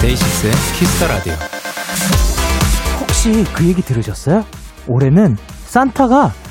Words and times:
데이식스의 0.00 0.52
Kiss 0.78 0.94
the 0.94 1.06
Radio. 1.08 1.32
혹시 3.00 3.44
그 3.52 3.64
얘기 3.66 3.82
들으셨어요? 3.82 4.44
올해는 4.86 5.36
산타가 5.66 6.41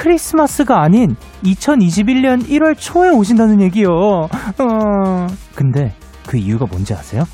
크리스마스가 0.00 0.80
아닌 0.80 1.14
2021년 1.44 2.48
1월 2.48 2.74
초에 2.74 3.10
오신다는 3.10 3.60
얘기요. 3.60 3.90
어... 3.90 5.26
근데 5.54 5.94
그 6.26 6.38
이유가 6.38 6.64
뭔지 6.64 6.94
아세요? 6.94 7.24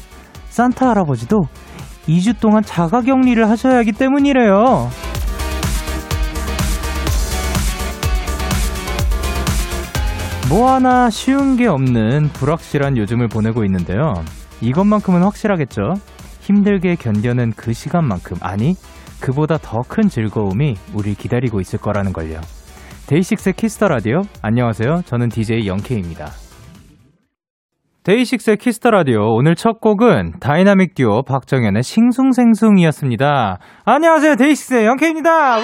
산타 0.48 0.88
할아버지도 0.88 1.42
2주 2.08 2.40
동안 2.40 2.64
자가 2.64 3.02
격리를 3.02 3.48
하셔야 3.48 3.76
하기 3.78 3.92
때문이래요. 3.92 4.90
뭐 10.48 10.72
하나 10.72 11.08
쉬운 11.08 11.56
게 11.56 11.68
없는 11.68 12.30
불확실한 12.32 12.96
요즘을 12.96 13.28
보내고 13.28 13.64
있는데요. 13.64 14.12
이것만큼은 14.60 15.22
확실하겠죠. 15.22 15.94
힘들게 16.40 16.96
견뎌낸 16.96 17.52
그 17.56 17.72
시간만큼, 17.72 18.38
아니, 18.40 18.74
그보다 19.20 19.56
더 19.58 19.82
큰 19.86 20.08
즐거움이 20.08 20.76
우리 20.94 21.14
기다리고 21.14 21.60
있을 21.60 21.78
거라는 21.78 22.12
걸요. 22.12 22.40
데이식스의 23.08 23.54
Kiss 23.54 23.72
the 23.72 23.86
Radio. 23.88 24.22
안녕하세요. 24.42 25.02
저는 25.04 25.28
DJ 25.28 25.66
영케이입니다. 25.68 26.26
데이식스의 28.02 28.56
Kiss 28.56 28.75
the 28.75 28.90
Radio. 28.90 29.32
오늘 29.34 29.54
첫 29.54 29.80
곡은 29.80 30.40
다이나믹 30.40 30.94
듀오 30.94 31.22
박정현의 31.22 31.82
싱숭생숭이었습니다. 31.84 33.58
안녕하세요. 33.84 34.34
데이식스의 34.36 34.86
영케이입니다. 34.86 35.58
우! 35.58 35.62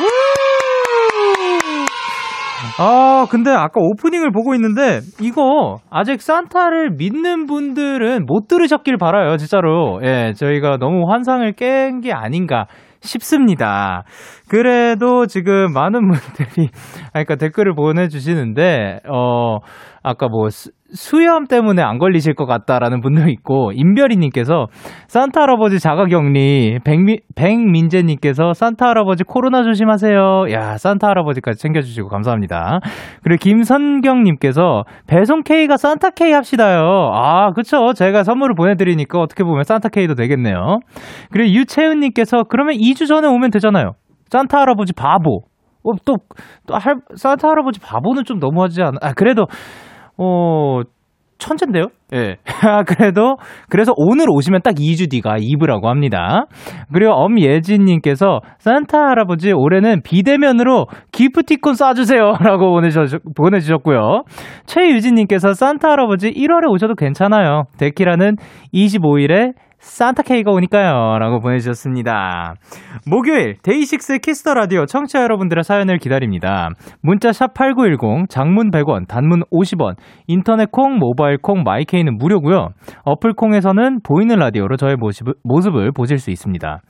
아, 2.78 3.26
근데 3.28 3.50
아까 3.50 3.80
오프닝을 3.80 4.30
보고 4.30 4.54
있는데, 4.54 5.00
이거, 5.20 5.78
아직 5.90 6.22
산타를 6.22 6.92
믿는 6.96 7.46
분들은 7.46 8.24
못 8.26 8.46
들으셨길 8.46 8.96
바라요, 8.98 9.36
진짜로. 9.36 10.00
예, 10.04 10.32
저희가 10.36 10.76
너무 10.78 11.10
환상을 11.10 11.52
깬 11.54 12.00
게 12.00 12.12
아닌가 12.12 12.66
싶습니다. 13.00 14.04
그래도 14.52 15.24
지금 15.24 15.72
많은 15.72 16.06
분들이, 16.06 16.68
그러니까 17.14 17.36
댓글을 17.36 17.74
보내주시는데, 17.74 19.00
어, 19.08 19.60
아까 20.02 20.28
뭐, 20.28 20.48
수염 20.94 21.46
때문에 21.46 21.80
안 21.80 21.96
걸리실 21.96 22.34
것 22.34 22.44
같다라는 22.44 23.00
분도 23.00 23.30
있고, 23.30 23.72
임별이님께서 23.72 24.66
산타 25.06 25.40
할아버지 25.40 25.78
자가격리, 25.78 26.80
백미, 26.84 27.20
백민재님께서 27.34 28.52
산타 28.52 28.88
할아버지 28.88 29.24
코로나 29.24 29.62
조심하세요. 29.62 30.48
야, 30.50 30.76
산타 30.76 31.08
할아버지까지 31.08 31.58
챙겨주시고 31.58 32.10
감사합니다. 32.10 32.80
그리고 33.22 33.38
김선경님께서 33.40 34.84
배송 35.06 35.44
K가 35.44 35.78
산타 35.78 36.10
K 36.10 36.32
합시다요. 36.32 37.10
아, 37.14 37.52
그쵸. 37.52 37.94
제가 37.94 38.22
선물을 38.22 38.54
보내드리니까 38.54 39.18
어떻게 39.18 39.44
보면 39.44 39.64
산타 39.64 39.88
K도 39.88 40.14
되겠네요. 40.14 40.80
그리고 41.30 41.54
유채은님께서 41.54 42.44
그러면 42.50 42.74
2주 42.74 43.08
전에 43.08 43.26
오면 43.28 43.50
되잖아요. 43.50 43.92
산타 44.32 44.60
할아버지 44.60 44.94
바보. 44.94 45.42
어, 45.84 45.90
또, 46.06 46.16
또, 46.66 46.74
할, 46.74 46.96
산타 47.14 47.48
할아버지 47.48 47.80
바보는 47.80 48.24
좀 48.24 48.38
너무하지 48.38 48.80
않아? 48.82 48.98
아, 49.02 49.12
그래도, 49.12 49.46
어, 50.16 50.80
천재인데요? 51.36 51.88
예. 52.14 52.36
그래도, 52.86 53.36
그래서 53.68 53.92
오늘 53.96 54.26
오시면 54.30 54.62
딱 54.62 54.74
2주 54.76 55.10
뒤가 55.10 55.38
2부라고 55.38 55.86
합니다. 55.86 56.46
그리고 56.92 57.12
엄예진님께서 57.14 58.40
산타 58.58 58.96
할아버지 58.96 59.52
올해는 59.52 60.02
비대면으로 60.02 60.86
기프티콘 61.10 61.74
쏴주세요. 61.74 62.38
라고 62.46 62.70
보내주셨, 62.70 63.20
보내주셨고요. 63.34 64.22
최유진님께서 64.66 65.54
산타 65.54 65.90
할아버지 65.90 66.30
1월에 66.30 66.70
오셔도 66.70 66.94
괜찮아요. 66.94 67.64
데키라는 67.76 68.36
25일에 68.72 69.52
산타 69.82 70.22
K가 70.22 70.52
오니까요. 70.52 71.18
라고 71.18 71.40
보내주셨습니다. 71.40 72.54
목요일 73.04 73.56
데이식스 73.62 74.18
Kiss 74.18 74.39
the 74.39 74.54
Radio 74.54 74.86
청취자 74.86 75.20
여러분들의 75.22 75.64
사연을 75.64 75.98
기다립니다. 75.98 76.68
문자 77.02 77.30
샵8910 77.30 78.28
장문 78.30 78.70
100원 78.70 79.08
단문 79.08 79.42
50원 79.52 79.96
인터넷 80.28 80.70
콩 80.70 80.98
모바일 80.98 81.36
콩 81.36 81.64
My 81.64 81.79
K는 81.79 82.16
무료고요. 82.16 82.68
어플 83.04 83.34
콩에서는 83.34 84.00
보이는 84.04 84.36
라디오로 84.36 84.76
저의 84.76 84.96
모습을, 84.96 85.34
모습을 85.42 85.90
보실 85.90 86.18
수 86.18 86.30
있습니다. 86.30 86.80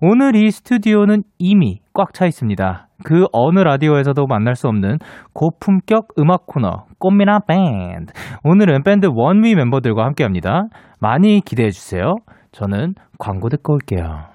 오늘 0.00 0.34
이 0.34 0.50
스튜디오는 0.50 1.22
이미 1.38 1.80
꽉 1.92 2.14
차 2.14 2.24
있습니다. 2.24 2.88
그 3.04 3.26
어느 3.32 3.60
라디오에서도 3.60 4.26
만날 4.26 4.54
수 4.54 4.68
없는 4.68 4.98
고품격 5.34 6.08
음악 6.18 6.46
코너 6.46 6.86
꽃미남 6.98 7.40
밴드. 7.46 8.12
오늘은 8.42 8.82
밴드 8.84 9.06
원위 9.12 9.54
멤버들과 9.54 10.04
함께합니다. 10.06 10.64
많이 10.98 11.40
기대해 11.44 11.70
주세요. 11.70 12.16
저는 12.52 12.94
광고 13.18 13.48
듣고 13.48 13.74
올게요. 13.74 14.26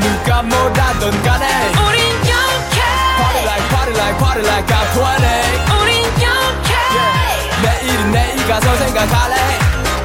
누가 0.00 0.42
뭐라던 0.42 1.22
간에 1.22 1.46
우린 1.86 2.02
영케 2.28 2.80
Party 3.16 3.42
like 3.44 3.68
party 3.70 3.92
like 3.94 4.18
party 4.18 4.42
like 4.42 4.66
I'm 4.66 4.86
20 4.92 5.00
우린 5.80 6.02
영케 6.24 6.70
내일은 7.62 8.12
내일 8.12 8.36
가서 8.48 8.74
생각할래 8.76 9.34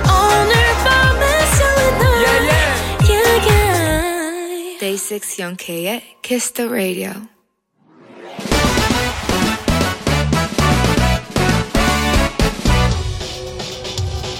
오늘 0.05 0.53
밤에 0.83 1.45
설레는 1.55 2.01
yeah, 2.21 2.39
yeah. 2.45 2.69
yeah, 3.09 3.49
yeah. 3.49 4.79
Day 4.79 4.97
6 4.97 5.39
영케의 5.39 6.01
Kiss 6.21 6.53
the 6.53 6.69
Radio 6.69 7.11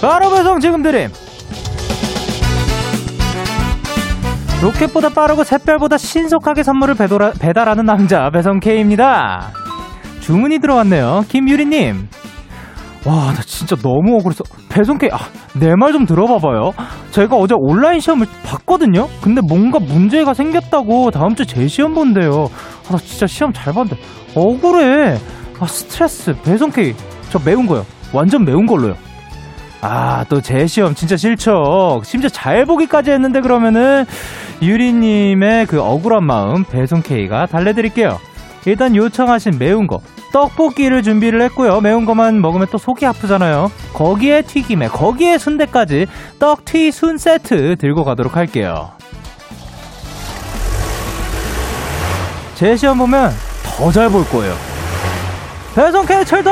바로 0.00 0.30
배송 0.30 0.60
지금 0.60 0.82
드림 0.82 1.08
로켓보다 4.62 5.08
빠르고 5.10 5.42
샛별보다 5.44 5.96
신속하게 5.96 6.62
선물을 6.62 6.94
배도라, 6.94 7.32
배달하는 7.40 7.84
남자 7.84 8.30
배송 8.30 8.60
K입니다 8.60 9.50
주문이 10.20 10.58
들어왔네요 10.58 11.24
김유리님 11.28 12.08
와, 13.06 13.32
나 13.32 13.40
진짜 13.40 13.74
너무 13.76 14.16
억울해서. 14.18 14.44
배송K, 14.68 15.08
아, 15.10 15.16
내 15.58 15.68
말 15.74 15.94
좀 15.94 16.04
들어봐봐요. 16.04 16.72
제가 17.12 17.34
어제 17.34 17.54
온라인 17.56 17.98
시험을 17.98 18.26
봤거든요? 18.44 19.08
근데 19.22 19.40
뭔가 19.40 19.78
문제가 19.78 20.34
생겼다고 20.34 21.10
다음 21.10 21.34
주제 21.34 21.66
시험 21.66 21.94
본대요. 21.94 22.50
아, 22.88 22.92
나 22.92 22.98
진짜 22.98 23.26
시험 23.26 23.54
잘 23.54 23.72
봤는데. 23.72 23.96
억울해. 24.34 25.16
아, 25.58 25.66
스트레스. 25.66 26.34
배송K, 26.42 26.94
저 27.30 27.38
매운 27.42 27.64
거요. 27.66 27.86
완전 28.12 28.44
매운 28.44 28.66
걸로요. 28.66 28.92
아, 29.82 30.24
또제 30.28 30.66
시험 30.66 30.94
진짜 30.94 31.16
싫죠. 31.16 32.02
심지어 32.04 32.28
잘 32.28 32.66
보기까지 32.66 33.10
했는데 33.10 33.40
그러면은 33.40 34.04
유리님의 34.60 35.66
그 35.66 35.80
억울한 35.80 36.24
마음 36.24 36.64
배송K가 36.64 37.46
달래드릴게요. 37.46 38.18
일단 38.66 38.94
요청하신 38.94 39.56
매운 39.58 39.86
거 39.86 40.00
떡볶이를 40.32 41.02
준비를 41.02 41.40
했고요. 41.42 41.80
매운 41.80 42.04
것만 42.04 42.42
먹으면 42.42 42.66
또 42.70 42.76
속이 42.76 43.06
아프잖아요. 43.06 43.72
거기에 43.94 44.42
튀김에 44.42 44.88
거기에 44.88 45.38
순대까지 45.38 46.06
떡튀 46.38 46.92
순 46.92 47.16
세트 47.16 47.76
들고 47.76 48.04
가도록 48.04 48.36
할게요. 48.36 48.90
제 52.54 52.76
시험 52.76 52.98
보면 52.98 53.32
더 53.64 53.90
잘 53.90 54.10
볼 54.10 54.28
거예요. 54.28 54.54
배송 55.74 56.04
K 56.04 56.22
철도! 56.26 56.50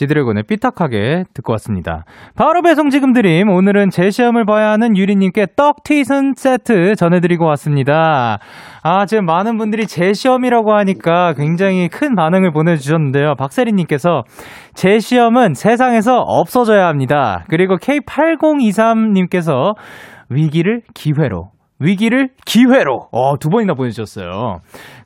지드래곤의 0.00 0.44
삐딱하게 0.44 1.24
듣고 1.34 1.52
왔습니다. 1.52 2.04
바로 2.34 2.62
배송 2.62 2.88
지금 2.88 3.12
드림. 3.12 3.50
오늘은 3.50 3.90
제 3.90 4.08
시험을 4.08 4.46
봐야 4.46 4.70
하는 4.70 4.96
유리님께 4.96 5.48
떡 5.56 5.84
튀순 5.84 6.32
세트 6.36 6.94
전해드리고 6.96 7.44
왔습니다. 7.44 8.38
아, 8.82 9.04
지금 9.04 9.26
많은 9.26 9.58
분들이 9.58 9.86
제 9.86 10.14
시험이라고 10.14 10.72
하니까 10.72 11.34
굉장히 11.34 11.88
큰 11.88 12.14
반응을 12.14 12.50
보내주셨는데요. 12.50 13.34
박세리님께서 13.34 14.22
제 14.72 15.00
시험은 15.00 15.52
세상에서 15.52 16.20
없어져야 16.20 16.86
합니다. 16.86 17.44
그리고 17.48 17.76
K8023님께서 17.76 19.74
위기를 20.30 20.80
기회로 20.94 21.50
위기를 21.78 22.30
기회로 22.46 23.08
어, 23.12 23.38
두 23.38 23.50
번이나 23.50 23.74
보내주셨어요. 23.74 24.60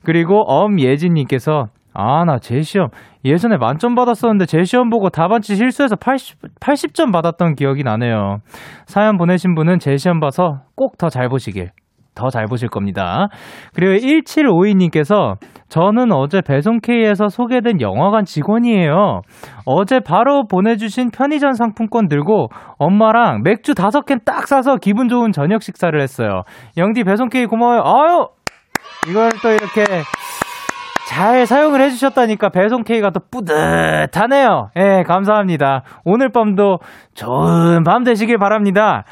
그리고 0.05 0.41
엄예진님께서 0.43 1.65
아, 1.95 2.25
나 2.25 2.37
재시험 2.39 2.89
예전에 3.23 3.57
만점 3.57 3.95
받았었는데 3.95 4.45
재시험 4.45 4.89
보고 4.89 5.09
답안지 5.09 5.55
실수해서 5.55 5.95
80, 5.95 6.59
80점 6.59 7.11
받았던 7.11 7.55
기억이 7.55 7.83
나네요. 7.83 8.37
사연 8.85 9.17
보내신 9.17 9.55
분은 9.55 9.79
재시험 9.79 10.19
봐서 10.19 10.61
꼭 10.75 10.97
더 10.97 11.09
잘 11.09 11.29
보시길. 11.29 11.71
더 12.15 12.29
잘 12.29 12.45
보실 12.45 12.69
겁니다. 12.69 13.27
그리고 13.73 13.93
1752님께서 14.05 15.35
저는 15.67 16.13
어제 16.13 16.39
배송K에서 16.41 17.27
소개된 17.27 17.81
영화관 17.81 18.23
직원이에요. 18.23 19.21
어제 19.65 19.99
바로 19.99 20.45
보내주신 20.47 21.11
편의점 21.11 21.53
상품권 21.53 22.07
들고 22.07 22.47
엄마랑 22.77 23.41
맥주 23.43 23.73
다섯 23.75 24.05
캔 24.05 24.19
딱 24.23 24.47
사서 24.47 24.77
기분 24.77 25.09
좋은 25.09 25.33
저녁 25.33 25.61
식사를 25.61 25.99
했어요. 25.99 26.43
영디 26.77 27.03
배송K 27.03 27.47
고마워요. 27.47 27.81
아유! 27.83 28.27
이걸 29.09 29.29
또 29.43 29.49
이렇게 29.49 29.83
잘 31.05 31.45
사용을 31.45 31.81
해주셨다니까 31.81 32.49
배송 32.49 32.83
K가 32.83 33.11
또 33.11 33.19
뿌듯하네요. 33.31 34.69
예, 34.75 35.03
감사합니다. 35.05 35.83
오늘 36.03 36.29
밤도 36.29 36.79
좋은 37.13 37.83
밤 37.83 38.03
되시길 38.03 38.37
바랍니다. 38.39 39.03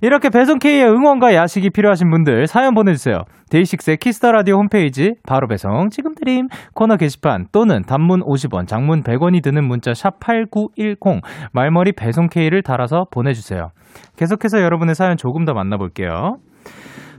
이렇게 0.00 0.30
배송 0.30 0.58
K의 0.58 0.84
응원과 0.84 1.34
야식이 1.34 1.70
필요하신 1.70 2.10
분들 2.10 2.46
사연 2.46 2.74
보내주세요. 2.74 3.24
데이식스의 3.50 3.98
Kiss 3.98 4.17
the 4.17 4.32
Radio 4.32 4.56
홈페이지 4.56 5.12
바로 5.26 5.46
배송 5.46 5.90
지금 5.90 6.14
드림 6.14 6.46
코너 6.74 6.96
게시판 6.96 7.46
또는 7.52 7.82
단문 7.82 8.20
50원, 8.20 8.66
장문 8.66 9.02
100원이 9.02 9.42
드는 9.42 9.66
문자 9.66 9.92
샵 9.92 10.20
#8910 10.20 11.20
말머리 11.52 11.92
배송 11.92 12.28
K를 12.28 12.62
달아서 12.62 13.06
보내주세요. 13.10 13.70
계속해서 14.16 14.62
여러분의 14.62 14.94
사연 14.94 15.16
조금 15.16 15.44
더 15.44 15.52
만나볼게요. 15.52 16.36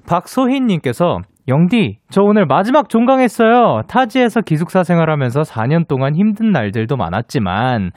박소희님께서 0.07 1.19
영디, 1.47 1.97
저 2.11 2.21
오늘 2.21 2.45
마지막 2.45 2.87
종강했어요. 2.87 3.81
타지에서 3.87 4.41
기숙사 4.41 4.83
생활하면서 4.83 5.41
4년 5.41 5.87
동안 5.87 6.15
힘든 6.15 6.51
날들도 6.51 6.95
많았지만 6.97 7.91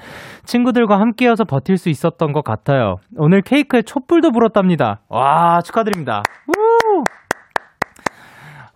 친구들과 0.44 0.98
함께여서 0.98 1.44
버틸 1.44 1.76
수 1.76 1.90
있었던 1.90 2.32
것 2.32 2.42
같아요. 2.42 2.96
오늘 3.16 3.42
케이크에 3.42 3.82
촛불도 3.82 4.30
불었답니다. 4.32 5.02
와, 5.08 5.60
축하드립니다. 5.62 6.22
우! 6.48 7.04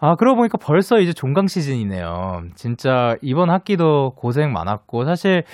아, 0.01 0.15
그러고 0.17 0.37
보니까 0.37 0.59
벌써 0.59 0.99
이제 1.01 1.13
종강 1.13 1.49
시즌이네요. 1.49 2.43
진짜 2.55 3.17
이번 3.23 3.51
학기도 3.51 4.13
고생 4.17 4.53
많았고, 4.53 5.05
사실 5.05 5.45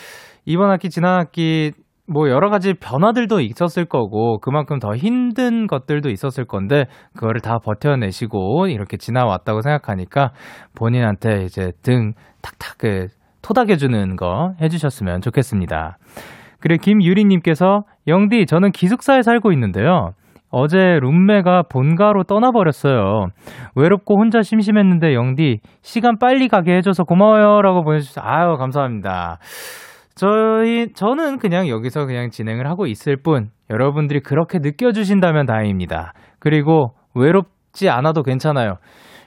이번 0.44 0.70
학기, 0.70 0.90
지난 0.90 1.18
학기 1.18 1.72
뭐 2.06 2.28
여러 2.28 2.50
가지 2.50 2.74
변화들도 2.74 3.40
있었을 3.40 3.86
거고 3.86 4.38
그만큼 4.40 4.78
더 4.78 4.94
힘든 4.94 5.66
것들도 5.66 6.10
있었을 6.10 6.44
건데 6.44 6.84
그거를 7.14 7.40
다 7.40 7.58
버텨내시고 7.64 8.68
이렇게 8.68 8.98
지나왔다고 8.98 9.62
생각하니까 9.62 10.32
본인한테 10.76 11.44
이제 11.44 11.72
등 11.82 12.12
탁탁 12.42 12.76
그 12.78 13.06
토닥여주는 13.42 14.16
거 14.16 14.52
해주셨으면 14.60 15.22
좋겠습니다. 15.22 15.96
그리고 16.60 16.82
김유리님께서 16.82 17.84
영디 18.06 18.46
저는 18.46 18.72
기숙사에 18.72 19.22
살고 19.22 19.52
있는데요. 19.52 20.10
어제 20.50 20.78
룸메가 20.78 21.64
본가로 21.68 22.24
떠나버렸어요. 22.24 23.26
외롭고 23.74 24.18
혼자 24.18 24.40
심심했는데 24.42 25.12
영디 25.14 25.58
시간 25.82 26.16
빨리 26.18 26.48
가게 26.48 26.76
해줘서 26.76 27.04
고마워요라고 27.04 27.82
보내주셔서 27.82 28.20
아유 28.24 28.56
감사합니다. 28.56 29.38
저희, 30.14 30.92
저는 30.92 31.38
그냥 31.38 31.68
여기서 31.68 32.06
그냥 32.06 32.30
진행을 32.30 32.68
하고 32.68 32.86
있을 32.86 33.16
뿐, 33.16 33.50
여러분들이 33.68 34.20
그렇게 34.20 34.58
느껴주신다면 34.60 35.46
다행입니다. 35.46 36.12
그리고 36.38 36.94
외롭지 37.14 37.88
않아도 37.88 38.22
괜찮아요. 38.22 38.76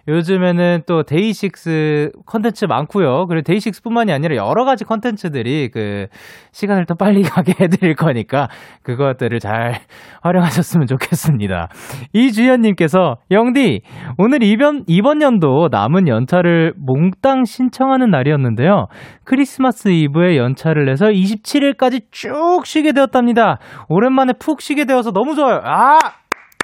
요즘에는 0.07 0.83
또 0.87 1.03
데이식스 1.03 2.11
컨텐츠 2.25 2.65
많고요. 2.65 3.27
그리고 3.27 3.43
데이식스뿐만이 3.43 4.11
아니라 4.11 4.35
여러 4.35 4.63
가지 4.63 4.85
컨텐츠들이 4.85 5.69
그 5.69 6.07
시간을 6.51 6.85
더 6.85 6.95
빨리 6.95 7.21
가게 7.23 7.53
해드릴 7.59 7.95
거니까 7.95 8.47
그것들을 8.83 9.39
잘 9.39 9.79
활용하셨으면 10.21 10.87
좋겠습니다. 10.87 11.67
이주연님께서 12.13 13.17
영디 13.31 13.81
오늘 14.17 14.43
이번 14.43 14.83
이번 14.87 15.21
연도 15.21 15.67
남은 15.71 16.07
연차를 16.07 16.73
몽땅 16.77 17.45
신청하는 17.45 18.09
날이었는데요. 18.09 18.87
크리스마스 19.25 19.89
이브에 19.89 20.37
연차를 20.37 20.85
내서 20.85 21.07
27일까지 21.07 22.05
쭉 22.11 22.65
쉬게 22.65 22.93
되었답니다. 22.93 23.59
오랜만에 23.89 24.33
푹 24.39 24.61
쉬게 24.61 24.85
되어서 24.85 25.11
너무 25.11 25.35
좋아요. 25.35 25.61
아 25.63 25.97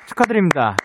축하드립니다. 0.07 0.75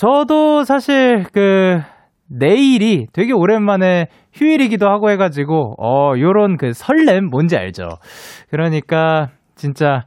저도 0.00 0.64
사실 0.64 1.24
그 1.30 1.78
내일이 2.26 3.06
되게 3.12 3.34
오랜만에 3.34 4.06
휴일이기도 4.32 4.88
하고 4.88 5.10
해가지고 5.10 5.74
어 5.78 6.18
요런 6.18 6.56
그 6.56 6.72
설렘 6.72 7.26
뭔지 7.28 7.54
알죠? 7.58 7.86
그러니까 8.50 9.28
진짜 9.56 10.06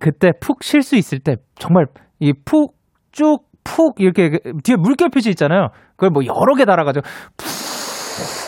그때 0.00 0.32
푹 0.40 0.64
쉴 0.64 0.82
수 0.82 0.96
있을 0.96 1.20
때 1.20 1.36
정말 1.54 1.86
이 2.18 2.32
푹쭉푹 2.32 4.00
이렇게 4.00 4.30
그 4.30 4.38
뒤에 4.64 4.74
물결 4.74 5.10
표시 5.10 5.30
있잖아요. 5.30 5.68
그걸 5.90 6.10
뭐 6.10 6.24
여러 6.24 6.56
개 6.56 6.64
달아가지고 6.64 7.06
푹 7.36 7.46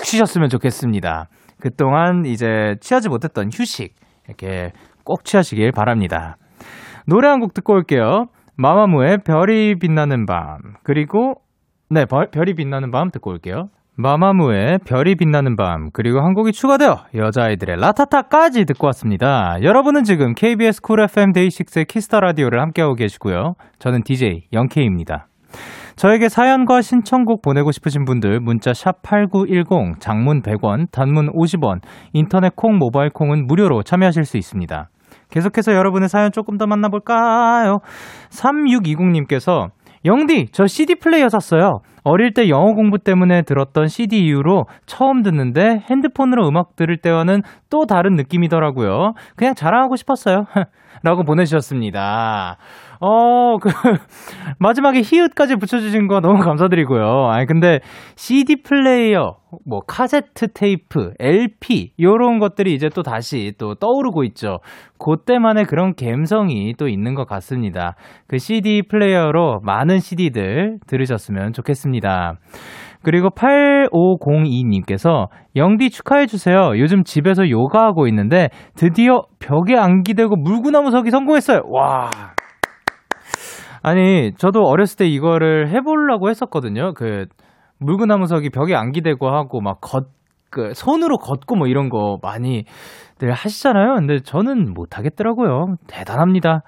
쉬셨으면 0.04 0.48
좋겠습니다. 0.48 1.28
그동안 1.60 2.24
이제 2.26 2.74
취하지 2.80 3.10
못했던 3.10 3.48
휴식 3.54 3.94
이렇게 4.26 4.72
꼭 5.04 5.24
취하시길 5.24 5.70
바랍니다. 5.70 6.36
노래 7.06 7.28
한 7.28 7.38
곡 7.38 7.54
듣고 7.54 7.74
올게요. 7.74 8.26
마마무의 8.60 9.20
별이 9.24 9.76
빛나는 9.78 10.26
밤 10.26 10.58
그리고 10.82 11.36
네 11.88 12.04
별이 12.04 12.52
빛나는 12.52 12.90
밤 12.90 13.10
듣고 13.10 13.30
올게요. 13.30 13.70
마마무의 13.96 14.80
별이 14.84 15.14
빛나는 15.14 15.56
밤 15.56 15.88
그리고 15.94 16.20
한 16.20 16.34
곡이 16.34 16.52
추가되어 16.52 17.06
여자아이들의 17.14 17.76
LATATA까지 17.80 18.66
듣고 18.66 18.86
왔습니다. 18.88 19.56
여러분은 19.62 20.04
지금 20.04 20.34
KBS 20.34 20.82
Cool 20.82 21.00
FM 21.00 21.32
데이식스의 21.32 21.86
Kiss 21.86 22.06
the 22.06 22.20
Radio를 22.20 22.60
함께하고 22.60 22.96
계시고요. 22.96 23.54
저는 23.78 24.02
DJ 24.02 24.42
영케이입니다. 24.52 25.28
저에게 25.96 26.28
사연과 26.28 26.82
신청곡 26.82 27.40
보내고 27.40 27.72
싶으신 27.72 28.04
분들 28.04 28.40
문자 28.40 28.74
샵 28.74 29.00
8910 29.00 30.00
장문 30.00 30.42
100원 30.42 30.90
단문 30.92 31.32
50원 31.32 31.80
인터넷 32.12 32.54
콩 32.56 32.76
모바일 32.76 33.08
콩은 33.08 33.46
무료로 33.46 33.84
참여하실 33.84 34.24
수 34.24 34.36
있습니다. 34.36 34.90
계속해서 35.30 35.72
여러분의 35.72 36.08
사연 36.08 36.32
조금 36.32 36.58
더 36.58 36.66
만나볼까요? 36.66 37.78
3620님께서 38.30 39.68
영디, 40.04 40.48
저 40.52 40.66
CD 40.66 40.94
플레이어 40.94 41.28
샀어요. 41.28 41.80
어릴 42.04 42.32
때 42.32 42.48
영어 42.48 42.72
공부 42.72 42.98
때문에 42.98 43.42
들었던 43.42 43.88
CD 43.88 44.20
이후로 44.26 44.64
처음 44.86 45.22
듣는데 45.22 45.84
핸드폰으로 45.90 46.48
음악 46.48 46.74
들을 46.76 46.96
때와는 46.96 47.42
또 47.68 47.84
다른 47.84 48.14
느낌이더라고요. 48.14 49.12
그냥 49.36 49.54
자랑하고 49.54 49.96
싶었어요. 49.96 50.46
라고 51.02 51.24
보내주셨습니다. 51.24 52.56
어, 53.02 53.56
그, 53.56 53.70
마지막에 54.58 55.00
히읗까지 55.00 55.56
붙여주신 55.56 56.06
거 56.06 56.20
너무 56.20 56.38
감사드리고요. 56.44 57.28
아니, 57.30 57.46
근데 57.46 57.80
CD 58.14 58.62
플레이어, 58.62 59.36
뭐, 59.66 59.80
카세트 59.80 60.48
테이프, 60.52 61.12
LP, 61.18 61.92
요런 61.98 62.38
것들이 62.38 62.74
이제 62.74 62.90
또 62.90 63.02
다시 63.02 63.54
또 63.58 63.74
떠오르고 63.74 64.22
있죠. 64.24 64.58
그때만의 64.98 65.64
그런 65.64 65.94
감성이 65.94 66.74
또 66.76 66.88
있는 66.88 67.14
것 67.14 67.26
같습니다. 67.26 67.96
그 68.26 68.36
CD 68.36 68.82
플레이어로 68.82 69.60
많은 69.62 69.98
CD들 69.98 70.78
들으셨으면 70.86 71.54
좋겠습니다. 71.54 72.34
그리고 73.02 73.30
8502님께서 73.30 75.28
영디 75.56 75.88
축하해주세요. 75.88 76.72
요즘 76.76 77.02
집에서 77.02 77.48
요가하고 77.48 78.06
있는데 78.08 78.50
드디어 78.76 79.22
벽에 79.38 79.74
안기대고 79.74 80.36
물구나무 80.36 80.90
서기 80.90 81.10
성공했어요. 81.10 81.62
와. 81.70 82.10
아니, 83.82 84.32
저도 84.36 84.62
어렸을 84.64 84.98
때 84.98 85.06
이거를 85.06 85.68
해보려고 85.70 86.28
했었거든요. 86.28 86.92
그, 86.94 87.26
물구나무석이 87.78 88.50
벽에 88.50 88.74
안 88.74 88.92
기대고 88.92 89.28
하고, 89.28 89.60
막, 89.60 89.80
걷, 89.80 90.08
그, 90.50 90.72
손으로 90.74 91.16
걷고 91.18 91.56
뭐 91.56 91.66
이런 91.66 91.88
거 91.88 92.18
많이들 92.22 93.30
하시잖아요. 93.30 93.94
근데 93.94 94.18
저는 94.18 94.74
못하겠더라고요. 94.74 95.76
대단합니다. 95.86 96.62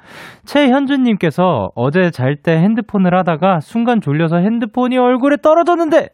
최현주님께서 0.44 1.70
어제 1.74 2.10
잘 2.10 2.36
때 2.36 2.52
핸드폰을 2.52 3.18
하다가 3.18 3.60
순간 3.60 4.00
졸려서 4.00 4.36
핸드폰이 4.38 4.96
얼굴에 4.96 5.36
떨어졌는데, 5.42 6.08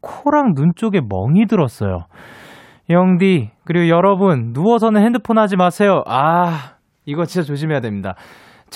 코랑 0.00 0.54
눈 0.54 0.72
쪽에 0.76 1.00
멍이 1.00 1.46
들었어요. 1.46 2.06
영디, 2.88 3.50
그리고 3.64 3.88
여러분, 3.88 4.52
누워서는 4.52 5.02
핸드폰 5.02 5.38
하지 5.38 5.56
마세요. 5.56 6.02
아, 6.06 6.76
이거 7.04 7.24
진짜 7.24 7.44
조심해야 7.44 7.80
됩니다. 7.80 8.14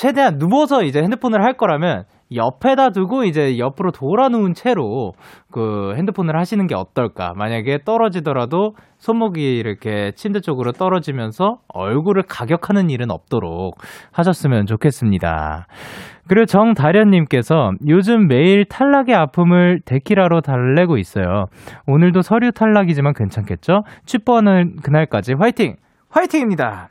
최대한 0.01 0.39
누워서 0.39 0.83
이제 0.83 1.03
핸드폰을 1.03 1.45
할 1.45 1.59
거라면 1.59 2.05
옆에다 2.35 2.89
두고 2.89 3.25
이제 3.25 3.59
옆으로 3.59 3.91
돌아 3.91 4.31
누운 4.31 4.55
채로 4.55 5.13
그 5.53 5.93
핸드폰을 5.95 6.39
하시는 6.39 6.67
게 6.67 6.75
어떨까? 6.75 7.35
만약에 7.37 7.81
떨어지더라도 7.85 8.77
손목이 8.97 9.59
이렇게 9.59 10.13
침대 10.13 10.41
쪽으로 10.41 10.73
떨어지면서 10.73 11.59
얼굴을 11.69 12.23
가격하는 12.27 12.89
일은 12.89 13.11
없도록 13.11 13.75
하셨으면 14.11 14.65
좋겠습니다. 14.65 15.67
그리고 16.29 16.47
정다련님께서 16.47 17.73
요즘 17.87 18.27
매일 18.27 18.65
탈락의 18.65 19.15
아픔을 19.15 19.81
데키라로 19.85 20.41
달래고 20.41 20.97
있어요. 20.97 21.45
오늘도 21.87 22.23
서류 22.23 22.53
탈락이지만 22.53 23.13
괜찮겠죠? 23.13 23.83
취뽀하는 24.07 24.77
그날까지 24.83 25.35
화이팅! 25.39 25.77
화이팅입니다! 26.09 26.89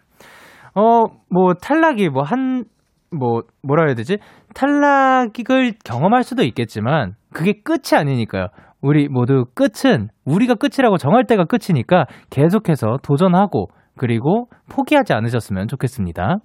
어, 0.76 1.06
뭐, 1.32 1.54
탈락이 1.56 2.10
뭐, 2.10 2.22
한, 2.22 2.66
뭐, 3.12 3.44
뭐라 3.64 3.86
해야 3.86 3.96
되지? 3.96 4.18
탈락을 4.54 5.74
경험할 5.84 6.24
수도 6.24 6.44
있겠지만, 6.44 7.16
그게 7.34 7.54
끝이 7.64 7.98
아니니까요. 7.98 8.48
우리 8.82 9.08
모두 9.08 9.46
끝은, 9.54 10.10
우리가 10.26 10.56
끝이라고 10.56 10.98
정할 10.98 11.26
때가 11.26 11.46
끝이니까 11.46 12.06
계속해서 12.30 12.98
도전하고, 13.04 13.68
그리고 13.98 14.48
포기하지 14.70 15.14
않으셨으면 15.14 15.68
좋겠습니다. 15.68 16.38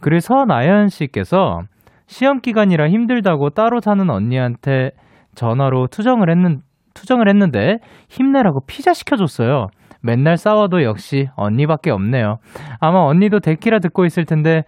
그리고 0.00 0.20
서나연 0.20 0.88
씨께서 0.88 1.60
시험 2.06 2.40
기간이라 2.40 2.88
힘들다고 2.88 3.50
따로 3.50 3.80
사는 3.80 4.08
언니한테 4.08 4.92
전화로 5.34 5.88
투정을 5.88 6.30
했는, 6.30 6.62
투정을 6.94 7.28
했는데 7.28 7.78
힘내라고 8.08 8.60
피자 8.66 8.94
시켜줬어요. 8.94 9.66
맨날 10.02 10.36
싸워도 10.36 10.82
역시 10.84 11.28
언니밖에 11.36 11.90
없네요. 11.90 12.36
아마 12.80 13.00
언니도 13.00 13.40
데키라 13.40 13.80
듣고 13.80 14.06
있을 14.06 14.24
텐데 14.24 14.62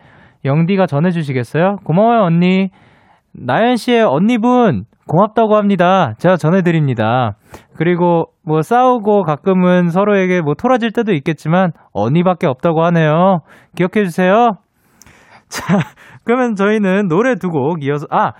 영디가 0.45 0.87
전해주시겠어요? 0.87 1.76
고마워요 1.85 2.23
언니. 2.23 2.71
나연 3.33 3.76
씨의 3.76 4.02
언니분 4.02 4.85
고맙다고 5.07 5.57
합니다. 5.57 6.14
제가 6.18 6.37
전해드립니다. 6.37 7.37
그리고 7.76 8.26
뭐 8.45 8.62
싸우고 8.62 9.23
가끔은 9.23 9.88
서로에게 9.88 10.40
뭐 10.42 10.54
토라질 10.54 10.90
때도 10.92 11.12
있겠지만 11.12 11.73
언니밖에 11.92 12.47
없다고 12.47 12.85
하네요. 12.87 13.40
기억해 13.76 14.04
주세요. 14.04 14.57
자, 15.49 15.78
그러면 16.25 16.54
저희는 16.57 17.09
노래 17.09 17.37
두 17.37 17.49
곡 17.50 17.83
이어서 17.85 18.07
아 18.11 18.33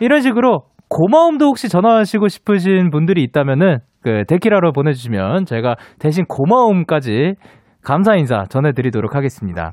이런 0.00 0.20
식으로 0.20 0.64
고마움도 0.88 1.46
혹시 1.46 1.68
전화하시고 1.68 2.28
싶으신 2.28 2.90
분들이 2.90 3.22
있다면은 3.22 3.78
그 4.02 4.24
데키라로 4.26 4.72
보내주시면 4.72 5.44
제가 5.46 5.76
대신 5.98 6.24
고마움까지 6.26 7.34
감사 7.82 8.14
인사 8.16 8.44
전해드리도록 8.48 9.14
하겠습니다. 9.14 9.72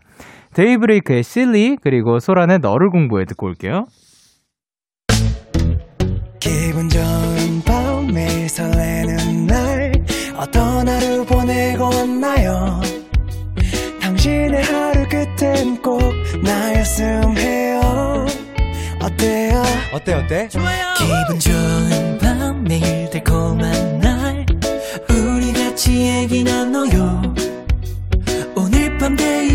데이브레이크의 0.58 1.22
실리 1.22 1.78
그리고 1.80 2.18
소란의 2.18 2.58
너를 2.60 2.90
공부해 2.90 3.26
듣고 3.26 3.46
올게요. 3.46 3.86
기분 6.40 6.90
좋은 6.90 7.62
밤 7.64 8.08
매일 8.08 8.50
설레는 8.50 9.46
날 9.46 9.92
어떤 10.36 10.88
하루 10.90 11.24
보내고 11.26 11.84
왔나요? 11.84 12.82
당신의 14.02 14.64
하루 14.64 15.06
끝엔 15.08 15.80
꼭 15.84 16.02
나였음 16.44 17.38
해요. 17.38 18.26
어때요? 19.00 19.62
어때 19.94 20.14
어때? 20.16 20.48
기분 20.48 21.40
좋은 21.40 22.18
밤 22.18 22.64
매일 22.64 23.08
달콤한 23.12 24.00
날. 24.00 24.46
우리 25.08 25.54
같이 25.54 26.02
얘기 26.02 26.44
나눠요 26.44 27.22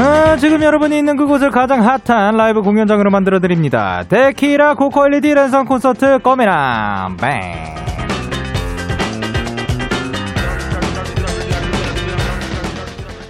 아, 0.00 0.36
지금 0.36 0.62
여러분이 0.62 0.96
있는 0.96 1.16
그곳을 1.16 1.50
가장 1.50 1.82
핫한 1.84 2.36
라이브 2.36 2.62
공연장으로 2.62 3.10
만들어드립니다. 3.10 4.04
데키라 4.08 4.76
LED 5.06 5.34
랜선 5.34 5.64
콘서트 5.66 6.20
꺼메라 6.20 7.08
뱅. 7.20 7.74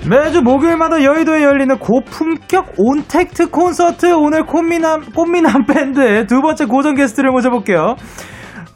매주 0.09 0.43
목요일마다 0.43 1.03
여의도에 1.03 1.43
열리는 1.43 1.79
고품격 1.79 2.75
온택트 2.77 3.51
콘서트 3.51 4.13
오늘 4.13 4.45
꽃미남 4.45 5.13
꽃미남 5.15 5.67
밴드의 5.67 6.27
두 6.27 6.41
번째 6.41 6.65
고정 6.67 6.95
게스트를 6.95 7.31
모셔볼게요. 7.31 7.97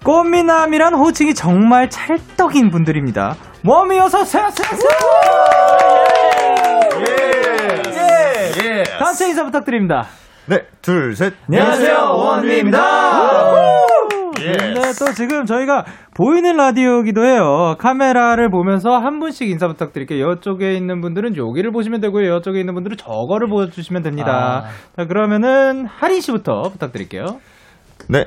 꽃미남이란 0.05 0.95
호칭이 0.95 1.35
정말 1.35 1.89
찰떡인 1.89 2.71
분들입니다. 2.71 3.37
몸이 3.63 3.99
어서 4.01 4.23
오세요. 4.23 4.49
예. 8.65 8.85
단체 9.03 9.27
인사 9.29 9.43
부탁드립니다. 9.43 10.05
네, 10.47 10.61
둘, 10.81 11.17
셋. 11.17 11.35
안녕하세요, 11.49 11.97
원미입니다. 12.15 12.79
네, 14.37 14.73
또 14.97 15.13
지금 15.13 15.45
저희가 15.45 15.85
보이는 16.15 16.57
라디오기도 16.57 17.25
해요. 17.25 17.75
카메라를 17.81 18.49
보면서 18.49 18.91
한 18.91 19.19
분씩 19.19 19.51
인사 19.51 19.67
부탁드릴게요. 19.67 20.35
이쪽에 20.35 20.75
있는 20.75 21.01
분들은 21.01 21.37
여기를 21.37 21.73
보시면 21.73 22.01
되고요. 22.01 22.37
이쪽에 22.37 22.61
있는 22.61 22.75
분들은 22.75 22.97
저거를 22.97 23.49
보여주시면 23.49 24.03
됩니다. 24.03 24.67
자, 24.97 25.07
그러면은 25.07 25.85
하린 25.87 26.21
씨부터 26.21 26.63
부탁드릴게요. 26.71 27.25
네. 28.09 28.27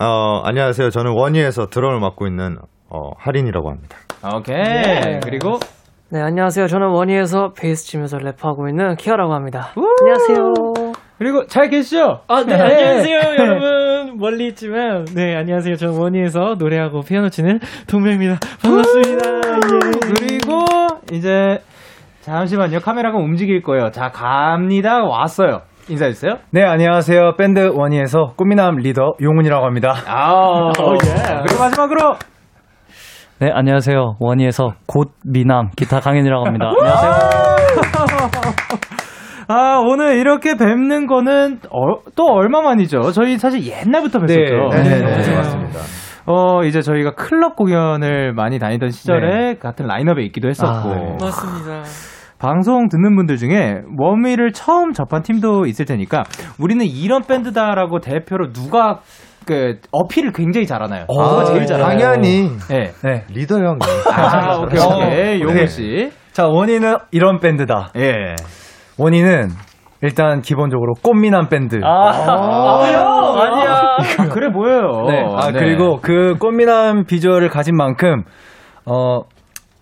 어, 0.00 0.42
안녕하세요. 0.44 0.90
저는 0.90 1.12
원희에서 1.16 1.66
드럼을 1.66 2.00
맡고 2.00 2.26
있는 2.26 2.56
어, 2.90 3.10
하린이라고 3.18 3.70
합니다. 3.70 3.96
오케이. 4.34 5.20
그리고 5.22 5.60
네, 6.10 6.20
안녕하세요. 6.22 6.68
저는 6.68 6.88
원희에서 6.88 7.52
베이스 7.52 7.84
치면서 7.86 8.16
랩하고 8.18 8.68
있는 8.70 8.96
키아라고 8.96 9.34
합니다. 9.34 9.72
안녕하세요. 10.00 10.94
그리고 11.18 11.46
잘 11.46 11.68
계시죠? 11.68 12.20
아, 12.28 12.44
네, 12.44 12.54
안녕하세요, 12.54 13.20
여러분. 13.38 14.16
멀리 14.18 14.46
있지만, 14.48 15.04
네, 15.14 15.36
안녕하세요. 15.36 15.74
저는 15.76 15.98
원희에서 15.98 16.54
노래하고 16.58 17.00
피아노 17.02 17.28
치는 17.28 17.58
동명입니다. 17.88 18.38
반갑습니다. 18.62 19.28
예. 19.28 20.14
그리고 20.14 20.64
이제 21.12 21.58
잠시만요. 22.22 22.80
카메라가 22.80 23.18
움직일 23.18 23.60
거예요. 23.62 23.90
자, 23.90 24.10
갑니다. 24.10 25.02
왔어요. 25.04 25.62
인사해주세요. 25.90 26.34
네, 26.52 26.62
안녕하세요. 26.64 27.34
밴드 27.36 27.70
원희에서 27.74 28.32
꽃미남 28.36 28.76
리더 28.76 29.12
용훈이라고 29.20 29.64
합니다. 29.66 29.94
아, 30.06 30.70
그리고 30.76 31.62
마지막으로 31.62 32.14
네, 33.40 33.52
안녕하세요. 33.52 34.16
원희에서 34.18 34.72
곧 34.88 35.12
미남 35.24 35.68
기타 35.76 36.00
강현이라고 36.00 36.44
합니다. 36.44 36.72
안녕하세요. 36.76 37.12
아, 39.46 39.78
오늘 39.78 40.18
이렇게 40.18 40.56
뵙는 40.56 41.06
거는 41.06 41.60
어, 41.70 42.02
또 42.16 42.24
얼마 42.32 42.60
만이죠? 42.62 43.12
저희 43.12 43.38
사실 43.38 43.64
옛날부터 43.64 44.18
뵀었죠. 44.18 44.70
네, 44.72 44.82
네, 44.82 44.98
네, 45.04 45.22
네. 45.22 45.36
맞습니다. 45.36 45.78
어, 46.26 46.64
이제 46.64 46.80
저희가 46.80 47.14
클럽 47.14 47.54
공연을 47.54 48.32
많이 48.34 48.58
다니던 48.58 48.90
시절에 48.90 49.54
같은 49.58 49.86
라인업에 49.86 50.24
있기도 50.24 50.48
했었고. 50.48 50.88
아, 50.90 50.94
네. 50.96 51.16
맞습니다. 51.20 51.82
방송 52.40 52.88
듣는 52.88 53.14
분들 53.14 53.36
중에 53.36 53.82
워미를 53.98 54.52
처음 54.52 54.92
접한 54.92 55.22
팀도 55.22 55.66
있을 55.66 55.84
테니까 55.86 56.24
우리는 56.60 56.84
이런 56.84 57.22
밴드다라고 57.22 58.00
대표로 58.00 58.52
누가 58.52 59.00
그 59.48 59.80
어필을 59.92 60.32
굉장히 60.32 60.66
잘하나요? 60.66 61.06
누가 61.08 61.44
제일 61.44 61.64
잘하나요? 61.64 61.98
당연히 61.98 62.50
네. 62.68 62.92
네. 63.02 63.24
리더 63.30 63.56
형이. 63.56 63.78
아, 64.12 64.58
오케이, 64.60 64.78
오케이. 64.78 65.42
어, 65.42 65.52
네. 65.54 65.66
씨. 65.66 66.10
자, 66.32 66.46
원희는 66.46 66.98
이런 67.12 67.40
밴드다. 67.40 67.92
예. 67.96 68.34
원희는 68.98 69.48
일단 70.02 70.42
기본적으로 70.42 70.92
꽃미남 71.02 71.48
밴드. 71.48 71.80
아, 71.82 72.82
아니야. 73.40 73.96
아, 74.18 74.28
그래 74.28 74.50
보여요. 74.52 75.06
네. 75.08 75.24
아, 75.34 75.50
그리고 75.50 76.00
그 76.02 76.34
꽃미남 76.38 77.06
비주얼을 77.06 77.48
가진 77.48 77.74
만큼, 77.74 78.24
어, 78.84 79.20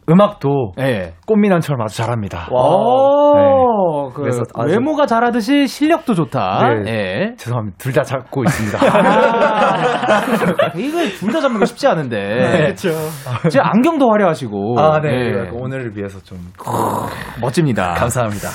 음악도 0.09 0.73
예. 0.79 1.15
꽃미남처럼 1.27 1.81
아주 1.83 1.97
잘합니다. 1.97 2.49
오, 2.53 4.09
그 4.11 4.23
그래서 4.23 4.43
아주- 4.55 4.73
외모가 4.73 5.07
잘하듯이 5.07 5.67
실력도 5.67 6.15
좋다. 6.15 6.61
네. 6.85 6.91
예. 6.93 7.35
죄송합니다. 7.37 7.77
둘 7.79 7.93
다 7.93 8.03
잡고 8.03 8.45
있습니다. 8.45 8.79
아, 8.79 10.23
이걸 10.77 11.09
둘다 11.11 11.41
잡는 11.41 11.59
거 11.59 11.65
쉽지 11.65 11.87
않은데. 11.89 12.19
그렇죠. 12.77 12.91
지금 13.51 13.67
안경도 13.67 14.11
화려하시고. 14.11 14.79
아, 14.79 15.01
네. 15.01 15.09
예. 15.11 15.49
오늘을 15.53 15.97
위해서 15.97 16.21
좀 16.21 16.39
멋집니다. 17.41 17.95
감사합니다. 17.95 18.49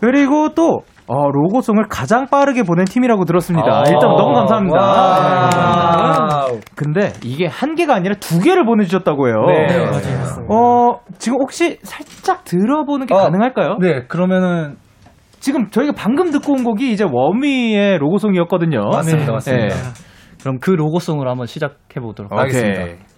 그리고 0.00 0.50
또 0.54 0.80
어, 1.08 1.30
로고송을 1.30 1.84
가장 1.88 2.26
빠르게 2.26 2.62
보낸 2.62 2.84
팀이라고 2.84 3.24
들었습니다. 3.24 3.66
아. 3.68 3.82
일단 3.86 4.00
너무 4.16 4.34
감사합니다. 4.34 4.80
와. 4.80 6.46
네. 6.50 6.60
근데 6.74 7.12
이게 7.24 7.46
한 7.46 7.74
개가 7.74 7.94
아니라 7.94 8.14
두 8.16 8.40
개를 8.40 8.64
보내주셨다고 8.64 9.28
해요. 9.28 9.36
네, 9.48 9.78
맞아요. 9.78 10.46
어, 10.48 11.00
지금 11.18 11.38
혹시 11.40 11.78
살짝 11.82 12.44
들어보는 12.44 13.06
게 13.06 13.14
어, 13.14 13.18
가능할까요? 13.18 13.78
네, 13.80 14.04
그러면은 14.06 14.76
지금 15.40 15.70
저희가 15.70 15.92
방금 15.96 16.30
듣고 16.30 16.52
온 16.52 16.64
곡이 16.64 16.92
이제 16.92 17.04
워미의 17.10 17.98
로고송이었거든요. 17.98 18.80
맞습니다, 18.92 19.26
네. 19.26 19.32
맞습니다. 19.32 19.74
네. 19.74 19.82
그럼 20.40 20.58
그 20.60 20.70
로고송으로 20.70 21.28
한번 21.30 21.46
시작해 21.46 22.00
보도록 22.00 22.32
알겠습니다. 22.32 23.11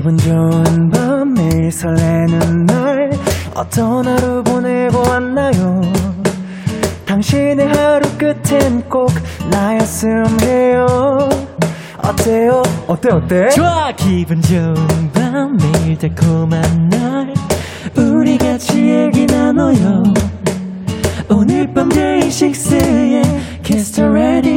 기분 0.00 0.16
좋은 0.16 0.88
밤 0.90 1.34
매일 1.34 1.70
설레는 1.70 2.64
날 2.64 3.10
어떤 3.54 4.06
하루 4.08 4.42
보내고 4.42 4.98
왔나요? 4.98 5.82
당신의 7.04 7.68
하루 7.68 8.08
끝엔 8.16 8.80
꼭 8.88 9.10
나였음 9.50 10.24
해요. 10.40 11.28
어때요? 11.98 12.62
어때 12.86 13.10
어때? 13.12 13.50
좋아! 13.50 13.92
기분 13.92 14.40
좋은 14.40 14.74
밤 15.12 15.58
매일 15.58 15.98
달콤한 15.98 16.88
날 16.88 17.34
우리 17.94 18.38
같이 18.38 18.80
얘기 18.80 19.26
나눠요. 19.26 20.02
오늘 21.28 21.70
밤 21.74 21.90
데이식스의 21.90 23.22
Kiss 23.62 23.92
the 23.92 24.10
Radio 24.10 24.56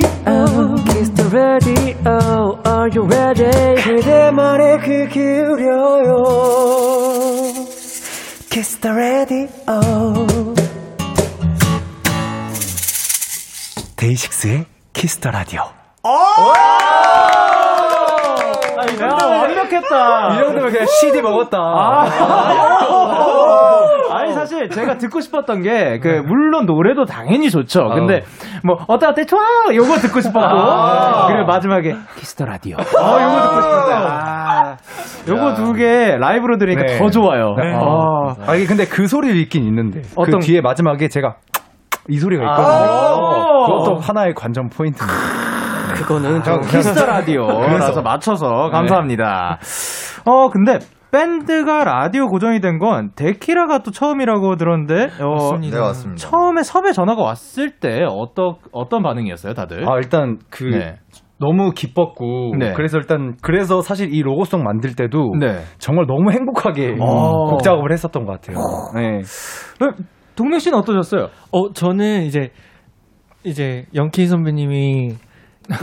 Kiss 0.86 1.10
the 1.12 1.24
Radio 1.30 2.60
Are 2.66 2.90
you 2.94 3.04
ready 3.06 3.82
그대 3.82 4.32
말에 4.32 4.80
귀 4.80 5.08
기울여요 5.10 6.24
Kiss 8.50 8.80
the 8.80 8.96
Radio 8.96 9.48
데이식스의 13.96 14.66
Kiss 14.94 15.20
the 15.20 15.32
Radio 15.36 15.62
야, 19.02 19.08
완벽했다. 19.26 20.34
이 20.34 20.38
정도면 20.40 20.72
그냥 20.72 20.86
CD 21.00 21.22
먹었다. 21.22 21.58
아니 21.58 22.12
사실 24.46 24.70
제가 24.70 24.98
듣고 24.98 25.20
싶었던 25.22 25.62
게 25.62 26.00
그 26.02 26.08
물론 26.26 26.66
노래도 26.66 27.06
당연히 27.06 27.50
좋죠. 27.50 27.88
근데 27.90 28.24
뭐 28.64 28.76
어때 28.88 29.06
어때 29.08 29.26
좋아요. 29.26 29.74
요거 29.76 29.96
듣고 29.98 30.20
싶었고 30.22 31.28
그리고 31.28 31.46
마지막에 31.46 31.96
Kiss 32.18 32.34
the 32.34 32.46
Radio. 32.46 32.76
어 32.78 33.22
요거 33.22 33.42
듣고 33.42 33.62
싶은데. 33.62 33.94
아, 33.94 34.76
요거 35.28 35.54
두 35.56 35.74
개 35.74 36.16
라이브로 36.18 36.58
들으니까 36.58 36.84
네. 36.84 36.98
더 37.00 37.10
좋아요. 37.10 37.56
네. 37.56 37.74
아, 37.76 38.36
아 38.52 38.56
이게 38.56 38.66
근데 38.68 38.86
그 38.86 39.08
소리를 39.08 39.36
있긴 39.38 39.64
있는데 39.64 40.02
어떤- 40.16 40.40
그 40.40 40.46
뒤에 40.46 40.62
마지막에 40.62 41.08
제가 41.08 41.36
이 42.10 42.18
소리가 42.20 42.44
아. 42.44 42.52
있거든요. 42.52 43.66
그것도 43.66 44.00
하나의 44.02 44.34
관전 44.34 44.70
포인트입니다. 44.70 45.18
그거는 45.96 46.44
저 46.44 46.60
Kiss 46.60 46.86
the 46.86 47.06
Radio라서 47.06 48.02
맞춰서 48.02 48.70
감사합니다. 48.72 49.60
어 50.26 50.50
근데 50.50 50.80
밴드가 51.14 51.84
라디오 51.84 52.28
고정이 52.28 52.60
된 52.60 52.80
건 52.80 53.12
데키라가 53.16 53.80
또 53.80 53.92
처음이라고 53.92 54.56
들었는데 54.56 55.10
어, 55.24 55.58
네, 55.62 55.80
맞습니다. 55.80 56.16
처음에 56.16 56.64
섭외 56.64 56.92
전화가 56.92 57.22
왔을 57.22 57.70
때 57.80 58.02
어떤 58.10 58.56
어떤 58.72 59.04
반응이었어요, 59.04 59.54
다들? 59.54 59.88
아 59.88 59.98
일단 59.98 60.40
그 60.50 60.64
네. 60.64 60.96
너무 61.40 61.72
기뻤고 61.72 62.56
네. 62.58 62.74
그래서 62.74 62.98
일단 62.98 63.36
그래서 63.42 63.82
사실 63.82 64.14
이 64.14 64.22
로고송 64.22 64.64
만들 64.64 64.96
때도 64.96 65.34
네. 65.40 65.60
정말 65.78 66.06
너무 66.08 66.32
행복하게 66.32 66.96
어. 67.00 67.52
곡 67.52 67.64
작업을 67.64 67.92
했었던 67.92 68.26
것 68.26 68.42
같아요. 68.42 68.58
네. 68.96 69.22
동명 70.36 70.58
씨는 70.60 70.78
어떠셨어요? 70.80 71.28
어, 71.52 71.74
저는 71.74 72.24
이제, 72.24 72.50
이제, 73.44 73.86
영케이 73.94 74.26
선배님이 74.26 75.10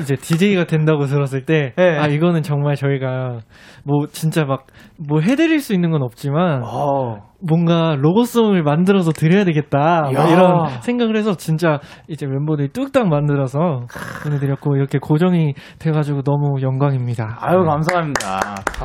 이제 0.03 0.15
DJ가 0.17 0.65
된다고 0.67 1.07
들었을 1.07 1.45
때, 1.47 1.73
네. 1.77 1.99
아, 1.99 2.07
이거는 2.07 2.43
정말 2.43 2.75
저희가 2.77 3.39
뭐 3.85 4.07
진짜 4.13 4.45
막 4.45 4.67
뭐 5.09 5.21
해드릴 5.21 5.61
수 5.61 5.73
있는 5.75 5.91
건 5.91 6.03
없지만, 6.03 6.63
어. 6.65 7.30
뭔가 7.47 7.97
로고송을 7.99 8.63
만들어서 8.63 9.13
드려야 9.13 9.45
되겠다. 9.45 10.03
뭐 10.05 10.15
야. 10.15 10.29
이런 10.29 10.69
생각을 10.83 11.17
해서 11.17 11.35
진짜 11.37 11.81
이제 12.09 12.27
멤버들이 12.27 12.69
뚝딱 12.73 13.09
만들어서 13.09 13.87
보내드렸고, 14.25 14.77
이렇게 14.77 14.99
고정이 14.99 15.55
돼가지고 15.79 16.23
너무 16.23 16.61
영광입니다. 16.63 17.39
아유 17.41 17.65
감사합니다. 17.65 18.41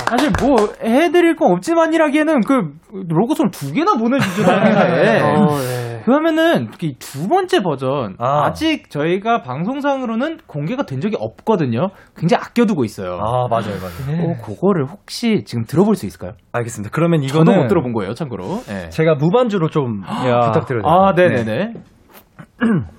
사실 0.09 0.31
뭐 0.41 0.55
해드릴 0.83 1.35
건 1.35 1.51
없지만이라기에는 1.53 2.41
그 2.41 2.71
로고송 3.09 3.51
두 3.51 3.73
개나 3.73 3.95
보내주셨다는데 3.95 5.21
어, 5.23 5.57
네. 5.57 6.01
그러면은 6.05 6.69
이두 6.81 7.27
번째 7.27 7.61
버전 7.61 8.15
아. 8.19 8.45
아. 8.45 8.51
직 8.53 8.89
저희가 8.89 9.41
방송상으로는 9.41 10.37
공개가 10.47 10.83
된 10.83 11.01
적이 11.01 11.17
없거든요. 11.19 11.89
굉장히 12.15 12.43
아껴두고 12.43 12.85
있어요. 12.85 13.19
아 13.19 13.47
맞아요 13.49 13.75
맞아요. 13.81 14.05
네. 14.07 14.23
어, 14.23 14.41
그거를 14.41 14.85
혹시 14.85 15.43
지금 15.45 15.63
들어볼 15.65 15.95
수 15.95 16.05
있을까요? 16.05 16.33
알겠습니다. 16.51 16.91
그러면 16.93 17.21
저도 17.21 17.41
이거는 17.41 17.61
못 17.63 17.67
들어본 17.67 17.93
거예요, 17.93 18.13
참고로. 18.13 18.44
예. 18.69 18.89
제가 18.89 19.15
무반주로 19.15 19.69
좀 19.69 20.01
부탁드려도 20.01 20.65
될까요? 20.67 20.93
아, 20.93 21.13
네네 21.13 21.43
네. 21.43 21.73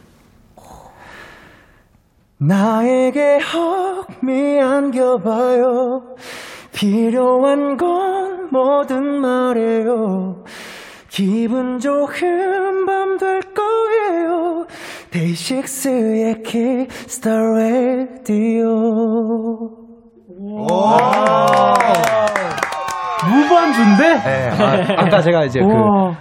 나에게 2.38 3.38
hug 3.40 4.12
me 4.12 4.60
안겨봐요. 4.60 6.14
필요한 6.74 7.76
건 7.78 8.50
뭐든 8.50 9.20
말해요. 9.20 10.44
기분 11.08 11.78
좋은 11.78 12.84
밤 12.86 13.16
될 13.18 13.40
거예요. 13.40 14.66
데이식스의 15.10 16.42
Kiss 16.42 16.93
the 16.93 17.30
Radio 17.30 18.66
무반주인데? 23.24 24.14
네, 24.22 24.50
아, 24.50 25.02
아까 25.02 25.20
제가 25.20 25.44
이제 25.44 25.60
그 25.60 25.66
우와. 25.66 26.14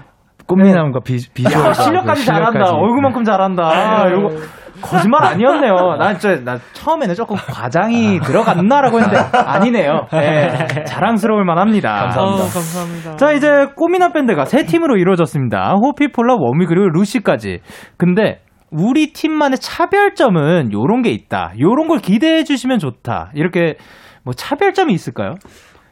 꽃미남과 0.48 1.00
비, 1.04 1.18
비주얼 1.34 1.66
야, 1.68 1.74
실력까지 1.74 2.26
잘한다. 2.26 2.72
얼굴만큼 2.76 3.24
잘한다. 3.24 3.64
아, 3.64 4.12
요거 4.12 4.36
거짓말 4.82 5.24
아니었네요. 5.24 5.96
난 5.98 6.18
진짜 6.20 6.40
나 6.44 6.60
처음에는 6.74 7.16
조금 7.16 7.36
과장이 7.38 8.20
들어갔나라고 8.20 9.00
했는데 9.00 9.18
아니네요. 9.34 10.06
예, 10.14 10.84
자랑스러울 10.86 11.44
만합니다. 11.46 12.10
어, 12.16 12.36
감사합니다. 12.36 13.16
자 13.16 13.32
이제 13.32 13.68
꼬미나 13.76 14.10
밴드가 14.10 14.46
세 14.46 14.66
팀으로 14.66 14.98
이루어졌습니다. 14.98 15.74
호피폴라, 15.82 16.36
워미 16.38 16.68
그리고 16.68 16.90
루시까지. 16.90 17.62
근데 17.98 18.42
우리 18.72 19.14
팀만의 19.14 19.58
차별점은 19.58 20.72
요런 20.74 21.02
게 21.02 21.10
있다. 21.10 21.54
요런 21.60 21.88
걸 21.88 22.00
기대해 22.00 22.44
주시면 22.44 22.78
좋다. 22.80 23.32
이렇게 23.34 23.78
뭐 24.24 24.34
차별점이 24.36 24.94
있을까요? 24.94 25.36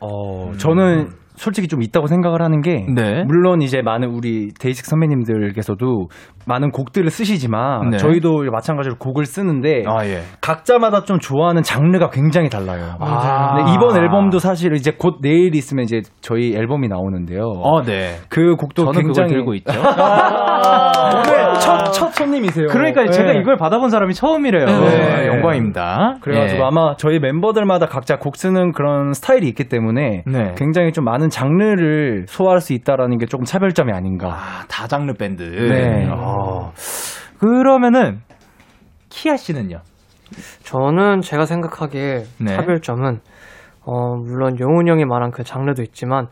어, 0.05 0.51
저는 0.57 1.13
솔직히 1.35 1.67
좀 1.67 1.81
있다고 1.81 2.07
생각을 2.07 2.41
하는 2.41 2.61
게 2.61 2.85
네. 2.93 3.23
물론 3.25 3.61
이제 3.61 3.81
많은 3.81 4.09
우리 4.09 4.53
데이식 4.59 4.85
선배님들께서도 4.85 6.07
많은 6.45 6.71
곡들을 6.71 7.09
쓰시지만 7.09 7.89
네. 7.91 7.97
저희도 7.97 8.43
마찬가지로 8.51 8.95
곡을 8.97 9.25
쓰는데 9.25 9.83
아 9.87 10.05
예. 10.05 10.21
각자마다 10.41 11.03
좀 11.03 11.19
좋아하는 11.19 11.63
장르가 11.63 12.09
굉장히 12.09 12.49
달라요. 12.49 12.95
아. 12.99 13.55
근데 13.55 13.73
이번 13.73 13.97
앨범도 13.97 14.39
사실 14.39 14.73
이제 14.73 14.91
곧 14.97 15.19
내일 15.21 15.55
있으면 15.55 15.83
이제 15.83 16.01
저희 16.21 16.53
앨범이 16.55 16.87
나오는데요. 16.87 17.43
어, 17.43 17.81
네. 17.81 18.15
그 18.29 18.55
곡도 18.55 18.85
저는 18.85 19.01
굉장히 19.01 19.29
들고 19.29 19.53
있죠. 19.55 19.73
오늘 21.03 21.59
첫, 21.59 21.91
첫 21.91 22.13
손님이세요. 22.13 22.67
그러니까 22.67 23.07
제가 23.07 23.33
네. 23.33 23.39
이걸 23.39 23.57
받아본 23.57 23.89
사람이 23.89 24.13
처음이래요. 24.13 24.65
네. 24.65 25.13
아, 25.13 25.25
영광입니다. 25.27 26.17
그래가지고 26.21 26.61
예. 26.61 26.65
아마 26.65 26.95
저희 26.97 27.19
멤버들마다 27.19 27.87
각자 27.87 28.17
곡 28.17 28.35
쓰는 28.35 28.71
그런 28.71 29.13
스타일이 29.13 29.47
있기 29.47 29.65
때문에 29.65 30.23
네. 30.25 30.53
굉장히 30.57 30.91
좀 30.91 31.05
많은 31.05 31.22
장르를 31.29 32.25
소화할 32.27 32.59
수 32.59 32.73
있다라는 32.73 33.17
게 33.17 33.25
조금 33.25 33.45
차별점이 33.45 33.91
아닌가. 33.91 34.29
아, 34.29 34.65
다 34.67 34.87
장르 34.87 35.13
밴드. 35.13 35.43
네. 35.43 36.07
어. 36.09 36.71
그러면은 37.39 38.21
키아 39.09 39.37
씨는요? 39.37 39.79
저는 40.63 41.21
제가 41.21 41.45
생각하기에 41.45 42.23
네. 42.39 42.55
차별점은 42.55 43.19
어 43.85 44.15
물론 44.15 44.57
용훈 44.59 44.87
형이 44.87 45.05
말한 45.05 45.31
그 45.31 45.43
장르도 45.43 45.81
있지만 45.83 46.27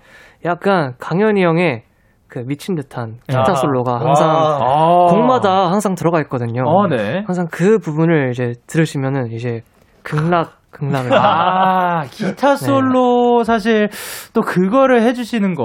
약간 0.45 0.93
강현이 0.99 1.43
형의 1.43 1.83
그 2.27 2.39
미친 2.45 2.75
듯한 2.75 3.17
기타 3.27 3.51
아. 3.51 3.55
솔로가 3.55 3.99
항상 3.99 4.29
아. 4.29 5.07
곡마다 5.09 5.69
항상 5.69 5.95
들어가 5.95 6.21
있거든요. 6.21 6.63
어, 6.65 6.87
네. 6.87 7.23
항상 7.25 7.47
그 7.51 7.77
부분을 7.77 8.29
이제 8.31 8.53
들으시면은 8.67 9.31
이제 9.33 9.61
극락 10.01 10.60
극락을 10.87 11.13
아, 11.13 12.03
기타 12.09 12.55
솔로 12.55 13.43
사실 13.43 13.89
또 14.33 14.41
그거를 14.41 15.01
해주시는 15.01 15.55
거 15.55 15.63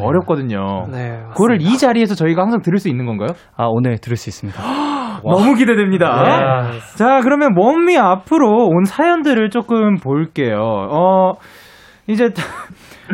어렵거든요. 0.00 0.86
네. 0.90 1.20
그거를 1.28 1.60
이 1.60 1.76
자리에서 1.78 2.14
저희가 2.14 2.42
항상 2.42 2.62
들을 2.62 2.78
수 2.78 2.88
있는 2.88 3.06
건가요? 3.06 3.28
아, 3.56 3.66
오늘 3.66 3.98
들을 3.98 4.16
수 4.16 4.28
있습니다. 4.28 4.60
너무 5.24 5.54
기대됩니다. 5.54 6.72
자, 6.96 7.20
그러면 7.22 7.54
원미 7.56 7.96
앞으로 7.96 8.68
온 8.68 8.84
사연들을 8.84 9.50
조금 9.50 9.96
볼게요. 9.96 10.58
어, 10.60 11.32
이제 12.06 12.30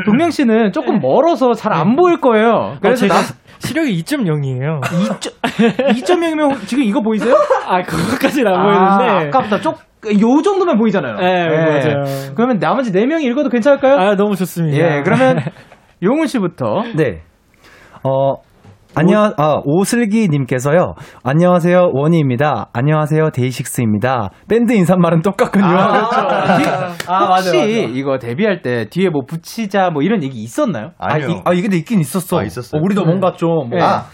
동명 0.07 0.31
씨는 0.31 0.72
조금 0.72 1.00
멀어서 1.00 1.53
잘 1.55 1.72
안 1.72 1.96
보일 1.96 2.20
거예요. 2.20 2.76
그래서 2.81 3.07
제가 3.07 3.14
나 3.14 3.20
시력이 3.59 4.03
2.0이에요. 4.03 4.81
2.0이면 4.83 6.66
지금 6.66 6.85
이거 6.85 7.00
보이세요? 7.03 7.35
아, 7.66 7.83
그거까지는 7.83 8.53
안 8.53 8.59
아, 8.61 8.98
보이는데. 8.98 9.29
아깝다. 9.29 9.61
쪽, 9.61 9.79
요 10.20 10.42
정도면 10.42 10.79
보이잖아요. 10.79 11.16
네, 11.16 11.48
맞아요. 11.48 12.05
그러면 12.35 12.59
나머지 12.59 12.90
4명이 12.92 13.22
읽어도 13.24 13.48
괜찮을까요? 13.50 13.94
아, 13.96 14.14
너무 14.16 14.35
좋습니다. 14.37 14.76
예, 14.79 15.03
그러면 15.03 15.40
용훈 16.03 16.26
씨부터. 16.26 16.85
네. 16.96 17.20
어, 18.03 18.37
안녕, 18.96 19.33
아, 19.37 19.61
오슬기님께서요. 19.64 20.94
안녕하세요, 21.22 21.90
원희입니다. 21.94 22.70
안녕하세요, 22.72 23.31
데이식스입니다. 23.31 24.31
밴드 24.48 24.72
인사말은 24.72 25.22
똑같군요. 25.22 25.64
아, 25.64 26.88
혹시 27.37 27.88
이거 27.94 28.18
데뷔할 28.18 28.62
때 28.62 28.88
뒤에 28.90 29.09
뭐 29.11 29.22
붙이자 29.26 29.90
뭐 29.90 30.03
이런 30.03 30.24
얘기 30.24 30.42
있었나요? 30.42 30.90
아니요. 30.98 31.29
이, 31.29 31.40
아, 31.44 31.53
이게 31.53 31.62
근데 31.62 31.76
있긴 31.76 32.00
있었어. 32.00 32.40
아, 32.40 32.42
있었어요. 32.42 32.81
어, 32.81 32.85
우리도 32.85 33.05
뭔가 33.05 33.33
좀, 33.35 33.48
뭐, 33.48 33.68
네. 33.70 33.81
아, 33.81 34.07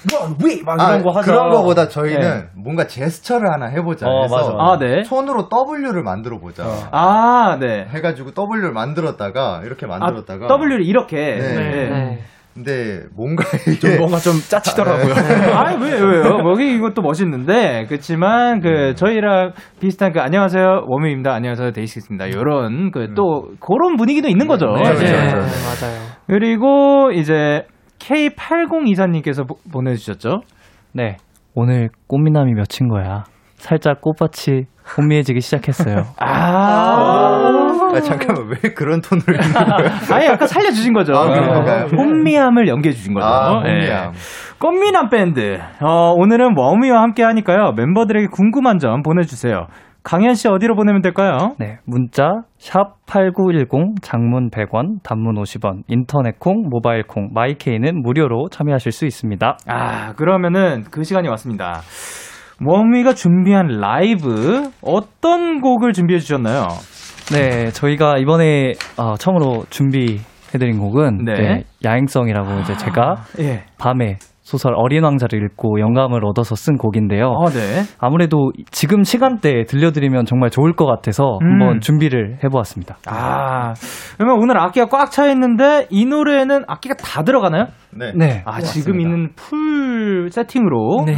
위! 0.44 0.62
막 0.62 0.78
아, 0.78 0.90
이런 0.90 1.02
거 1.02 1.10
하자. 1.10 1.22
그런 1.32 1.50
거보다 1.50 1.88
저희는 1.88 2.20
네. 2.20 2.44
뭔가 2.62 2.86
제스처를 2.86 3.50
하나 3.50 3.66
해보자 3.68 4.06
어, 4.06 4.22
해서 4.24 4.36
맞아. 4.36 4.50
아, 4.58 4.78
네. 4.78 5.04
손으로 5.04 5.48
W를 5.48 6.02
만들어 6.02 6.38
보자 6.38 6.64
아, 6.92 7.56
네. 7.58 7.86
해가지고 7.88 8.30
W를 8.36 8.72
만들었다가 8.72 9.62
이렇게 9.64 9.86
아, 9.86 9.88
만들었다가 9.98 10.48
W를 10.48 10.84
이렇게. 10.84 11.16
네. 11.16 12.18
네. 12.56 12.62
네. 12.64 13.00
근데 13.00 13.06
뭔가 13.14 13.44
좀 13.80 13.98
뭔가 13.98 14.18
좀 14.18 14.34
짜치더라고요. 14.34 15.14
아니 15.54 15.82
왜 15.84 15.98
왜요? 15.98 16.38
뭐기 16.38 16.74
이것도 16.74 17.02
멋있는데 17.02 17.86
그렇지만 17.88 18.60
그 18.60 18.94
저희랑 18.94 19.52
비슷한 19.80 20.12
그 20.12 20.20
안녕하세요 20.20 20.84
워미입니다. 20.86 21.32
안녕하세요 21.34 21.72
데이식스입니다. 21.72 22.32
요런 22.36 22.90
그또 22.90 23.50
그런 23.60 23.96
분위기도 23.96 24.28
있는 24.28 24.46
거죠. 24.46 24.66
네, 24.66 24.82
네, 24.82 24.94
그렇죠, 24.94 25.12
그렇죠. 25.12 25.36
맞아요. 25.36 26.00
그리고 26.26 27.10
이제 27.12 27.66
K8024님께서 27.98 29.46
보내주셨죠. 29.72 30.40
네. 30.92 31.16
오늘 31.54 31.90
꽃미남이 32.06 32.52
몇인 32.52 32.88
거야. 32.90 33.24
살짝 33.56 34.00
꽃밭이 34.00 34.64
혼미해지기 34.96 35.40
시작했어요. 35.40 36.04
아, 36.18 37.65
아, 37.82 38.00
잠깐만 38.00 38.48
왜 38.48 38.72
그런 38.72 39.00
톤으로 39.00 39.34
읽는 39.34 39.52
거예요? 39.52 39.90
아니 40.12 40.26
약간 40.26 40.48
살려주신 40.48 40.92
거죠. 40.92 41.14
아, 41.14 41.26
그런가요? 41.28 41.86
혼미함을 41.96 42.68
연기해주신 42.68 43.14
거죠. 43.14 43.26
아, 43.26 43.62
예. 43.66 43.70
혼미함. 43.70 44.12
꽃미남 44.58 45.08
밴드. 45.10 45.58
어, 45.80 46.12
오늘은 46.16 46.54
워미와 46.56 47.02
함께 47.02 47.22
하니까요. 47.22 47.72
멤버들에게 47.76 48.28
궁금한 48.32 48.78
점 48.78 49.02
보내주세요. 49.02 49.66
강현 50.02 50.34
씨 50.34 50.46
어디로 50.46 50.76
보내면 50.76 51.02
될까요? 51.02 51.56
네. 51.58 51.78
문자 51.84 52.42
샵 52.58 52.94
8910 53.06 54.00
장문 54.02 54.50
100원, 54.50 55.02
단문 55.02 55.34
50원, 55.34 55.82
인터넷 55.88 56.38
콩, 56.38 56.68
모바일 56.70 57.02
콩, 57.02 57.30
마이케이는 57.34 58.02
무료로 58.02 58.48
참여하실 58.50 58.92
수 58.92 59.04
있습니다. 59.04 59.58
아, 59.66 60.12
그러면은 60.12 60.84
그 60.92 61.02
시간이 61.02 61.26
왔습니다. 61.28 61.80
워미가 62.64 63.14
준비한 63.14 63.66
라이브 63.80 64.70
어떤 64.80 65.60
곡을 65.60 65.92
준비해 65.92 66.20
주셨나요? 66.20 66.68
네, 67.32 67.70
저희가 67.70 68.18
이번에 68.18 68.72
어, 68.96 69.16
처음으로 69.16 69.64
준비해드린 69.70 70.78
곡은 70.78 71.24
네. 71.24 71.32
네, 71.34 71.64
야행성이라고 71.84 72.60
이제 72.60 72.76
제가 72.76 73.16
예. 73.40 73.64
밤에 73.78 74.18
소설 74.42 74.74
어린 74.76 75.02
왕자를 75.02 75.42
읽고 75.42 75.80
영감을 75.80 76.24
얻어서 76.24 76.54
쓴 76.54 76.76
곡인데요. 76.76 77.32
아, 77.32 77.50
네. 77.50 77.82
아무래도 77.98 78.52
지금 78.70 79.02
시간대에 79.02 79.64
들려드리면 79.64 80.24
정말 80.24 80.50
좋을 80.50 80.74
것 80.74 80.86
같아서 80.86 81.38
음. 81.42 81.50
한번 81.50 81.80
준비를 81.80 82.38
해보았습니다. 82.44 82.98
아, 83.08 83.74
그러면 84.16 84.40
오늘 84.40 84.56
악기가 84.56 84.86
꽉 84.86 85.10
차 85.10 85.26
있는데 85.32 85.88
이 85.90 86.04
노래는 86.04 86.62
악기가 86.68 86.94
다 86.94 87.24
들어가나요? 87.24 87.66
네. 87.92 88.12
네. 88.14 88.42
아, 88.44 88.60
지금 88.60 89.00
있는 89.00 89.30
full 89.34 90.28
세팅으로 90.30 91.06
네. 91.06 91.14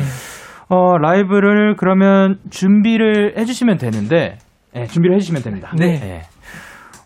어, 0.71 0.97
라이브를 0.97 1.77
그러면 1.77 2.37
준비를 2.51 3.39
해주시면 3.39 3.77
되는데, 3.79 4.37
예, 4.77 4.87
준비를 4.87 5.17
해주시면 5.17 5.43
됩니다. 5.43 5.73
네. 5.77 6.01
예. 6.03 6.23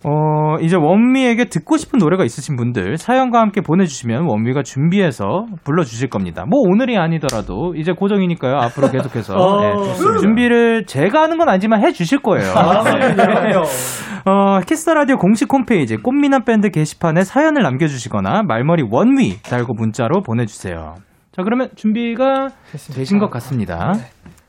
어, 0.05 0.59
이제 0.61 0.77
원위에게 0.77 1.45
듣고 1.45 1.77
싶은 1.77 2.01
노래가 2.01 2.25
있으신 2.25 2.57
분들 2.57 2.97
사연과 2.97 3.41
함께 3.41 3.61
보내주시면 3.61 4.25
원위가 4.27 4.65
준비해서 4.65 5.47
불러주실 5.63 6.11
겁니다. 6.11 6.45
뭐 6.45 6.61
오늘이 6.61 6.99
아니더라도 6.99 7.75
이제 7.77 7.93
고정이니까요. 7.93 8.57
앞으로 8.57 8.91
계속해서 8.91 9.35
어, 9.39 9.63
예, 9.63 10.19
준비를 10.21 10.87
제가 10.87 11.23
하는 11.23 11.39
건 11.39 11.49
아니지만 11.49 11.85
해주실 11.85 12.19
거예요. 12.21 12.53
어, 14.27 14.61
Kiss 14.61 14.80
the 14.80 14.95
Radio 14.95 15.17
공식 15.17 15.53
홈페이지 15.53 15.97
꽃미남 15.97 16.45
밴드 16.45 16.71
게시판에 16.71 17.23
사연을 17.23 17.63
남겨주시거나 17.63 18.43
말머리 18.43 18.85
원위 18.91 19.41
달고 19.43 19.75
문자로 19.75 20.23
보내주세요. 20.23 20.95
자 21.31 21.43
그러면 21.45 21.71
준비가 21.77 22.49
되신 22.95 23.19
것 23.19 23.31
같습니다. 23.31 23.93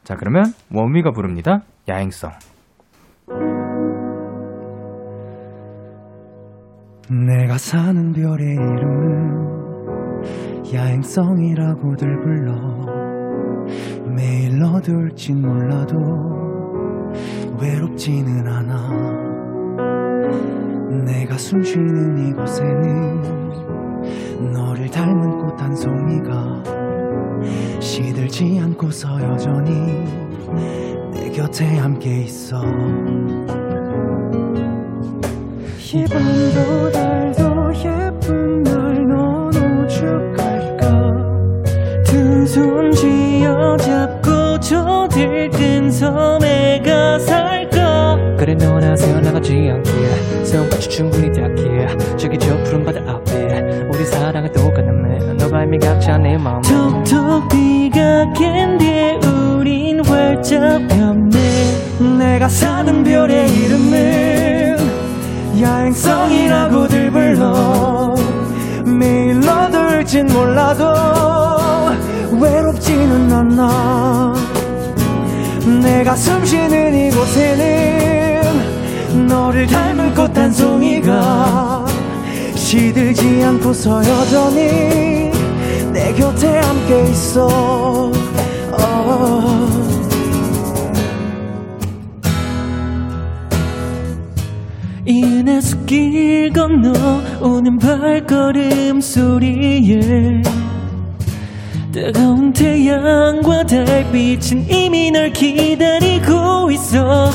자 0.04 0.15
그러면 0.15 0.45
원위가 0.73 1.12
부릅니다. 1.12 1.60
야행성. 1.88 2.32
내가 7.13 7.60
사는 7.60 8.12
별의 8.12 8.56
이름은 8.56 9.43
야행성이라고들 10.73 12.21
불러. 12.21 12.56
매일 14.15 14.63
어둘진 14.63 15.41
몰라도 15.41 15.95
외롭지는 17.62 18.47
않아. 18.47 18.89
내가 21.06 21.38
숨쉬는 21.38 22.30
이곳에는 22.30 23.21
너를 24.54 24.89
닮은 24.89 25.38
꽃 25.38 25.62
한 25.62 25.76
송이가 25.76 26.63
시들지 27.80 28.60
않고서 28.60 29.21
여전히 29.21 29.71
내 31.13 31.30
곁에 31.30 31.78
함께 31.78 32.23
있어 32.23 32.60
이 35.95 36.06
밤도 36.06 36.91
달도 36.91 37.71
예쁜 37.75 38.63
날넌 38.63 39.51
오죽할까? 39.86 40.88
두 42.03 42.47
손 42.47 42.91
쥐어잡고 42.91 44.60
저 44.60 45.08
들뜬 45.12 45.91
섬에 45.91 46.82
가 46.84 47.19
살까? 47.19 48.17
그래 48.39 48.56
넌 48.56 48.84
아세요 48.84 49.19
나가지 49.19 49.53
않기에 49.53 50.43
세움같이 50.43 50.89
충분히 50.89 51.32
닿기에 51.32 51.88
저기 52.17 52.39
저 52.39 52.58
푸른 52.63 52.84
바다 52.84 52.99
앞에 53.08 53.88
우리 53.93 54.03
사랑은 54.06 54.51
똑같네. 54.51 55.34
너가 55.36 55.63
이미 55.63 55.77
각자 55.77 56.17
내 56.17 56.36
마음에. 56.38 56.62
톡톡 56.67 57.49
비가 57.49 58.34
깬 58.34 58.79
뒤에 58.79 59.19
우린 59.27 60.03
활짝 60.06 60.88
폈네. 60.88 61.38
내가 62.17 62.49
사는 62.49 63.03
별의 63.03 63.47
이름은 63.49 64.53
야행성이라고들 65.63 67.10
불러 67.12 68.15
매일 68.86 69.39
너들진 69.39 70.28
몰라도 70.28 70.84
외롭지는 72.38 73.32
않아 73.32 74.36
내가 75.82 76.15
숨 76.15 76.45
쉬는 76.45 77.08
이곳에는 77.08 78.43
너를 79.28 79.65
닮은 79.67 80.13
꽃 80.13 80.38
한 80.38 80.52
송이가 80.52 81.86
시들지 82.56 83.43
않고서 83.45 84.04
여전히 84.04 85.32
내 85.93 86.13
곁에 86.13 86.60
함께 86.60 87.06
있어 87.10 88.12
어. 88.71 89.92
이내 95.06 95.60
숲길 95.60 96.52
건너 96.54 96.94
오는 97.42 97.78
발걸음 97.78 99.02
소리에 99.02 100.42
뜨거운 101.92 102.54
태양과 102.54 103.66
달빛은 103.66 104.70
이미 104.70 105.12
널 105.12 105.32
기다리고 105.32 106.72
있어. 106.72 107.30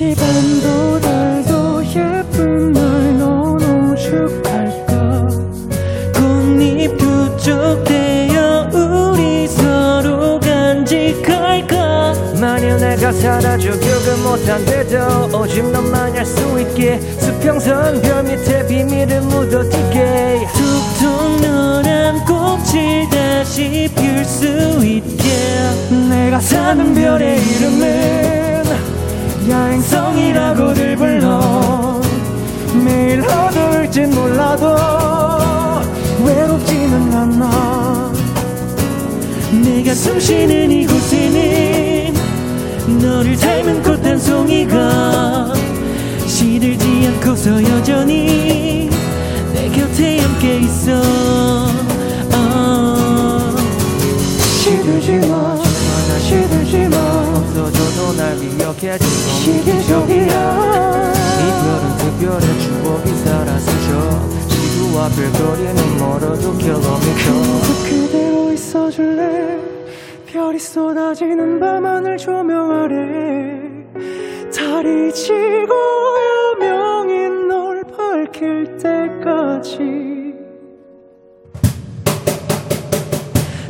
이 0.00 0.14
밤도 0.14 1.00
달도 1.00 1.84
예쁜 1.86 2.72
날 2.72 3.03
내가 13.04 13.12
사라져 13.12 13.78
기억을 13.78 14.16
못한데도 14.22 15.38
오직 15.38 15.62
너만 15.70 16.16
알 16.16 16.24
수 16.24 16.58
있게. 16.58 16.98
수평선 17.18 18.00
별 18.00 18.22
밑에 18.22 18.66
비밀을 18.66 19.20
묻어둘게. 19.20 20.46
툭툭 20.54 21.40
너란 21.42 22.24
꼭지다 22.24 23.14
다시 23.44 23.90
필 23.94 24.24
수 24.24 24.46
있게. 24.82 25.22
내가 26.08 26.40
사는 26.40 26.94
별의 26.94 27.42
이름은 27.42 28.64
야행성이라고들 29.50 30.96
불러. 30.96 32.00
매일 32.82 33.20
어두울진 33.20 34.12
몰라도 34.12 34.76
외롭지는 36.24 37.12
않아. 37.12 38.12
내가 39.62 39.94
숨쉬는 39.94 40.70
이곳에는 40.70 41.73
너를 42.86 43.36
닮은 43.36 43.82
꽃 43.82 44.04
한 44.04 44.18
송이가 44.18 45.52
시들지 46.26 47.06
않고서 47.08 47.62
여전히 47.62 48.90
내 49.52 49.68
곁에 49.70 50.18
함께 50.20 50.58
있어. 50.58 50.92
어. 52.32 53.56
시들지 54.62 55.26
마 55.28 55.56
시들지 56.20 56.88
마. 56.88 56.96
없어져도 57.36 58.12
날 58.16 58.36
기억해줄 58.38 59.06
시기적이야 59.08 60.34
이 61.40 61.42
별은 61.62 61.84
특별한 61.98 62.46
추억이 62.60 63.06
살아서죠. 63.24 63.88
지구와 64.48 65.08
별거리는 65.08 65.98
멀어도 65.98 66.56
킬로미터 66.58 67.26
그대로 67.84 68.52
있어줄래 68.52 69.73
별이 70.34 70.58
쏟아지는 70.58 71.60
밤하늘 71.60 72.18
조명 72.18 72.68
아래 72.68 72.96
달이 74.52 75.14
지고 75.14 75.72
여명이 76.58 77.28
널 77.46 77.84
밝힐 77.84 78.76
때까지. 78.76 79.78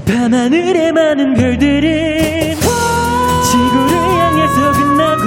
밤하늘의 0.07 0.93
많은 0.93 1.35
별들은 1.35 2.55
지구를 3.45 3.93
향해서 3.99 4.73
빛나고 4.73 5.25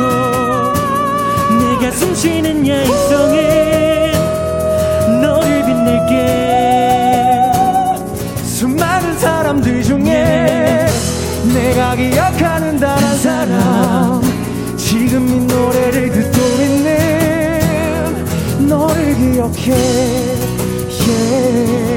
내가 1.59 1.91
숨쉬는 1.91 2.67
야행성은 2.67 3.31
너를 5.21 5.63
빛낼게 5.67 6.56
내가 11.67 11.95
기억하는 11.95 12.77
단 12.79 12.97
한 12.97 13.17
사람 13.17 14.21
지금 14.77 15.27
이 15.27 15.45
노래를 15.47 16.09
듣고 16.11 16.37
있는 16.63 18.15
너를 18.69 19.15
기억해 19.15 19.73
yeah. 21.07 21.87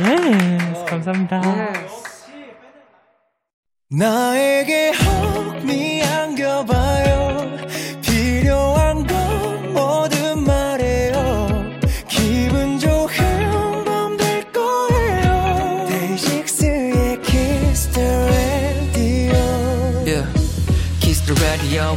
예, 0.00 0.84
감사합니다. 0.86 1.40
나에게 3.90 4.92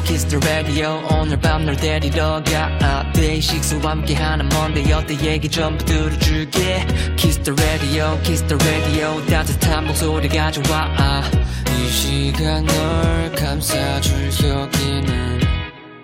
radio, 0.01 0.03
kiss 0.03 0.27
the 0.27 0.39
radio. 0.47 1.01
오늘 1.13 1.39
밤 1.39 1.65
널 1.65 1.75
데리러 1.75 2.43
가. 2.43 3.11
데이식스와 3.13 3.91
함께하는 3.91 4.45
Monday 4.47 4.93
어때 4.93 5.15
얘기 5.25 5.49
전부 5.49 5.83
들어줄게. 5.85 6.85
Kiss 7.17 7.41
the 7.43 7.53
radio, 7.53 8.17
kiss 8.23 8.45
the 8.47 8.57
radio. 8.63 9.25
따뜻한 9.27 9.85
목소리 9.87 10.27
가져와. 10.29 11.21
이 11.67 11.89
시간 11.89 12.65
널 12.65 13.31
감싸줄 13.35 14.31
여기는 14.43 15.39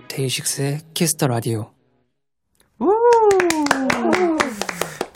데이식스의 0.08 0.80
Kiss 0.94 1.16
the 1.18 1.28
radio. 1.30 1.77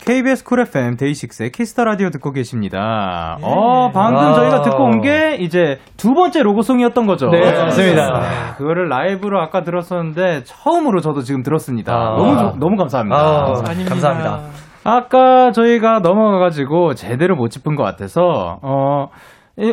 KBS 0.04 0.42
Cool 0.44 0.58
FM 0.60 0.96
데이식스의 0.96 1.52
Kiss 1.52 1.70
the 1.70 1.84
Radio 1.84 2.10
듣고 2.10 2.32
계십니다. 2.32 3.38
어, 3.40 3.90
방금 3.92 4.34
저희가 4.34 4.62
듣고 4.62 4.84
온 4.84 5.00
게 5.00 5.36
이제 5.40 5.78
두 5.96 6.12
번째 6.12 6.42
로고송이었던 6.42 7.06
거죠. 7.06 7.28
네, 7.30 7.40
맞습니다. 7.40 8.02
아, 8.14 8.54
그거를 8.56 8.88
라이브로 8.88 9.40
아까 9.40 9.62
들었었는데 9.62 10.42
처음으로 10.44 11.00
저도 11.00 11.22
지금 11.22 11.42
들었습니다. 11.42 11.92
아. 11.94 12.16
너무 12.16 12.36
좋- 12.36 12.58
너무 12.58 12.76
감사합니다. 12.76 13.16
아, 13.16 13.52
감사합니다. 13.88 14.40
아까 14.84 15.52
저희가 15.52 16.00
넘어가가지고 16.00 16.94
제대로 16.94 17.36
못 17.36 17.48
짚은 17.50 17.76
것 17.76 17.84
같아서 17.84 18.58
어, 18.62 19.06
이, 19.56 19.72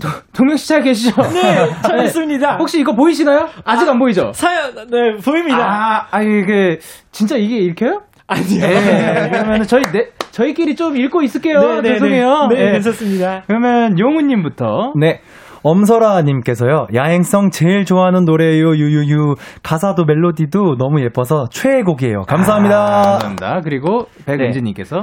도- 0.00 0.08
동명 0.36 0.56
씨잘 0.56 0.82
계시죠? 0.82 1.20
네, 1.22 1.70
잘 1.82 2.04
있습니다. 2.04 2.56
혹시 2.58 2.80
이거 2.80 2.94
보이시나요? 2.94 3.48
아직 3.64 3.88
안 3.88 3.98
보이죠? 3.98 4.30
사연, 4.34 4.72
네, 4.88 5.16
보입니다. 5.24 5.58
아, 5.58 6.06
아 6.12 6.22
이게 6.22 6.78
진짜 7.10 7.36
이게 7.36 7.58
읽혀요? 7.58 8.02
아니요. 8.26 8.66
네, 8.66 9.28
그러면 9.30 9.62
저희 9.64 9.82
네, 9.92 10.06
저희끼리 10.30 10.74
좀 10.76 10.96
읽고 10.96 11.22
있을게요. 11.22 11.60
네, 11.60 11.80
네, 11.82 11.88
죄송해요. 11.94 12.48
네, 12.48 12.56
네, 12.56 12.66
예. 12.68 12.72
괜찮습니다. 12.72 13.42
그러면 13.46 13.98
용우님부터. 13.98 14.92
네. 14.98 15.20
엄설아님께서요, 15.66 16.88
야행성 16.94 17.48
제일 17.50 17.86
좋아하는 17.86 18.26
노래예요, 18.26 18.74
유유유. 18.76 19.34
가사도 19.62 20.04
멜로디도 20.04 20.76
너무 20.76 21.00
예뻐서 21.00 21.46
최애곡이에요. 21.50 22.22
감사합니다. 22.28 22.76
아, 22.76 23.02
감사합니다. 23.12 23.60
그리고 23.64 24.04
백은지님께서 24.26 25.00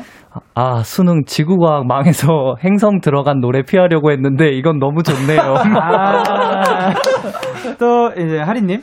아, 0.53 0.83
수능 0.83 1.23
지구과학 1.25 1.87
망해서 1.87 2.55
행성 2.63 3.01
들어간 3.01 3.39
노래 3.39 3.63
피하려고 3.63 4.11
했는데 4.11 4.49
이건 4.49 4.77
너무 4.77 5.01
좋네요. 5.01 5.41
아, 5.81 6.93
또 7.79 8.11
이제 8.15 8.37
하리님. 8.37 8.81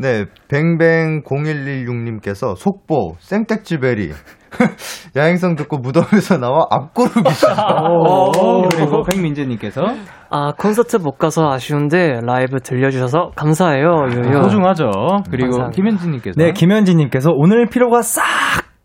네, 0.00 0.24
뱅뱅0116님께서 0.48 2.56
속보, 2.56 3.16
생택지베리. 3.18 4.12
야행성 5.14 5.54
듣고 5.56 5.78
무덤에서 5.78 6.38
나와 6.38 6.64
앞구르기시죠. 6.70 7.52
오, 8.40 8.62
그리고 8.68 9.02
백민재님께서 9.04 9.82
아, 10.30 10.52
콘서트 10.58 10.96
못 10.96 11.18
가서 11.18 11.50
아쉬운데 11.50 12.20
라이브 12.24 12.58
들려주셔서 12.60 13.32
감사해요, 13.36 14.06
유유. 14.10 14.42
소중하죠. 14.42 14.90
그리고. 15.30 15.68
김현진님께서 15.70 16.34
네, 16.36 16.52
김현진님께서 16.52 17.30
오늘 17.34 17.68
피로가 17.68 18.02
싹 18.02 18.24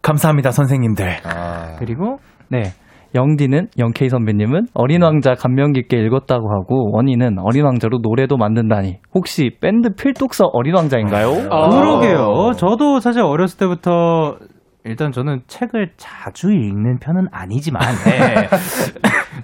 감사합니다, 0.02 0.52
선생님들. 0.52 1.18
아, 1.24 1.78
그리고 1.80 2.18
네. 2.50 2.74
영디는 3.16 3.70
영케이 3.80 4.10
선배님은 4.10 4.68
어린 4.74 5.02
왕자 5.02 5.34
감명 5.34 5.72
깊게 5.72 5.98
읽었다고 5.98 6.50
하고 6.52 6.92
원희는 6.94 7.38
어린 7.40 7.64
왕자로 7.66 8.00
노래도 8.04 8.38
만든다니 8.38 8.98
혹시 9.14 9.58
밴드 9.62 9.96
필독서 9.96 10.50
어린 10.54 10.76
왕자인가요? 10.76 11.50
그러게요. 11.50 12.52
저도 12.58 13.00
사실 13.00 13.22
어렸을 13.24 13.58
때부터 13.58 14.36
일단 14.84 15.12
저는 15.12 15.40
책을 15.48 15.94
자주 15.98 16.52
읽는 16.52 17.00
편은 17.00 17.28
아니지만 17.32 17.82
네. 18.06 18.48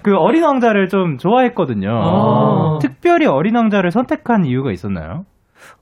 그 0.02 0.14
어린 0.16 0.44
왕자를 0.44 0.88
좀 0.88 1.18
좋아했거든요. 1.18 1.90
아. 1.90 2.78
특별히 2.80 3.26
어린 3.26 3.56
왕자를 3.56 3.90
선택한 3.90 4.44
이유가 4.44 4.70
있었나요? 4.70 5.24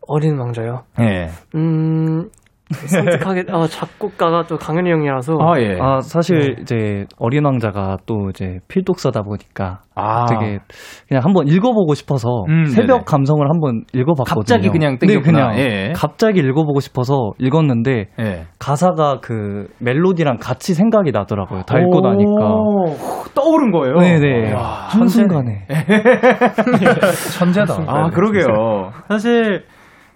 어린 0.07 0.39
왕자요. 0.39 0.85
네. 0.99 1.29
음, 1.55 2.29
선택하게, 2.71 3.45
어, 3.51 3.67
작곡가가 3.67 4.45
또 4.45 4.57
강현이 4.57 4.91
형이라서. 4.91 5.37
아 5.41 5.61
예. 5.61 5.77
아, 5.81 6.01
사실 6.01 6.57
이제 6.61 7.07
어린 7.19 7.45
왕자가 7.45 7.99
또 8.07 8.31
이제 8.31 8.59
필독서다 8.69 9.23
보니까 9.23 9.81
아. 9.95 10.25
되게 10.27 10.59
그냥 11.09 11.25
한번 11.25 11.49
읽어보고 11.49 11.95
싶어서 11.95 12.29
음, 12.49 12.67
새벽 12.67 12.87
네네. 12.87 13.05
감성을 13.07 13.45
한번 13.49 13.83
읽어봤거든요. 13.93 14.41
갑자기 14.41 14.69
그냥 14.69 14.99
네, 15.01 15.07
땡겼구나. 15.07 15.49
그냥 15.51 15.59
예. 15.59 15.93
갑자기 15.95 16.41
읽어보고 16.41 16.81
싶어서 16.81 17.33
읽었는데 17.39 18.07
예. 18.19 18.47
가사가 18.59 19.19
그 19.21 19.69
멜로디랑 19.79 20.39
같이 20.39 20.75
생각이 20.75 21.11
나더라고요. 21.13 21.63
다 21.63 21.79
읽고 21.79 22.01
나니까. 22.01 22.31
오, 22.31 22.95
떠오른 23.35 23.73
거예요. 23.73 23.97
네네. 23.97 24.55
와, 24.55 24.87
한순간에. 24.89 25.67
천재다. 27.39 27.75
아, 27.87 28.11
그러게요. 28.11 28.91
사실 29.09 29.65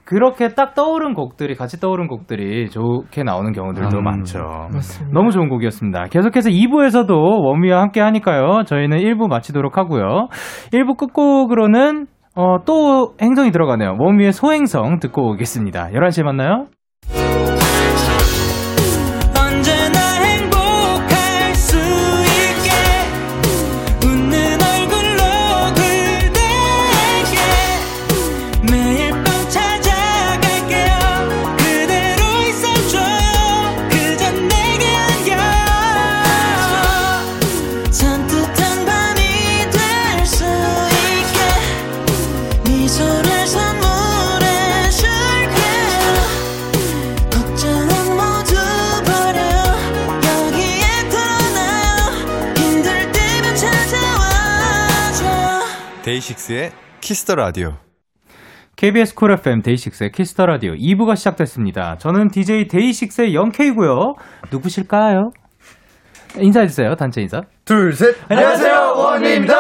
그렇게 0.05 0.49
딱 0.49 0.75
떠오른 0.75 1.15
곡들이 1.15 1.55
같이 1.55 1.81
떠오른 1.81 2.09
곡들이 2.09 2.69
좋게 2.69 3.23
나오는 3.23 3.53
경우들도 3.53 3.99
음. 3.99 4.05
많죠. 4.05 4.69
너무 5.13 5.31
좋은 5.31 5.49
곡이었습니다. 5.49 6.05
계속해서 6.11 6.51
2부에서도 6.51 7.11
원미와 7.11 7.81
함께 7.81 8.01
하니까요. 8.01 8.65
저희는 8.67 8.99
1부 8.99 9.29
마치도록 9.29 9.79
하고요. 9.79 10.29
1부 10.73 10.97
끝곡으로는 10.99 12.07
어, 12.37 12.57
또 12.67 13.15
행성이 13.23 13.51
들어가네요. 13.51 13.97
원미의 13.99 14.33
소행성 14.33 14.99
듣고 14.99 15.31
오겠습니다. 15.31 15.91
11시에 15.93 16.25
만나요. 16.25 16.67
데이식스의 56.25 56.71
Kiss 57.01 57.20
the 57.20 57.35
Radio. 57.35 57.75
KBS 58.77 59.15
Cool 59.15 59.33
FM 59.33 59.61
데이식스의 59.63 60.11
Kiss 60.13 60.32
the 60.32 60.47
Radio 60.47 60.73
2부가 60.73 61.17
시작됐습니다. 61.17 61.97
저는 61.99 62.29
DJ 62.29 62.69
데이식스의 62.69 63.35
영케이고요. 63.35 64.15
누구실까요? 64.51 65.31
인사해주세요. 66.39 66.95
단체 66.97 67.21
인사. 67.21 67.43
둘, 67.65 67.93
셋. 67.93 68.17
안녕하세요, 68.29 68.75
원위입니다. 68.97 69.55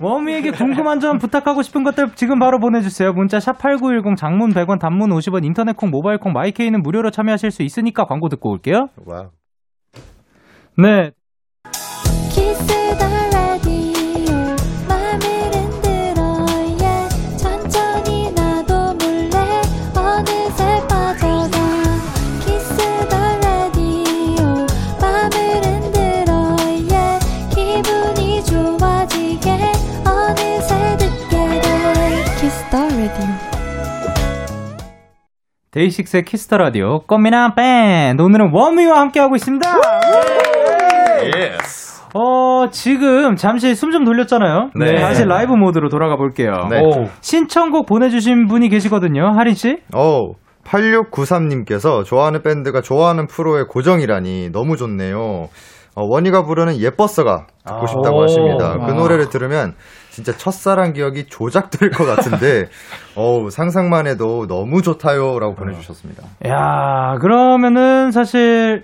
원위에게 0.00 0.52
궁금한 0.52 1.00
점 1.00 1.18
부탁하고 1.18 1.62
싶은 1.62 1.82
것들 1.82 2.10
지금 2.14 2.38
바로 2.38 2.58
보내주세요. 2.58 3.12
문자 3.12 3.40
샵 3.40 3.58
8910 3.58 4.16
장문 4.16 4.50
100원 4.52 4.78
단문 4.78 5.10
50원 5.10 5.44
인터넷 5.44 5.76
콩 5.76 5.90
모바일 5.90 6.18
콩 6.18 6.32
마이케이는 6.32 6.82
무료로 6.82 7.10
참여하실 7.10 7.50
수 7.50 7.62
있으니까 7.62 8.04
광고 8.04 8.28
듣고 8.28 8.50
올게요. 8.50 8.88
Wow. 9.04 9.30
네. 10.78 11.10
데이식스의 35.76 36.24
키스터 36.24 36.56
라디오 36.56 37.00
꽃미남 37.00 37.54
밴드 37.54 38.22
오늘은 38.22 38.50
워미와 38.50 38.98
함께하고 38.98 39.36
있습니다. 39.36 39.68
어, 42.14 42.70
지금 42.70 43.36
잠시 43.36 43.74
숨 43.74 43.90
좀 43.92 44.06
돌렸잖아요. 44.06 44.70
네. 44.74 44.96
다시 44.96 45.26
라이브 45.26 45.52
모드로 45.52 45.90
돌아가 45.90 46.16
볼게요. 46.16 46.52
네. 46.70 46.80
오. 46.80 47.08
신청곡 47.20 47.84
보내주신 47.84 48.46
분이 48.46 48.70
계시거든요. 48.70 49.34
하린씨? 49.36 49.80
어, 49.94 50.32
8693님께서 50.64 52.06
좋아하는 52.06 52.42
밴드가 52.42 52.80
좋아하는 52.80 53.26
프로의 53.26 53.66
고정이라니 53.66 54.52
너무 54.52 54.78
좋네요. 54.78 55.48
어, 55.94 56.02
원희가 56.08 56.44
부르는 56.44 56.78
예뻤어가 56.78 57.46
듣고 57.66 57.82
아. 57.82 57.86
싶다고 57.86 58.18
오. 58.18 58.22
하십니다. 58.22 58.78
그 58.78 58.92
아. 58.92 58.94
노래를 58.94 59.28
들으면 59.28 59.74
진짜 60.16 60.32
첫사랑 60.32 60.94
기억이 60.94 61.26
조작될 61.26 61.90
것 61.90 62.06
같은데, 62.06 62.64
어우, 63.16 63.50
상상만 63.50 64.06
해도 64.06 64.46
너무 64.46 64.80
좋다요. 64.80 65.38
라고 65.38 65.54
보내주셨습니다. 65.54 66.22
야 66.48 67.18
그러면은 67.20 68.12
사실 68.12 68.82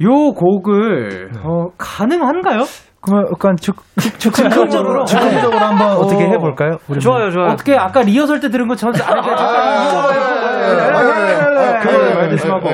요 0.00 0.32
곡을, 0.32 1.32
어, 1.44 1.66
가능한가요? 1.76 2.64
그러면 3.02 3.26
약간 3.30 3.56
즉, 3.60 3.76
즉흥적으로, 4.16 5.04
즉흥적으로 5.04 5.58
한번 5.58 5.98
어떻게 5.98 6.24
해볼까요? 6.24 6.78
우리 6.88 6.98
좋아요, 6.98 7.30
좋아요. 7.30 7.50
어떻게 7.50 7.76
아까 7.76 8.00
리허설 8.00 8.40
때 8.40 8.48
들은 8.48 8.66
것처럼 8.66 8.94
안 9.04 9.18
해도 12.24 12.38
조심하고. 12.38 12.68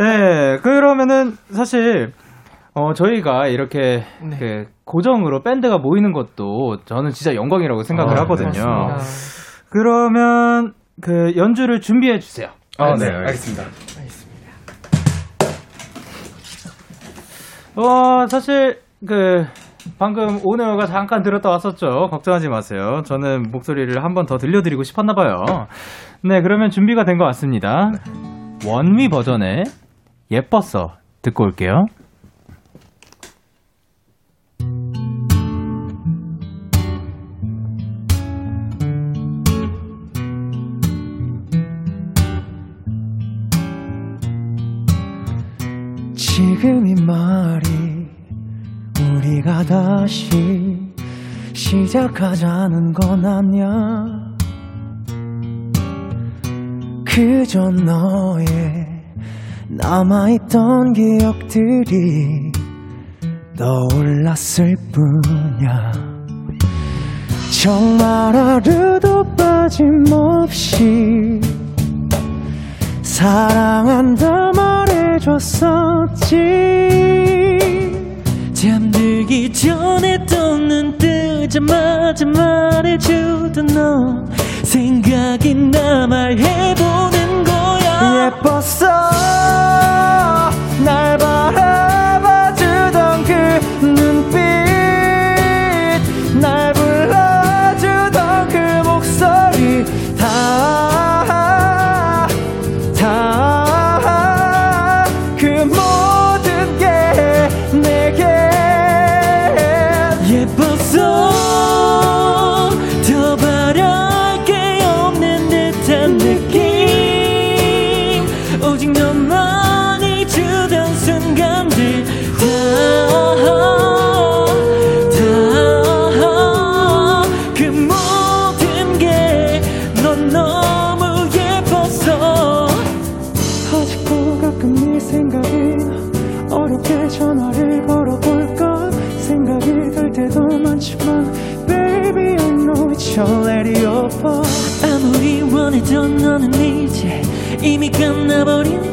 네, 0.00 0.56
그러면은 0.64 1.36
사실 1.52 2.10
어 2.80 2.94
저희가 2.94 3.48
이렇게 3.48 4.04
그 4.38 4.66
고정으로 4.84 5.42
밴드가 5.42 5.76
모이는 5.78 6.12
것도 6.12 6.78
저는 6.86 7.10
진짜 7.10 7.34
영광이라고 7.34 7.82
생각을 7.82 8.16
아, 8.18 8.22
하거든요. 8.22 8.48
맞습니다. 8.48 8.96
그러면 9.68 10.72
그 11.02 11.34
연주를 11.36 11.80
준비해 11.80 12.18
주세요. 12.18 12.48
아, 12.78 12.94
네, 12.96 13.06
알겠습니다. 13.10 13.64
어, 17.76 18.26
사실, 18.26 18.78
그, 19.06 19.44
방금 19.98 20.40
오늘가 20.44 20.86
잠깐 20.86 21.22
들었다 21.22 21.48
왔었죠. 21.50 22.08
걱정하지 22.10 22.48
마세요. 22.48 23.02
저는 23.06 23.50
목소리를 23.50 24.02
한 24.02 24.14
번 24.14 24.26
더 24.26 24.36
들려드리고 24.38 24.82
싶었나 24.82 25.14
봐요. 25.14 25.44
네, 26.22 26.42
그러면 26.42 26.70
준비가 26.70 27.04
된 27.04 27.16
것 27.16 27.24
같습니다. 27.26 27.90
원미 28.66 29.08
버전의 29.08 29.64
예뻤어. 30.30 30.94
듣고 31.22 31.44
올게요. 31.44 31.86
우리가 49.20 49.62
다시 49.64 50.78
시작하자는 51.52 52.94
건 52.94 53.26
아냐 53.26 53.66
그저 57.04 57.68
너의 57.68 58.46
남아있던 59.68 60.94
기억들이 60.94 62.50
떠올랐을 63.56 64.74
뿐이야. 64.90 65.92
정말 67.62 68.34
하루도 68.34 69.22
빠짐없이 69.36 71.40
사랑한다 73.02 74.52
말해줬었지 74.56 76.70
잠들기 79.48 79.52
전에 79.52 80.18
또 80.26 80.58
눈 80.58 80.98
뜨자마자 80.98 82.26
말해주던 82.26 83.66
너. 83.68 84.24
생각이 84.62 85.54
나 85.54 86.06
말해보는 86.06 87.44
거야. 87.44 88.26
예뻤어. 88.26 88.86
날 90.84 91.16
바라 91.18 91.69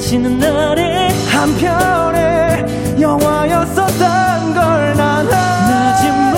지난 0.07 0.39
날에 0.39 1.09
한편의 1.29 2.65
영화였었던 3.01 4.53
걸난 4.53 5.27
하지마 5.27 6.37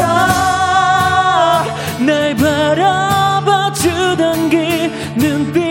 날 2.03 2.35
바라봐 2.35 3.71
주던 3.73 4.49
그 4.49 4.55
눈빛. 5.15 5.61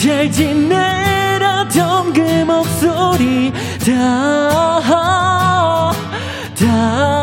잘 0.00 0.30
지내라던 0.30 2.12
그 2.12 2.20
목소리. 2.44 3.52
다 3.84 4.76
다 6.56 7.15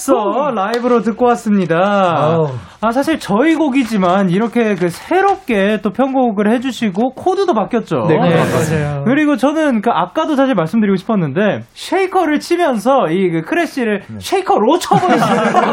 벌써 0.00 0.14
어. 0.14 0.50
라이브로 0.50 1.02
듣고 1.02 1.26
왔습니다. 1.26 1.76
아우. 1.76 2.48
사실 2.92 3.18
저희 3.18 3.54
곡이지만 3.56 4.30
이렇게 4.30 4.74
그 4.74 4.88
새롭게 4.88 5.80
또 5.82 5.90
편곡을 5.92 6.50
해주시고 6.50 7.10
코드도 7.14 7.52
바뀌었죠. 7.52 8.06
네, 8.08 8.16
맞아요. 8.18 9.04
그리고 9.04 9.36
저는 9.36 9.82
그 9.82 9.90
아까도 9.92 10.34
사실 10.34 10.54
말씀드리고 10.54 10.96
싶었는데 10.96 11.64
쉐이커를 11.74 12.40
치면서 12.40 13.08
이 13.10 13.30
그 13.30 13.42
crash를 13.42 14.02
쉐이커로 14.18 14.78
쳐버리시는 14.78 15.20
거예요. 15.52 15.72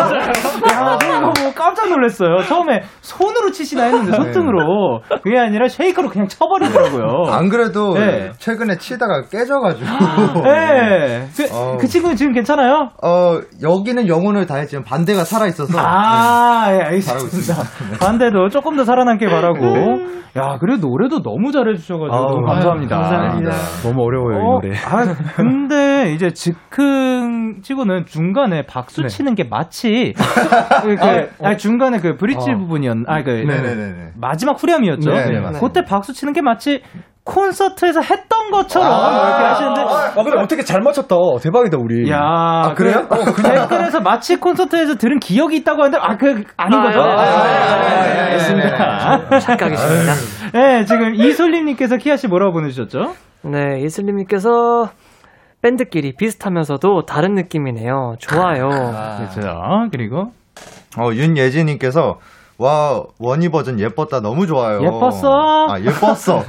야, 0.70 0.98
저 1.00 1.08
이거 1.18 1.34
보고 1.34 1.54
깜짝 1.56 1.90
놀랐어요. 1.90 2.44
처음에 2.44 2.84
손으로 3.02 3.52
치시나 3.52 3.86
했는데 3.86 4.12
손등으로 4.16 5.02
그게 5.24 5.40
아니라 5.40 5.68
쉐이커로 5.68 6.10
그냥 6.10 6.28
쳐버리더라고요. 6.28 7.32
안 7.34 7.50
그래도 7.50 7.94
네. 7.94 8.32
최근에 8.38 8.78
치다가 8.78 9.24
깨져가지고. 9.32 9.88
네. 10.44 11.28
그, 11.36 11.48
어. 11.52 11.78
그 11.80 11.88
친구는 11.88 12.16
지금 12.16 12.34
괜찮아요? 12.34 12.90
어, 13.02 13.40
여기는 13.64 14.08
영혼을 14.08 14.46
다했지만 14.46 14.84
반대가 14.84 15.24
살아 15.24 15.48
있어서. 15.48 15.80
아, 15.80 16.68
예, 16.72 16.97
네. 17.00 17.12
알겠습니다. 17.14 18.00
반대도 18.00 18.50
조금 18.50 18.76
더 18.76 18.84
살아남길 18.84 19.30
바라고. 19.30 20.18
야, 20.38 20.58
그래도 20.60 20.88
노래도 20.88 21.24
너무 21.24 21.52
잘해주셔가지고 21.52 22.14
아우, 22.14 22.26
너무 22.36 22.46
감사합니다. 22.46 22.96
감사합니다. 22.96 23.52
너무 23.82 24.04
어려워요, 24.04 24.38
어, 24.38 24.40
이 24.40 24.68
노래. 24.68 24.78
아, 24.78 25.16
근데 25.36 26.14
이제 26.14 26.30
즉흥 26.32 27.62
치고는 27.62 28.06
중간에 28.06 28.64
박수 28.68 29.02
네. 29.02 29.08
치는 29.08 29.34
게 29.34 29.46
마치 29.50 30.14
그, 30.84 30.96
그, 30.96 31.46
아니, 31.46 31.58
중간에 31.58 32.00
그 32.00 32.18
브릿지 32.18 32.52
어. 32.52 32.58
부분이었, 32.58 32.98
아, 33.08 33.24
그 33.24 33.32
네네네네. 33.32 34.12
마지막 34.16 34.62
후렴이었죠. 34.62 35.10
네, 35.10 35.26
네, 35.26 35.40
맞습니다. 35.40 35.60
그때 35.60 35.82
박수 35.84 36.14
치는 36.14 36.34
게 36.34 36.42
마치 36.42 36.82
콘서트에서 37.28 38.02
했던 38.02 38.52
것처럼 38.52 38.90
아, 38.90 39.28
이렇게 39.28 39.44
하시는데 39.44 39.82
아, 39.82 40.24
근데 40.24 40.40
어떻게 40.40 40.64
잘 40.64 40.82
맞췄다. 40.82 41.16
대박이다, 41.42 41.78
우리. 41.78 42.10
야, 42.10 42.20
아, 42.20 42.74
그래요? 42.74 43.06
그, 43.10 43.16
어, 43.16 43.26
댓글에서 43.26 44.00
마치 44.00 44.38
콘서트에서 44.38 44.96
들은 44.96 45.20
기억이 45.20 45.58
있다고 45.58 45.84
하는데, 45.84 45.98
아, 46.02 46.16
그, 46.18 46.44
아닌 46.56 46.82
거죠? 46.82 47.02
아, 47.02 47.04
아, 47.04 47.22
아, 47.22 47.24
아, 47.24 48.08
예, 48.08 48.20
알겠습니다. 48.20 49.40
착각이십니다. 49.40 50.14
네, 50.54 50.86
지금 50.86 51.14
이솔님님께서 51.16 51.98
키아씨 51.98 52.28
뭐라고 52.28 52.54
보내주셨죠? 52.54 53.14
네, 53.44 53.80
이슬님께서 53.82 54.90
밴드끼리 55.62 56.14
비슷하면서도 56.18 57.04
다른 57.04 57.34
느낌이네요. 57.34 58.16
좋아요. 58.20 58.70
그렇죠. 58.70 59.88
그리고, 59.92 60.32
어, 60.98 61.12
윤예진님께서 61.14 62.16
와 62.60 63.04
원희 63.20 63.50
버전 63.50 63.80
예뻤다 63.80 64.22
너무 64.22 64.48
좋아요. 64.48 64.80
예뻤어? 64.82 65.68
아 65.70 65.80
예뻤어. 65.80 66.44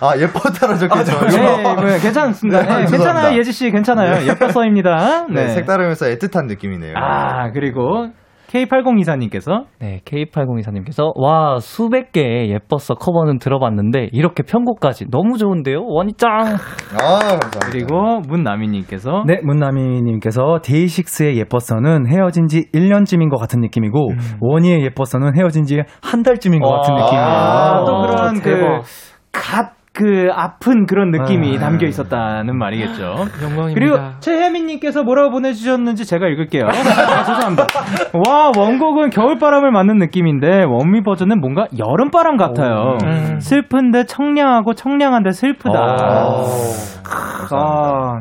아 0.00 0.16
예뻤다로 0.18 0.76
적혀있어요. 0.78 1.28
네, 1.28 1.62
뭐, 1.62 1.74
괜찮습니다. 2.00 2.62
네, 2.62 2.84
네. 2.84 2.90
괜찮아요, 2.90 3.38
예지 3.38 3.52
씨, 3.52 3.70
괜찮아요. 3.70 4.26
예뻐서입니다. 4.26 5.26
네, 5.28 5.46
네. 5.46 5.48
색다르면서 5.50 6.06
애틋한 6.06 6.46
느낌이네요. 6.46 6.94
아, 6.96 7.50
그리고, 7.52 8.08
K8024님께서, 8.54 9.64
네, 9.80 10.00
K8024님께서 10.04 11.12
와 11.16 11.58
수백 11.60 12.12
개의 12.12 12.50
예뻤어 12.50 12.94
커버는 12.94 13.38
들어봤는데 13.38 14.10
이렇게 14.12 14.42
편곡까지 14.42 15.06
너무 15.10 15.38
좋은데요 15.38 15.84
원이 15.84 16.14
짱아 16.14 16.44
감사합니다. 16.44 17.58
그리고 17.70 18.20
문나미 18.20 18.68
님께서, 18.68 19.24
네, 19.26 19.40
문나미 19.42 20.02
님께서 20.02 20.60
데이식스의 20.62 21.36
예뻤어는 21.38 22.06
헤어진 22.08 22.46
지 22.46 22.70
1년쯤인 22.72 23.30
것 23.30 23.38
같은 23.38 23.60
느낌이고, 23.60 24.08
원희의 24.40 24.82
예뻤어는 24.84 25.36
헤어진 25.36 25.64
지 25.64 25.74
한 26.02 26.22
달쯤인 26.22 26.60
것 26.60 26.70
같은 26.70 26.94
와. 26.94 27.04
느낌이에요. 27.04 27.26
아, 27.26 27.84
또 27.84 27.96
아, 27.96 28.06
그런 28.06 28.34
그, 28.34 28.42
대박. 28.50 28.82
갓, 29.32 29.73
그, 29.94 30.28
아픈 30.32 30.86
그런 30.86 31.12
느낌이 31.12 31.56
아. 31.56 31.60
담겨 31.60 31.86
있었다는 31.86 32.58
말이겠죠. 32.58 33.14
영광입니다. 33.42 33.74
그리고 33.74 33.96
최혜민님께서 34.18 35.04
뭐라고 35.04 35.30
보내주셨는지 35.30 36.04
제가 36.04 36.26
읽을게요. 36.26 36.66
아, 36.66 37.24
죄송합니다. 37.24 37.66
와 38.26 38.50
원곡은 38.56 39.10
겨울바람을 39.10 39.70
맞는 39.70 39.98
느낌인데 39.98 40.64
원미 40.64 41.02
버전은 41.04 41.40
뭔가 41.40 41.66
여름바람 41.78 42.36
같아요. 42.36 42.98
음. 43.04 43.38
슬픈데 43.40 44.06
청량하고 44.06 44.74
청량한데 44.74 45.30
슬프다. 45.30 45.78
아, 47.52 48.20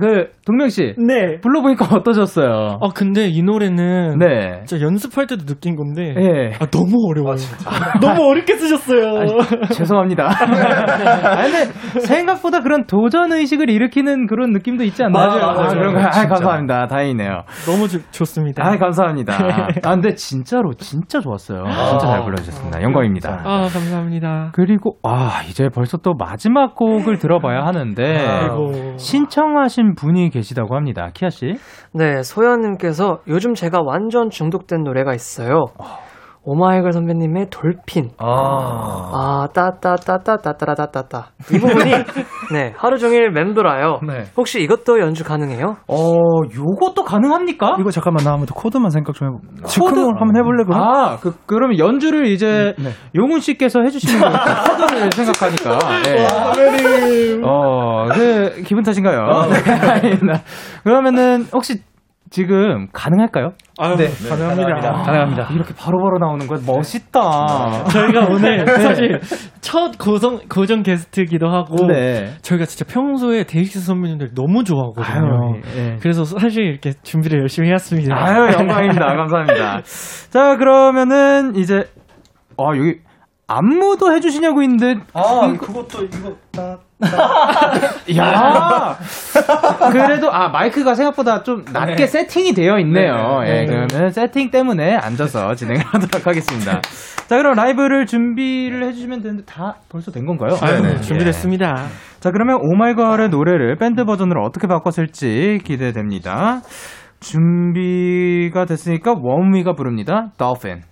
그 0.00 0.26
동명 0.44 0.68
씨 0.70 0.94
네. 0.98 1.38
불러보니까 1.40 1.86
어떠셨어요? 1.96 2.78
아, 2.82 2.88
근데 2.94 3.28
이 3.28 3.42
노래는 3.42 4.18
네. 4.18 4.62
진짜 4.66 4.84
연습할 4.84 5.26
때도 5.28 5.44
느낀 5.46 5.76
건데 5.76 6.14
예. 6.18 6.52
아, 6.58 6.66
너무 6.66 6.96
어려워요. 7.08 7.36
너무 8.00 8.22
어렵게 8.30 8.56
쓰셨어요. 8.56 9.36
죄송합니다. 9.72 10.24
아, 10.34 11.36
근데 11.42 11.64
생각보다 12.00 12.60
그런 12.60 12.86
도전 12.86 13.32
의식을 13.32 13.70
일으키는 13.70 14.26
그런 14.26 14.50
느낌도 14.50 14.82
있지 14.84 15.04
않나요? 15.04 15.26
맞아요, 15.28 15.46
맞아요. 15.54 15.98
아, 16.06 16.10
진짜. 16.10 16.28
감사합니다. 16.28 16.86
다행이네요. 16.88 17.42
너무 17.66 17.88
좋- 17.88 18.02
좋습니다. 18.10 18.66
아, 18.66 18.76
감사합니다. 18.76 19.34
아, 19.84 19.90
근데 19.94 20.14
진짜로 20.14 20.72
진짜 20.74 21.20
좋았어요. 21.20 21.64
진짜 21.64 21.98
잘 21.98 22.22
불러주셨습니다. 22.24 22.82
영광입니다. 22.82 23.42
아, 23.44 23.60
감사합니다. 23.72 24.50
그리고 24.54 24.96
아 25.02 25.42
이제 25.48 25.68
벌써 25.68 25.98
또 25.98 26.14
마지막 26.14 26.74
곡을 26.74 27.18
들어봐야 27.18 27.64
하는데 27.64 28.02
아이고. 28.26 28.96
신청하신 28.96 29.83
분이 29.94 30.30
계시다고 30.30 30.74
합니다. 30.74 31.10
키아 31.12 31.28
씨. 31.28 31.54
네, 31.92 32.22
소연님께서 32.22 33.18
요즘 33.28 33.54
제가 33.54 33.80
완전 33.84 34.30
중독된 34.30 34.82
노래가 34.84 35.14
있어요. 35.14 35.66
오마이걸 36.46 36.92
선배님의 36.92 37.46
돌핀. 37.50 38.10
아, 38.18 39.48
따따따따따따따따. 39.54 41.28
이 41.52 41.58
부분이, 41.58 41.90
네, 42.52 42.74
하루 42.76 42.98
종일 42.98 43.30
맴돌아요. 43.30 44.00
네. 44.06 44.24
혹시 44.36 44.60
이것도 44.62 45.00
연주 45.00 45.24
가능해요? 45.24 45.76
어 45.88 46.16
요것도 46.54 47.04
가능합니까? 47.04 47.76
이거 47.80 47.90
잠깐만, 47.90 48.24
나 48.24 48.32
한번 48.32 48.46
더 48.46 48.54
코드만 48.54 48.90
생각 48.90 49.14
좀 49.14 49.28
해보. 49.28 49.66
즉흥을 49.66 50.20
한번 50.20 50.36
해볼래, 50.36 50.64
그럼? 50.64 50.82
아, 50.82 51.16
그, 51.18 51.34
그러면 51.46 51.78
연주를 51.78 52.26
이제 52.26 52.74
네. 52.78 52.90
용훈 53.14 53.40
씨께서 53.40 53.80
해주시는 53.82 54.20
거 54.20 54.28
코드를 54.28 55.10
생각하니까. 55.16 55.78
네. 56.02 56.26
어, 57.42 58.06
그, 58.12 58.62
기분 58.66 58.82
탓인가요? 58.82 59.48
네, 59.48 59.72
아닙니다. 59.90 60.42
그러면은, 60.82 61.46
혹시 61.52 61.80
지금 62.34 62.88
가능할까요? 62.92 63.50
아, 63.78 63.94
네, 63.94 64.08
가능합니다. 64.28 64.90
가능합니다. 65.04 65.48
이렇게 65.52 65.72
바로 65.72 66.02
바로 66.02 66.18
나오는 66.18 66.44
거 66.48 66.56
멋있다. 66.66 67.84
저희가 67.84 68.26
오늘 68.28 68.66
사실 68.66 69.20
첫 69.60 69.96
고정, 69.98 70.40
고정 70.48 70.82
게스트기도 70.82 71.46
하고 71.46 71.86
네. 71.86 72.34
저희가 72.42 72.64
진짜 72.64 72.84
평소에 72.92 73.44
데이식스 73.44 73.86
선배님들 73.86 74.32
너무 74.34 74.64
좋아하거든요. 74.64 75.54
아유, 75.54 75.60
예. 75.76 75.96
그래서 76.02 76.24
사실 76.24 76.64
이렇게 76.64 76.94
준비를 77.04 77.38
열심히 77.38 77.68
해왔습니다. 77.68 78.16
아유, 78.16 78.52
영광입니다. 78.52 79.14
감사합니다. 79.14 79.82
자, 80.30 80.56
그러면은, 80.56 81.54
이제, 81.54 81.84
아, 82.58 82.76
여기, 82.76 82.96
안무도 83.46 84.12
해주시냐고 84.12 84.60
있는데. 84.62 84.96
아, 85.12 85.52
그것도, 85.56 86.02
이거, 86.06 86.34
나. 86.50 86.78
야 88.16 88.96
그래도, 89.90 90.32
아, 90.32 90.48
마이크가 90.48 90.94
생각보다 90.94 91.42
좀 91.42 91.64
낮게 91.72 92.06
세팅이 92.06 92.54
되어 92.54 92.78
있네요. 92.80 93.40
네, 93.40 93.46
네, 93.46 93.50
예, 93.50 93.60
네. 93.60 93.66
그러면 93.66 94.10
세팅 94.10 94.50
때문에 94.50 94.96
앉아서 94.96 95.54
진행을 95.54 95.82
하도록 95.84 96.26
하겠습니다. 96.26 96.80
자, 97.26 97.36
그럼 97.36 97.54
라이브를 97.54 98.06
준비를 98.06 98.84
해주시면 98.84 99.22
되는데, 99.22 99.44
다 99.44 99.76
벌써 99.88 100.10
된 100.10 100.26
건가요? 100.26 100.56
아유, 100.62 100.82
네네. 100.82 101.00
준비됐습니다. 101.00 101.86
자, 102.20 102.30
그러면 102.30 102.58
오마이걸의 102.60 103.30
노래를 103.30 103.76
밴드 103.76 104.04
버전으로 104.04 104.42
어떻게 104.44 104.66
바꿨을지 104.66 105.60
기대됩니다. 105.64 106.60
준비가 107.20 108.66
됐으니까 108.66 109.14
원위가 109.18 109.72
부릅니다. 109.72 110.28
Dolphin. 110.36 110.82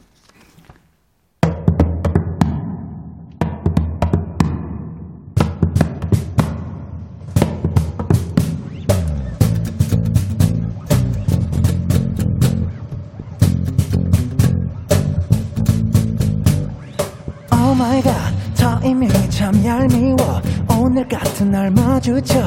오늘 20.92 21.08
같은 21.08 21.50
날 21.50 21.70
마주쳐 21.70 22.38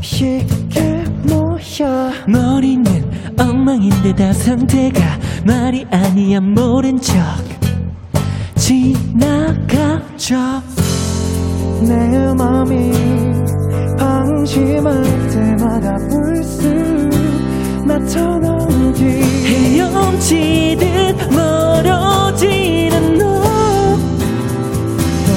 이게 0.00 1.04
뭐야 1.24 2.10
머리는 2.26 2.88
엉망인데 3.38 4.16
다 4.16 4.32
상태가 4.32 5.18
말이 5.44 5.86
아니야 5.90 6.40
모른 6.40 6.98
척 6.98 7.14
지나가죠. 8.56 10.36
내 11.82 12.32
맘이 12.32 12.92
방심할 13.98 15.02
때마다 15.28 15.96
불쑥 16.08 16.70
나타나기 17.86 19.04
헤엄치듯 19.44 21.30
멀어지는 21.30 23.18
너. 23.18 23.42
또 25.26 25.32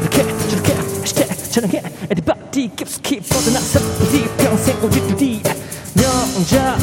이렇게 0.00 0.22
저렇게 0.48 0.74
시대 1.04 1.26
촬영해 1.26 1.82
에디바디 2.10 2.70
깊숙이 2.76 3.20
뻗어나서 3.20 3.80
어디 4.02 4.21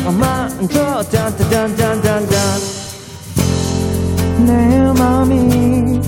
줘 0.10 1.04
딴딴딴딴딴딴 1.12 2.34
내 4.44 4.92
맘이 4.98 6.02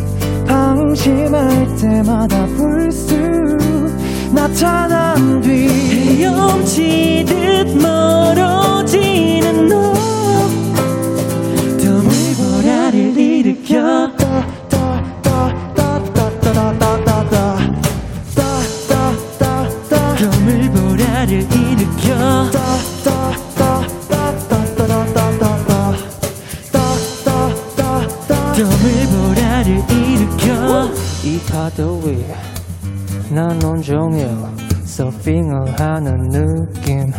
방심할 0.47 1.75
때마다 1.75 2.47
불쑥 2.47 3.15
나타난 4.33 5.39
뒤 5.41 5.67
헤엄치듯 6.23 7.70
종일 33.81 34.27
서핑을 34.85 35.79
하는 35.79 36.29
느낌. 36.29 37.11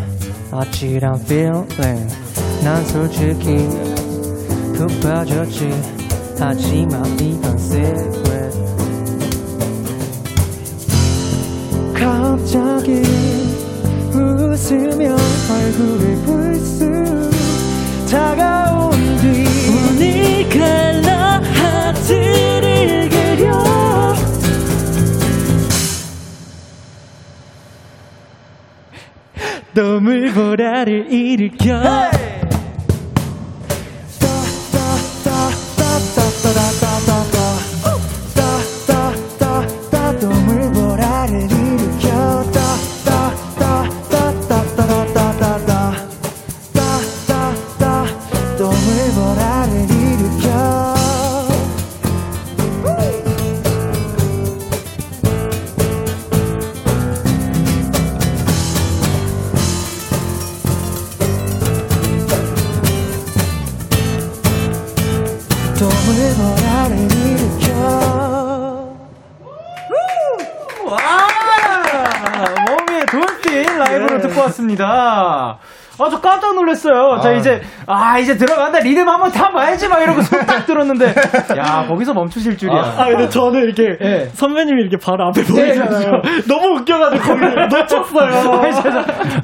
아찔한 0.51 1.21
feeling. 1.21 2.15
난 2.63 2.85
솔직히 2.87 3.69
푹 4.75 4.89
빠졌지. 5.01 5.71
하지만 6.39 7.05
이건 7.19 7.59
secret. 7.59 8.59
갑자기 11.95 13.03
웃으며 14.13 15.17
얼굴을 15.51 16.17
불쑥 16.25 17.31
다가온 18.11 18.91
뒤. 19.21 19.63
갈 20.53 20.92
너물 29.75 30.33
보라를 30.33 31.11
일으켜. 31.11 31.81
너 31.83 32.22
듣고 74.23 74.41
왔습니다. 74.43 75.59
아, 75.99 76.09
저 76.11 76.21
깜짝 76.21 76.55
놀랐어요. 76.55 77.21
자, 77.23 77.29
아. 77.29 77.33
이제, 77.33 77.61
아, 77.87 78.19
이제 78.19 78.37
들어간다. 78.37 78.79
리듬 78.81 79.07
한번 79.09 79.31
타봐야지. 79.31 79.89
막 79.89 80.01
이러고 80.03 80.23
손 80.23 80.41
딱 80.47 80.67
들었는데, 80.67 81.15
야, 81.59 81.85
거기서 81.87 82.15
멈추실 82.15 82.57
줄이야. 82.57 82.81
아, 82.97 83.05
근데 83.07 83.29
저는 83.29 83.61
이렇게 83.63 83.99
예. 84.03 84.25
선배님이 84.33 84.81
이렇게 84.83 84.97
바로 84.97 85.27
앞에 85.29 85.45
보이잖아요. 85.45 86.23
너무 86.49 86.79
웃겨가지고 86.81 87.23
거기를 87.23 87.69
놓쳤어요. 87.69 88.33
아니. 88.63 88.75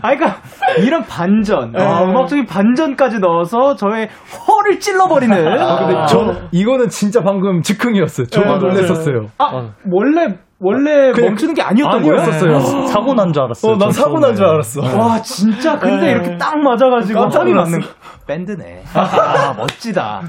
아, 0.03 0.17
그러니까 0.17 0.37
이런 0.79 1.05
반전, 1.05 1.77
아, 1.77 2.01
네. 2.01 2.11
음악적인 2.11 2.47
반전까지 2.47 3.19
넣어서 3.21 3.77
저의 3.77 4.09
허를 4.49 4.81
찔러버리는. 4.81 5.59
아, 5.61 5.79
근데 5.79 5.95
저 6.09 6.35
이거는 6.51 6.89
진짜 6.89 7.21
방금 7.23 7.61
즉흥이었어요. 7.63 8.27
저도 8.29 8.55
네, 8.55 8.59
놀랐었어요. 8.59 9.27
아, 9.39 9.69
원래 9.91 10.35
원래 10.61 11.13
그냥 11.13 11.31
멈추는 11.31 11.55
게 11.55 11.63
아니었던 11.63 12.03
거예요? 12.03 12.21
아니었었어요. 12.21 12.87
사고 12.89 13.15
난 13.15 13.33
줄 13.33 13.43
알았어요. 13.45 13.73
어, 13.73 13.77
난전 13.77 13.93
사고 13.93 14.19
난 14.19 14.35
줄. 14.35 14.45
알았어. 14.45 14.81
와 14.99 15.21
진짜 15.23 15.79
근데 15.79 16.07
네. 16.07 16.11
이렇게 16.13 16.37
딱 16.37 16.59
맞아가지고 16.59 17.21
깜짝. 17.21 17.45
맞는 17.45 17.81
밴드네. 18.27 18.83
아 18.95 19.55
멋지다. 19.57 20.23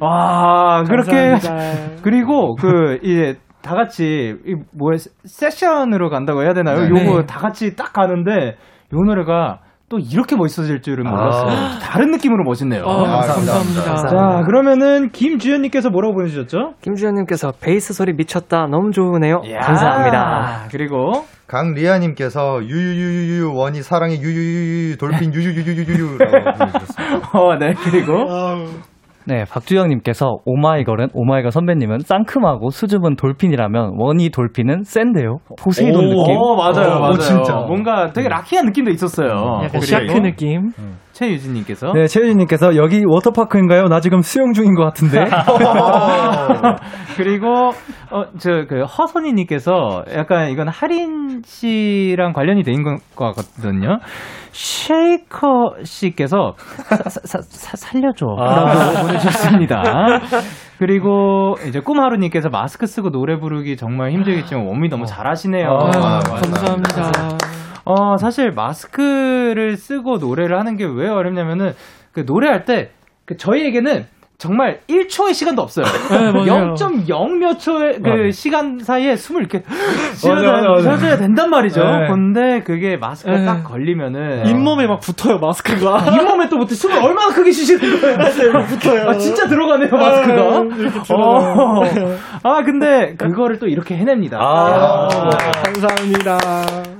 와 0.00 0.82
그렇게. 0.84 1.34
그리고 2.02 2.54
그 2.56 2.98
이제 3.02 3.36
다 3.62 3.74
같이 3.74 4.34
이 4.46 4.54
뭐야 4.76 4.96
세션으로 5.24 6.08
간다고 6.10 6.42
해야 6.42 6.52
되나요? 6.54 6.80
네. 6.80 6.88
요거 6.88 7.24
다 7.26 7.38
같이 7.40 7.76
딱 7.76 7.92
가는데 7.92 8.56
요 8.92 8.98
노래가 9.06 9.58
또 9.94 9.98
이렇게 10.00 10.34
멋있어질 10.34 10.82
줄은 10.82 11.08
몰랐어요. 11.08 11.50
아. 11.50 11.78
다른 11.80 12.10
느낌으로 12.10 12.42
멋있네요. 12.42 12.82
아, 12.84 13.20
감사합니다. 13.20 13.52
감사합니다. 13.52 14.08
자 14.08 14.42
그러면은 14.44 15.10
김주현님께서 15.10 15.90
뭐라고 15.90 16.14
보내주셨죠? 16.14 16.74
김주현님께서 16.82 17.52
베이스 17.60 17.92
소리 17.94 18.12
미쳤다. 18.12 18.66
너무 18.66 18.90
좋으네요. 18.90 19.42
이야. 19.44 19.60
감사합니다. 19.60 20.66
그리고 20.72 21.24
강리아님께서 21.46 22.64
유유유유유 22.64 23.54
원위 23.54 23.82
사랑의 23.82 24.20
유유유유 24.20 24.96
Dolphin 24.96 25.30
보내주셨어요. 26.18 27.20
어, 27.34 27.56
네 27.56 27.74
그리고 27.84 28.14
네, 29.26 29.44
박주영님께서 29.50 30.40
오마이걸은 30.44 31.08
오마이걸 31.14 31.50
선배님은 31.50 32.00
상큼하고 32.00 32.70
수줍은 32.70 33.16
Dolphin이라면 33.16 33.94
원위 33.96 34.30
Dolphin은 34.30 34.82
센데요. 34.84 35.38
포세이돈 35.58 36.10
느낌. 36.10 36.36
어, 36.36 36.56
맞아요, 36.56 36.96
어, 36.96 37.00
맞아요. 37.00 37.18
진짜. 37.18 37.54
뭔가 37.54 38.12
되게 38.12 38.28
rocky한 38.28 38.66
느낌도 38.66 38.90
있었어요. 38.90 39.28
약간 39.64 39.68
그리고 39.80 39.86
shark 39.86 40.12
느낌. 40.20 40.72
최유진님께서 41.12 41.92
네, 41.92 42.06
최유진님께서 42.06 42.76
여기 42.76 43.02
워터파크인가요? 43.06 43.84
나 43.84 44.00
지금 44.00 44.20
수영 44.20 44.52
중인 44.52 44.74
것 44.74 44.82
같은데. 44.84 45.24
그리고 47.16 47.70
어저그 48.10 48.82
허선이님께서 48.82 50.04
약간 50.16 50.50
이건 50.50 50.68
하린 50.68 51.40
씨랑 51.44 52.32
관련이 52.32 52.62
돼 52.64 52.72
있는 52.72 52.98
것 53.14 53.34
같거든요. 53.34 54.00
쉐이커 54.54 55.74
씨께서 55.82 56.54
사, 56.56 56.96
사, 57.08 57.40
사, 57.40 57.76
살려줘라고 57.76 58.40
아. 58.40 59.02
보내주셨습니다. 59.02 59.82
그리고 60.78 61.56
이제 61.66 61.80
꿈하루님께서 61.80 62.50
마스크 62.50 62.86
쓰고 62.86 63.10
노래 63.10 63.36
부르기 63.38 63.76
정말 63.76 64.12
힘들겠지만 64.12 64.64
원미 64.64 64.88
너무 64.88 65.06
잘하시네요. 65.06 65.66
아, 65.66 65.90
아, 65.96 66.18
감사합니다. 66.20 67.36
어, 67.84 68.16
사실 68.16 68.52
마스크를 68.52 69.76
쓰고 69.76 70.18
노래를 70.18 70.58
하는 70.58 70.76
게 70.76 70.84
왜 70.86 71.08
어렵냐면은 71.08 71.72
그 72.12 72.24
노래할 72.26 72.64
때 72.64 72.90
그 73.26 73.36
저희에게는 73.36 74.04
정말 74.36 74.80
1초의 74.88 75.32
시간도 75.32 75.62
없어요. 75.62 75.84
네, 76.10 76.32
맞아요. 76.32 76.74
0.0몇 76.74 77.58
초의 77.58 77.94
그 78.02 78.08
맞아요. 78.08 78.30
시간 78.30 78.78
사이에 78.78 79.16
숨을 79.16 79.42
이렇게. 79.42 79.62
쉬어줘야 80.14 81.16
된단 81.16 81.48
말이죠. 81.50 81.82
네. 81.82 82.08
근데 82.08 82.60
그게 82.60 82.96
마스크가 82.96 83.38
네. 83.38 83.44
딱 83.46 83.62
걸리면은 83.64 84.46
잇몸에 84.46 84.86
막 84.86 85.00
붙어요, 85.00 85.38
마스크가. 85.38 85.98
잇몸에 86.20 86.48
또 86.48 86.58
붙어 86.58 86.74
숨을 86.74 86.96
얼마나 87.02 87.32
크게 87.32 87.52
쉬시는 87.52 88.00
거예요. 88.00 88.18
붙어요. 88.66 89.08
아, 89.08 89.14
진짜 89.14 89.46
들어가네요, 89.46 89.90
마스크가. 89.90 90.34
네. 90.34 90.88
어. 91.14 91.82
아, 92.42 92.62
근데 92.64 93.14
그거를 93.16 93.58
또 93.58 93.66
이렇게 93.66 93.96
해냅니다. 93.96 94.38
아. 94.40 95.08
감사합니다. 95.64 96.38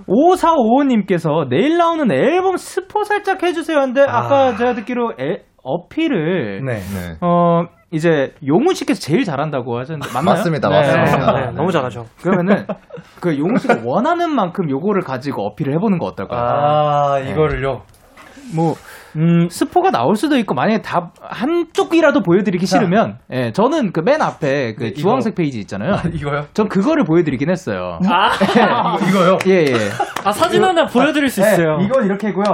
5455님께서 0.09 1.49
내일 1.49 1.77
나오는 1.79 2.11
앨범 2.13 2.57
스포 2.57 3.05
살짝 3.05 3.43
해주세요 3.43 3.79
하는데 3.79 4.03
아 4.03 4.25
까 4.29 4.57
제가 4.57 4.75
듣기로 4.75 5.13
애- 5.21 5.43
어필을 5.65 6.65
네. 6.65 6.75
네. 6.75 7.17
어 7.21 7.65
이제 7.91 8.35
용훈 8.47 8.75
씨께서 8.75 9.01
제일 9.01 9.25
잘한다고 9.25 9.79
하셨는데 9.79 10.13
맞나요? 10.13 10.37
맞습니다, 10.37 10.69
네. 10.69 10.77
맞습니다. 10.77 11.33
네, 11.33 11.51
너무 11.53 11.71
잘하죠. 11.73 12.07
그러면은 12.21 12.67
그 13.21 13.39
용훈 13.39 13.57
씨가 13.57 13.79
원하는 13.85 14.31
만큼 14.31 14.69
요거를 14.69 15.03
가지고 15.03 15.47
어필을 15.47 15.75
해보는 15.75 15.99
거 15.99 16.07
어떨까요? 16.07 16.41
아, 16.41 17.19
이거를요. 17.21 17.83
뭐 18.55 18.75
음, 19.17 19.49
스포가 19.49 19.91
나올 19.91 20.17
수도 20.17 20.37
있고 20.39 20.55
만약에 20.55 20.83
다 20.83 21.11
한쪽이라도 21.21 22.21
보여드리기 22.23 22.67
자. 22.67 22.79
싫으면 22.79 23.19
예, 23.33 23.53
저는 23.53 23.93
그 23.93 24.01
맨 24.05 24.21
앞에 24.21 24.75
그 24.75 24.85
네, 24.85 24.93
주황색. 24.93 25.35
페이지 25.35 25.59
있잖아요. 25.61 25.97
이거요? 26.13 26.45
전 26.53 26.69
그거를 26.69 27.05
보여드리긴 27.05 27.49
했어요. 27.51 27.99
아, 28.07 28.31
이거, 28.35 29.09
이거요? 29.09 29.39
예, 29.47 29.65
예. 29.73 29.75
아 30.25 30.31
사진 30.33 30.63
하나 30.63 30.85
보여드릴 30.87 31.29
수 31.29 31.41
있어요. 31.41 31.79
네, 31.79 31.85
이건 31.87 32.05
이렇게고요. 32.05 32.45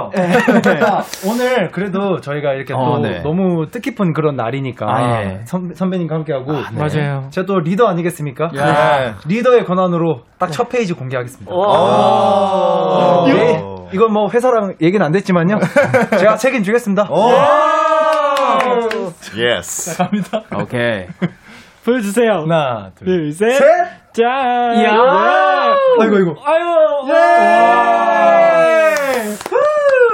자, 0.61 1.03
오늘 1.27 1.69
그래도 1.71 2.19
저희가 2.21 2.53
이렇게 2.53 2.73
어, 2.73 2.77
또 2.95 2.99
네. 3.01 3.21
너무 3.21 3.67
뜻깊은 3.69 4.13
그런 4.13 4.35
날이니까 4.35 4.85
아, 4.87 5.23
예. 5.23 5.39
선, 5.45 5.73
선배님과 5.73 6.15
함께하고 6.15 6.53
네. 6.53 6.59
맞아요. 6.75 7.27
제가 7.31 7.45
또 7.45 7.59
리더 7.59 7.87
아니겠습니까? 7.87 8.49
예. 8.53 8.57
네. 8.59 9.13
리더의 9.27 9.65
권한으로 9.65 10.21
딱 10.39 10.51
첫 10.51 10.69
페이지 10.69 10.93
공개하겠습니다. 10.93 11.53
오. 11.53 13.25
네. 13.27 13.61
이건 13.93 14.13
뭐 14.13 14.29
회사랑 14.33 14.73
얘기는 14.81 15.03
안 15.05 15.11
됐지만요. 15.11 15.59
제가 16.19 16.35
책임지겠습니다. 16.35 17.07
Yes. 19.37 19.97
갑니다. 19.97 20.41
오케이. 20.55 21.05
보여주세요. 21.85 22.43
하나, 22.43 22.91
둘, 22.95 23.05
둘, 23.07 23.31
셋. 23.31 23.49
셋. 23.55 23.65
짠. 24.13 24.77
이야. 24.79 24.91
아이고, 25.99 26.15
아이고. 26.15 26.35
아이고. 26.45 26.71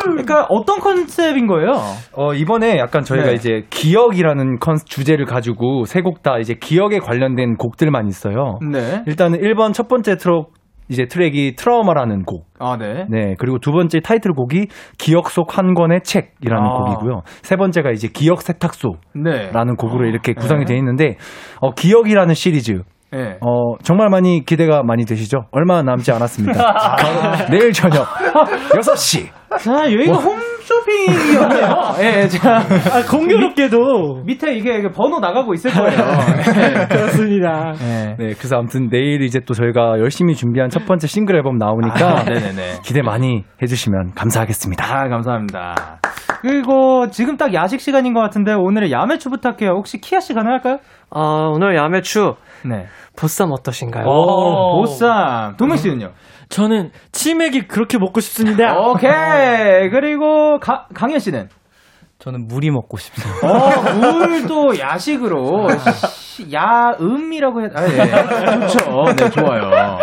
그러니까 0.03 0.45
어떤 0.49 0.79
컨셉인 0.79 1.47
거예요? 1.47 1.71
어, 2.13 2.33
이번에 2.33 2.77
약간 2.77 3.03
저희가 3.03 3.27
네. 3.27 3.33
이제 3.33 3.63
기억이라는 3.69 4.59
컨 4.59 4.77
주제를 4.83 5.25
가지고 5.25 5.85
세 5.85 6.01
곡 6.01 6.21
다 6.23 6.37
이제 6.39 6.53
기억에 6.55 6.99
관련된 6.99 7.55
곡들만 7.57 8.07
있어요. 8.07 8.59
네. 8.71 9.03
일단은 9.07 9.39
1번 9.39 9.73
첫 9.73 9.87
번째 9.87 10.15
트랙 10.15 10.51
이제 10.89 11.05
트랙이 11.05 11.55
트라우마라는 11.55 12.23
곡. 12.23 12.45
아, 12.59 12.77
네. 12.77 13.05
네. 13.09 13.35
그리고 13.37 13.59
두 13.59 13.71
번째 13.71 13.99
타이틀곡이 13.99 14.67
기억 14.97 15.29
속 15.29 15.57
한 15.57 15.73
권의 15.73 16.01
책이라는 16.03 16.63
아. 16.63 16.69
곡이고요. 16.77 17.21
세 17.41 17.55
번째가 17.55 17.91
이제 17.91 18.07
기억 18.07 18.41
세탁소라는 18.41 19.23
네. 19.23 19.49
곡으로 19.77 20.05
이렇게 20.05 20.33
구성이 20.33 20.65
되어 20.65 20.77
있는데 20.77 21.15
어, 21.61 21.71
기억이라는 21.71 22.33
시리즈 22.33 22.81
네. 23.11 23.37
어, 23.41 23.77
정말 23.83 24.09
많이 24.09 24.43
기대가 24.45 24.83
많이 24.83 25.05
되시죠? 25.05 25.45
얼마 25.51 25.81
남지 25.81 26.11
않았습니다. 26.11 26.73
바로 26.73 27.47
내일 27.49 27.71
저녁 27.71 28.05
6시. 28.73 29.29
자, 29.59 29.91
여기가 29.91 30.11
뭐? 30.11 30.21
홈 30.21 30.37
쇼핑이었네요. 30.87 31.95
예, 31.99 32.27
자. 32.27 32.57
아, 32.57 33.03
공교롭게도. 33.09 34.23
밑에 34.25 34.55
이게 34.55 34.77
이게 34.77 34.89
번호 34.89 35.19
나가고 35.19 35.53
있을 35.53 35.71
거예요. 35.71 35.99
예. 35.99 36.85
그렇습니다. 36.87 37.73
예. 37.81 38.15
네, 38.17 38.33
그래서 38.37 38.57
아무튼 38.57 38.89
내일 38.89 39.21
이제 39.21 39.39
또 39.45 39.53
저희가 39.53 39.99
열심히 39.99 40.33
준비한 40.35 40.69
첫 40.69 40.85
번째 40.85 41.07
싱글 41.07 41.35
앨범 41.35 41.57
나오니까 41.57 42.19
아, 42.19 42.23
네네네. 42.23 42.79
기대 42.83 43.01
많이 43.01 43.43
해주시면 43.61 44.13
감사하겠습니다. 44.15 44.83
아, 44.85 45.07
감사합니다. 45.09 45.99
그리고 46.41 47.09
지금 47.09 47.37
딱 47.37 47.53
야식 47.53 47.81
시간인 47.81 48.13
것 48.13 48.19
같은데 48.21 48.53
오늘의 48.53 48.91
야매추 48.91 49.29
부탁해요. 49.29 49.71
혹시 49.71 49.99
키아 49.99 50.19
씨 50.19 50.33
가능할까요? 50.33 50.77
아, 51.09 51.49
오늘 51.53 51.75
야매추 51.75 52.35
네. 52.65 52.85
보쌈 53.15 53.51
어떠신가요? 53.51 54.05
오, 54.05 54.81
보쌈. 54.81 55.55
도민 55.57 55.77
씨는요? 55.77 56.11
저는 56.49 56.91
치맥이 57.11 57.67
그렇게 57.67 57.97
먹고 57.97 58.19
싶습니다. 58.21 58.77
오케이. 58.77 59.89
그리고 59.89 60.59
가, 60.59 60.85
강현 60.93 61.19
씨는? 61.19 61.49
저는 62.19 62.47
물이 62.47 62.71
먹고 62.71 62.97
싶습니다. 62.97 63.47
어, 63.47 63.93
물도 63.93 64.79
야식으로 64.79 65.67
시- 66.09 66.51
야음이라고 66.51 67.61
해. 67.61 67.67
아, 67.75 67.81
네. 67.81 68.67
좋죠. 68.67 69.03
네, 69.15 69.29
좋아요. 69.29 69.97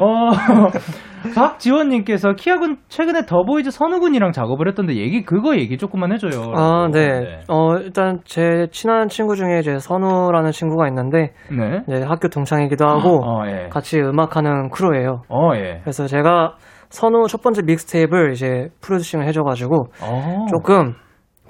어, 0.00 0.30
박지원님께서 1.34 2.34
키아군 2.34 2.78
최근에 2.88 3.26
더보이즈 3.26 3.70
선우군이랑 3.70 4.32
작업을 4.32 4.68
했던데 4.68 4.96
얘기 4.96 5.24
그거 5.24 5.56
얘기 5.56 5.76
조금만 5.76 6.12
해줘요. 6.12 6.52
아, 6.54 6.88
네. 6.92 7.40
어, 7.48 7.76
일단 7.76 8.20
제 8.24 8.68
친한 8.70 9.08
친구 9.08 9.34
중에 9.34 9.58
이제 9.58 9.78
선우라는 9.78 10.52
친구가 10.52 10.86
있는데 10.88 11.32
네. 11.50 11.82
이제 11.88 12.02
학교 12.04 12.28
동창이기도 12.28 12.86
하고 12.86 13.20
어, 13.24 13.46
예. 13.46 13.68
같이 13.68 14.00
음악하는 14.00 14.70
crew예요. 14.70 15.22
어, 15.28 15.50
예. 15.56 15.80
그래서 15.82 16.06
제가 16.06 16.54
선우 16.90 17.26
첫 17.28 17.42
번째 17.42 17.62
mixtape를 17.62 18.32
이제 18.32 18.68
프로듀싱을 18.80 19.26
해줘가지고 19.26 19.88
어. 20.02 20.46
조금 20.48 20.94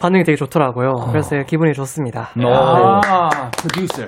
반응이 0.00 0.24
되게 0.24 0.36
좋더라고요. 0.36 0.92
그래서 1.10 1.30
되게 1.30 1.44
기분이 1.44 1.72
좋습니다. 1.72 2.28
아, 2.44 3.50
프로듀서. 3.56 4.04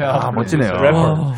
야, 0.00 0.30
멋지네요. 0.34 0.72
래퍼. 0.72 1.32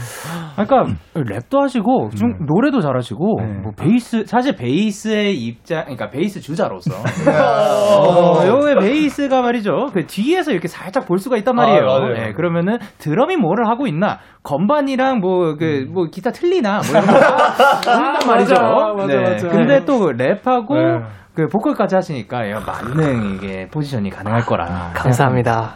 그러니까 0.57 0.95
랩도 1.15 1.61
하시고 1.61 2.11
좀 2.17 2.33
노래도 2.47 2.81
잘하시고 2.81 3.41
네. 3.41 3.47
뭐 3.63 3.73
베이스 3.79 4.25
사실 4.27 4.57
베이스의 4.57 5.37
입장 5.37 5.83
그러니까 5.83 6.11
베이스 6.11 6.41
주자로서 6.41 6.91
어, 7.31 8.45
요의 8.45 8.77
베이스가 8.81 9.41
말이죠 9.43 9.91
그 9.93 10.07
뒤에서 10.07 10.51
이렇게 10.51 10.67
살짝 10.67 11.07
볼 11.07 11.19
수가 11.19 11.37
있단 11.37 11.55
말이에요. 11.55 11.87
아. 11.87 12.27
예, 12.27 12.33
그러면은 12.33 12.79
드럼이 12.99 13.37
뭐를 13.37 13.69
하고 13.69 13.87
있나 13.87 14.19
건반이랑 14.43 15.21
뭐그 15.21 15.87
뭐 15.93 16.07
기타 16.07 16.31
틀리나 16.31 16.81
뭐 16.91 17.01
이런 17.03 17.07
거 17.07 17.13
모른단 17.99 18.29
말이죠. 18.29 18.55
맞아, 18.55 18.95
맞아, 18.95 19.07
네. 19.07 19.21
맞아. 19.31 19.49
근데 19.49 19.85
또 19.85 20.13
랩하고 20.13 20.75
네. 20.75 21.05
그 21.39 21.47
보컬까지 21.47 21.95
하시니까 21.95 22.51
야, 22.51 22.59
만능 22.67 23.37
이게 23.37 23.69
포지션이 23.69 24.11
가능할 24.11 24.41
거라. 24.41 24.91
감사합니다. 24.93 25.73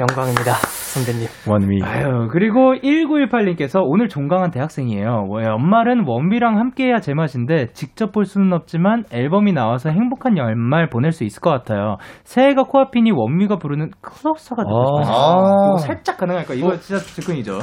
영광입니다, 0.00 0.52
선배님. 0.94 1.28
원위. 1.46 1.82
아유, 1.84 2.28
그리고 2.32 2.72
1918님께서 2.76 3.82
오늘 3.84 4.08
종강한 4.08 4.50
대학생이에요. 4.50 5.24
뭐, 5.28 5.42
연말은 5.42 6.04
원비랑 6.06 6.58
함께해야 6.58 7.00
제맛인데 7.00 7.72
직접 7.74 8.10
볼 8.10 8.24
수는 8.24 8.54
없지만 8.54 9.04
앨범이 9.12 9.52
나와서 9.52 9.90
행복한 9.90 10.38
연말 10.38 10.88
보낼 10.88 11.12
수 11.12 11.24
있을 11.24 11.42
것 11.42 11.50
같아요. 11.50 11.98
새해가 12.24 12.62
코앞이니 12.62 13.10
원미가 13.10 13.56
부르는 13.56 13.90
클로서가 14.00 14.62
듣고 14.62 15.02
싶어요. 15.02 15.14
아. 15.14 15.68
이거 15.68 15.76
살짝 15.76 16.16
가능할까? 16.16 16.54
이거 16.54 16.74
진짜 16.78 17.02
즉흥이죠. 17.02 17.58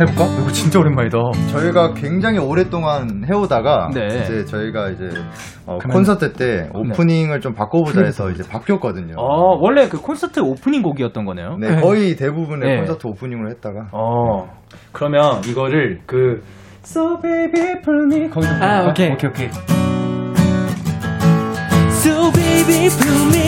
해볼까? 0.00 0.24
이거 0.40 0.50
진짜 0.52 0.78
오랜만이다. 0.78 1.18
저희가 1.52 1.92
굉장히 1.94 2.38
오랫동안 2.38 3.24
해오다가 3.28 3.90
네. 3.92 4.06
이제 4.06 4.44
저희가 4.46 4.90
이제 4.90 5.04
어, 5.66 5.78
그러면- 5.78 5.96
콘서트 5.96 6.32
때 6.32 6.68
오프닝을 6.72 7.40
좀 7.40 7.54
바꿔보자 7.54 8.02
해서 8.02 8.30
이제 8.30 8.42
바뀌었거든요. 8.48 9.14
어, 9.18 9.56
원래 9.60 9.88
그 9.88 10.00
콘서트 10.00 10.40
오프닝 10.40 10.82
곡이었던 10.82 11.24
거네요. 11.24 11.56
네, 11.60 11.80
거의 11.80 12.16
대부분의 12.16 12.68
네. 12.68 12.76
콘서트 12.78 13.06
오프닝으로 13.06 13.50
했다가 13.50 13.88
어. 13.92 14.48
그러면 14.92 15.42
이거를 15.44 16.00
그 16.06 16.42
So 16.84 17.20
baby 17.20 17.80
pull 17.82 18.04
me 18.12 18.30
거기서 18.30 18.54
아? 18.54 18.88
오케이. 18.88 19.10
오케이 19.12 19.28
오케이. 19.30 19.48
So 21.90 22.30
baby, 22.30 22.88
pull 22.88 23.26
me 23.34 23.45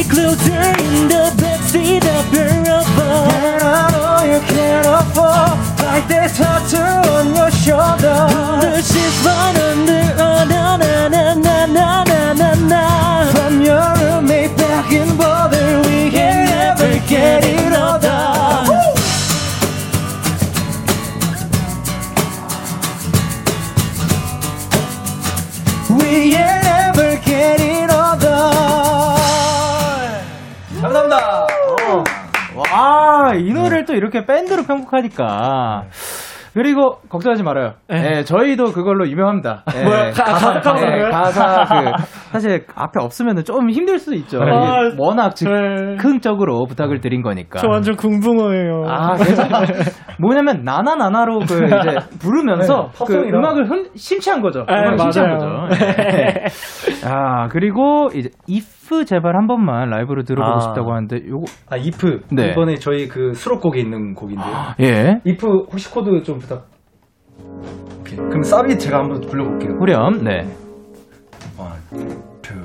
like 5.98 6.08
that 6.08 6.30
tattoo 6.34 7.10
on 7.10 7.34
your 7.34 7.50
shoulder. 7.50 8.18
The 8.62 8.82
sheets 8.82 9.18
run 9.24 9.56
under, 9.56 10.04
oh 10.22 10.44
na 10.52 10.76
na 10.76 11.08
na 11.08 11.34
na 11.34 11.66
na 11.66 12.04
na 12.04 12.32
na 12.34 12.54
na. 12.54 13.32
From 13.32 13.62
your 13.62 13.86
roommate 13.98 14.56
back 14.56 14.92
in 14.92 15.08
Boulder, 15.16 15.82
we 15.88 16.10
can 16.10 16.46
never 16.46 16.92
get 17.08 17.44
it 17.44 17.57
이 33.98 34.00
이렇게 34.00 34.24
밴드로 34.24 34.62
편곡하니까. 34.62 35.84
그리고 36.54 36.96
걱정하지 37.08 37.42
말아요. 37.44 37.74
예, 37.92 38.22
저희도 38.24 38.72
그걸로 38.72 39.06
유명합니다. 39.08 39.64
예, 39.76 39.84
뭐야, 39.84 40.10
가- 40.10 40.24
가- 40.24 40.60
가사 40.60 40.86
예? 40.96 41.02
가사 41.10 41.64
그 41.64 42.04
사실 42.32 42.64
앞에 42.74 43.00
없으면 43.00 43.44
좀 43.44 43.70
힘들 43.70 43.98
수도 43.98 44.16
있죠. 44.16 44.40
아, 44.42 44.90
워낙 44.98 45.34
네. 45.34 45.44
즉흥적으로 45.96 46.64
부탁을 46.66 47.00
드린 47.00 47.22
거니까. 47.22 47.58
저 47.60 47.68
완전 47.68 47.94
궁붕어예요. 47.96 48.84
아, 48.88 49.14
괜찮아. 49.16 49.60
뭐냐면 50.18 50.62
나나나나로 50.64 51.40
그 51.40 51.44
이제 51.66 51.96
부르면서 52.18 52.90
네, 52.98 53.04
그. 53.06 53.14
음악을 53.36 53.70
흔, 53.70 53.88
심취한 53.94 54.40
거죠. 54.40 54.64
네, 54.66 54.74
음악을 54.74 54.98
심취한. 54.98 55.38
거죠. 55.38 55.84
네. 55.86 56.44
아 57.04 57.46
그리고 57.48 58.08
이제 58.14 58.30
if 58.50 58.66
제발 59.04 59.36
한 59.36 59.46
번만 59.46 59.90
라이브로 59.90 60.22
들어보고 60.22 60.56
아. 60.56 60.60
싶다고 60.60 60.92
하는데 60.92 61.16
요거 61.28 61.44
아 61.70 61.76
If 61.76 62.20
네. 62.32 62.50
이번에 62.52 62.76
저희 62.76 63.08
그 63.08 63.32
수록곡에 63.34 63.80
있는 63.80 64.14
곡인데요. 64.14 64.46
예 64.80 65.20
If 65.24 65.46
혹시 65.70 65.90
코드 65.90 66.22
좀 66.22 66.38
부탁. 66.38 66.66
오케이. 68.00 68.16
그럼 68.16 68.42
사비 68.42 68.78
제가 68.78 68.98
한번 68.98 69.20
불러볼게요. 69.20 69.72
후렴 69.78 70.24
네. 70.24 70.46
One, 71.58 71.80
two. 72.42 72.62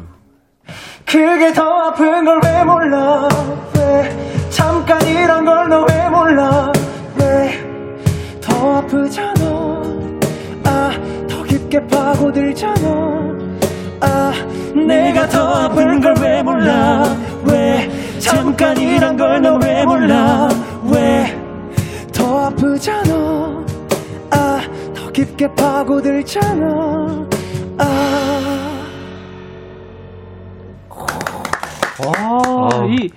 그게 1.06 1.52
더 1.54 1.64
아픈 1.64 2.24
걸 2.26 2.40
왜 2.44 2.64
몰라 2.64 3.28
왜 3.76 4.50
잠깐이란 4.50 5.46
걸너 5.46 5.86
왜 5.90 6.10
몰라 6.10 6.72
왜 7.20 7.64
더 8.42 8.78
아프잖아 8.78 9.82
아 10.66 10.92
더 11.30 11.44
깊게 11.44 11.80
파고들잖아 11.88 13.43
아 14.04 14.32
내가 14.88 15.28
더 15.28 15.40
아픈 15.66 16.00
걸 16.02 16.14
왜 16.22 16.44
몰라 16.44 17.04
왜 17.50 17.90
잠깐이란 18.20 19.16
걸 19.18 19.42
너 19.42 19.58
왜 19.64 19.86
몰라 19.86 20.48
왜 20.92 21.40
더 22.14 22.46
아프잖아 22.46 23.64
아 24.32 24.60
더 24.96 25.12
깊게 25.12 25.48
파고들잖아 25.56 27.28
아 27.80 28.80
와, 32.06 32.70
이 32.88 33.10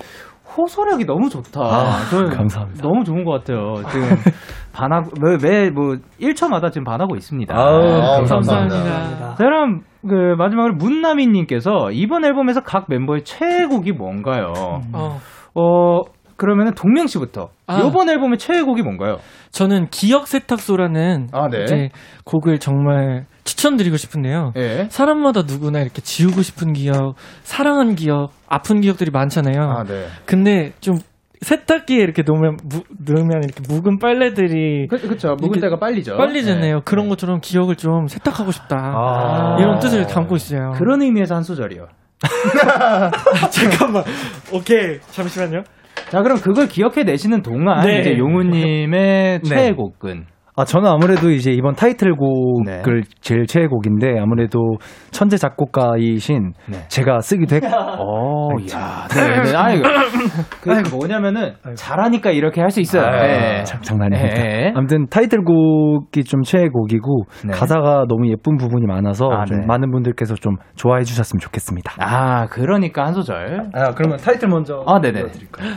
호소력이 0.56 1.04
너무 1.06 1.28
좋다. 1.28 1.60
아, 1.60 1.98
감사합니다. 2.34 2.82
너무 2.82 3.04
좋은 3.04 3.24
것 3.24 3.32
같아요. 3.32 3.74
지금 3.90 4.08
반하고 4.72 5.10
매뭐 5.42 5.96
1초마다 6.20 6.70
지금 6.70 6.84
반하고 6.84 7.16
있습니다. 7.16 7.54
아우, 7.54 7.80
네. 7.82 8.28
감사합니다. 8.28 8.84
자, 8.84 9.34
그럼 9.36 9.80
그 10.06 10.34
마지막으로 10.36 10.74
문나미님께서 10.74 11.90
이번 11.92 12.24
앨범에서 12.24 12.60
각 12.60 12.86
멤버의 12.88 13.24
최애곡이 13.24 13.92
뭔가요? 13.92 14.52
어. 14.92 15.18
어 15.54 16.00
그러면은 16.36 16.74
동명 16.74 17.06
씨부터 17.06 17.48
아. 17.66 17.78
이번 17.78 18.08
앨범의 18.08 18.38
최애곡이 18.38 18.82
뭔가요? 18.82 19.18
저는 19.50 19.88
기억 19.90 20.28
세탁소라는 20.28 21.28
아, 21.32 21.48
네. 21.48 21.62
이제 21.62 21.88
곡을 22.24 22.58
정말 22.58 23.24
추천드리고 23.44 23.96
싶은데요. 23.96 24.52
예. 24.56 24.86
사람마다 24.90 25.42
누구나 25.42 25.80
이렇게 25.80 26.02
지우고 26.02 26.42
싶은 26.42 26.72
기억, 26.74 27.14
사랑한 27.42 27.94
기억, 27.94 28.30
아픈 28.48 28.80
기억들이 28.80 29.10
많잖아요. 29.10 29.62
아, 29.62 29.84
네. 29.84 30.06
근데 30.26 30.72
좀 30.80 30.96
세탁기에 31.40 31.98
이렇게 32.02 32.22
놓으면 32.22 32.56
무, 32.64 32.82
넣으면 33.06 33.42
이렇게 33.44 33.62
묵은 33.68 33.98
빨래들이 33.98 34.88
그, 34.88 34.96
그쵸. 35.08 35.34
묵을 35.34 35.56
이렇게 35.56 35.60
때가 35.60 35.78
빨리죠. 35.78 36.16
빨리잖아요. 36.16 36.74
네. 36.76 36.80
그런 36.84 37.08
것처럼 37.08 37.40
기억을 37.40 37.76
좀 37.76 38.06
세탁하고 38.08 38.50
싶다. 38.52 38.76
아. 38.76 39.56
이런 39.58 39.78
뜻을 39.78 40.06
담고 40.06 40.36
있어요. 40.36 40.72
그런 40.76 41.02
의미에서 41.02 41.34
한 41.34 41.42
소절이요. 41.42 41.86
잠깐만. 43.50 44.04
오케이. 44.52 44.98
잠시만요. 45.10 45.62
자, 46.10 46.22
그럼 46.22 46.38
그걸 46.38 46.68
기억해 46.68 47.02
내시는 47.04 47.42
동안 47.42 47.86
네. 47.86 48.00
이제 48.00 48.18
용우님의 48.18 48.88
네. 48.90 49.40
최애곡은 49.42 50.26
아, 50.58 50.64
저는 50.64 50.88
아무래도 50.90 51.30
이제 51.30 51.50
이번 51.50 51.74
타이틀곡을 51.74 52.64
네. 52.64 52.82
제일 53.20 53.46
최애곡인데 53.46 54.18
아무래도 54.18 54.78
천재 55.10 55.36
작곡가이신 55.36 56.52
네. 56.70 56.78
제가 56.88 57.20
쓰기도 57.20 57.56
했고. 57.56 57.68
어, 57.76 58.48
야, 58.72 59.06
네, 59.08 59.42
네. 59.50 59.54
아니, 59.54 59.82
그 60.62 60.70
뭐냐면은 60.94 61.52
잘하니까 61.74 62.30
이렇게 62.30 62.62
할 62.62 62.70
수 62.70 62.80
있어요. 62.80 63.02
아, 63.04 63.10
네. 63.22 63.64
장- 63.64 63.80
장난입니다. 63.82 64.34
네. 64.34 64.72
아무튼 64.74 65.06
타이틀곡이 65.08 66.24
좀 66.24 66.42
최애곡이고 66.42 67.24
네. 67.46 67.52
가사가 67.52 68.04
너무 68.08 68.28
예쁜 68.28 68.56
부분이 68.56 68.86
많아서 68.86 69.28
아, 69.30 69.44
좀 69.44 69.60
네. 69.60 69.66
많은 69.66 69.90
분들께서 69.92 70.34
좀 70.36 70.56
좋아해 70.74 71.04
주셨으면 71.04 71.38
좋겠습니다. 71.40 71.92
아, 72.00 72.46
그러니까 72.46 73.04
한 73.06 73.12
소절. 73.14 73.70
아, 73.74 73.90
그러면 73.94 74.16
타이틀 74.18 74.48
먼저 74.48 74.82
아, 74.86 75.00
네네. 75.00 75.22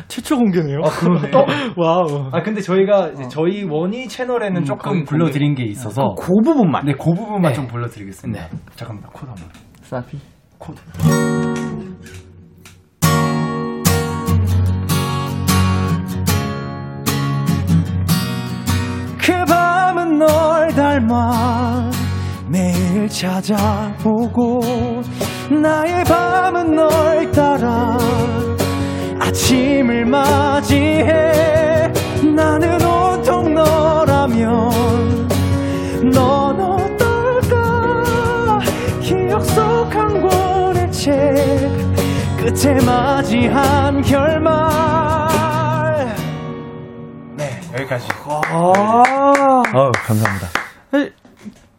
최초 0.08 0.38
공개네요. 0.38 0.80
아, 0.86 0.90
그러네. 0.90 1.32
Wow. 1.78 2.30
아, 2.32 2.42
근데 2.42 2.62
저희가 2.62 3.10
이제 3.10 3.24
저희 3.30 3.64
원위 3.70 4.08
채널에는 4.08 4.64
조금 4.70 5.04
불러드린 5.04 5.56
게 5.56 5.64
있어서 5.64 6.14
그 6.16 6.28
부분만. 6.44 6.86
네, 6.86 6.94
그 6.94 7.06
부분만 7.06 7.52
네. 7.52 7.54
좀 7.54 7.66
불러드리겠습니다. 7.68 8.48
네. 8.48 8.50
잠깐만, 8.76 9.10
코드 9.12 9.26
한번. 9.26 9.50
사비. 9.82 10.20
코드. 10.60 10.80
그 19.18 19.46
밤은 19.48 20.20
널 20.20 20.68
닮아 20.76 21.90
매일 22.48 23.08
찾아보고 23.08 24.62
나의 25.62 26.04
밤은 26.04 26.76
널 26.76 27.32
따라 27.32 27.98
아침을 29.20 30.06
맞이해 30.06 31.50
나는 32.36 32.82
온통 32.86 33.54
너라면 34.30 35.28
넌 36.14 36.60
어떨까 36.60 38.04
기억 39.02 39.42
속 39.44 39.90
한 39.94 40.22
권의 40.22 40.92
책 40.92 41.34
끝에 42.38 42.80
맞이한 42.86 44.02
결말 44.04 44.60
네, 47.36 47.60
여기까지. 47.74 48.08
아, 48.28 49.64
아우, 49.74 49.92
감사합니다. 50.06 50.48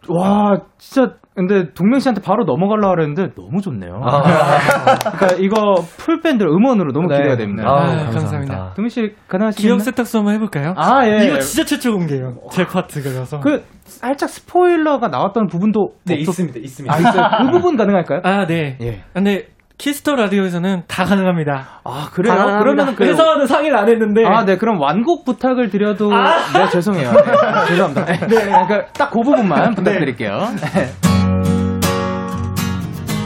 와, 0.09 0.59
진짜, 0.79 1.15
근데 1.35 1.72
동명 1.72 2.01
씨한테 2.01 2.20
바로 2.20 2.45
넘어가려고 2.45 2.91
그랬는데 2.97 3.35
너무 3.35 3.61
좋네요. 3.62 4.01
그러니까 4.03 5.37
이거 5.39 5.76
full 5.97 6.21
밴드 6.20 6.43
음원으로 6.45 6.93
너무 6.93 7.07
네. 7.09 7.16
기대가 7.18 7.37
됩니다. 7.37 7.62
아우, 7.68 7.76
아, 7.78 7.83
감사합니다. 7.87 8.11
감사합니다. 8.20 8.72
동명 8.74 8.89
씨 8.89 9.14
가능하시겠나요? 9.28 9.76
기억 9.76 9.85
세탁소 9.85 10.18
한번 10.18 10.35
해볼까요? 10.35 10.74
아, 10.76 11.07
예. 11.07 11.26
이거 11.26 11.39
진짜 11.39 11.64
최초 11.64 11.93
공개예요. 11.93 12.35
제 12.51 12.66
파트가 12.66 12.99
아니라서. 12.99 13.41
그 13.41 13.64
살짝 13.85 14.28
스포일러가 14.28 15.09
나왔던 15.09 15.47
부분도 15.47 15.93
네, 16.05 16.16
없었- 16.16 16.28
있습니다. 16.28 16.59
있습니다. 16.59 16.95
아, 16.95 16.99
있어요. 16.99 17.28
그 17.47 17.51
부분 17.53 17.76
가능할까요? 17.76 18.20
아, 18.24 18.47
네. 18.47 18.76
예. 18.83 19.03
근데 19.14 19.47
Kiss 19.79 19.99
the 19.99 20.14
Radio에서는 20.16 20.83
다 20.89 21.05
가능합니다. 21.05 21.81
아, 21.85 22.09
그래요? 22.12 22.35
가능합니다. 22.35 22.59
그러면은 22.59 22.95
그 22.97 23.05
회사와는 23.05 23.47
상의를 23.47 23.78
안 23.78 23.89
했는데 23.89 24.26
아, 24.26 24.45
네. 24.45 24.57
그럼 24.59 24.78
완곡 24.81 25.24
부탁을 25.24 25.70
드려도 25.70 26.11
네, 26.11 26.68
죄송해요. 26.70 27.12
네, 27.12 27.66
죄송합니다. 27.68 28.05
네. 28.26 28.26
그러니까 28.26 28.87
딱 28.93 29.11
그 29.11 29.20
부분만 29.22 29.74
부탁드릴게요. 29.76 30.37
네. 30.61 30.89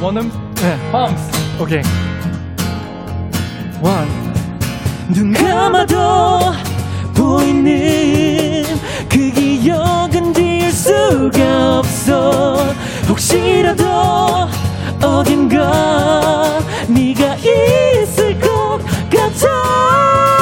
원음 0.01 0.31
네. 0.57 0.91
펌스. 0.91 1.31
오케이. 1.61 1.83
원. 3.81 4.07
눈 5.09 5.33
감아도 5.33 6.53
보이는 7.15 8.65
그 9.09 9.31
기억은 9.31 10.33
지울 10.35 10.73
수가 10.73 11.79
없어 11.79 12.57
혹시라도 13.09 13.85
어딘가 15.03 16.59
네가 16.89 17.37
있을 17.37 18.39
것 18.41 18.81
같아 19.11 20.34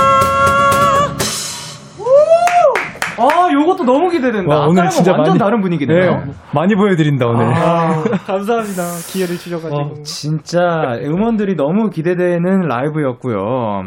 아, 3.30 3.52
요것도 3.52 3.84
너무 3.84 4.08
기대된다. 4.10 4.54
와, 4.54 4.66
오늘 4.66 4.88
진짜 4.88 5.12
완전 5.12 5.30
많이- 5.32 5.38
다른 5.38 5.60
분위기네요. 5.60 5.98
네, 5.98 6.32
많이 6.52 6.74
보여드린다, 6.74 7.26
오늘. 7.26 7.46
아, 7.54 8.02
감사합니다. 8.26 8.82
기회를 9.08 9.36
주셔가지고. 9.36 9.76
어, 9.80 10.02
진짜 10.02 10.58
음원들이 11.02 11.56
너무 11.56 11.90
기대되는 11.90 12.60
라이브였고요. 12.68 13.36
와, 13.38 13.82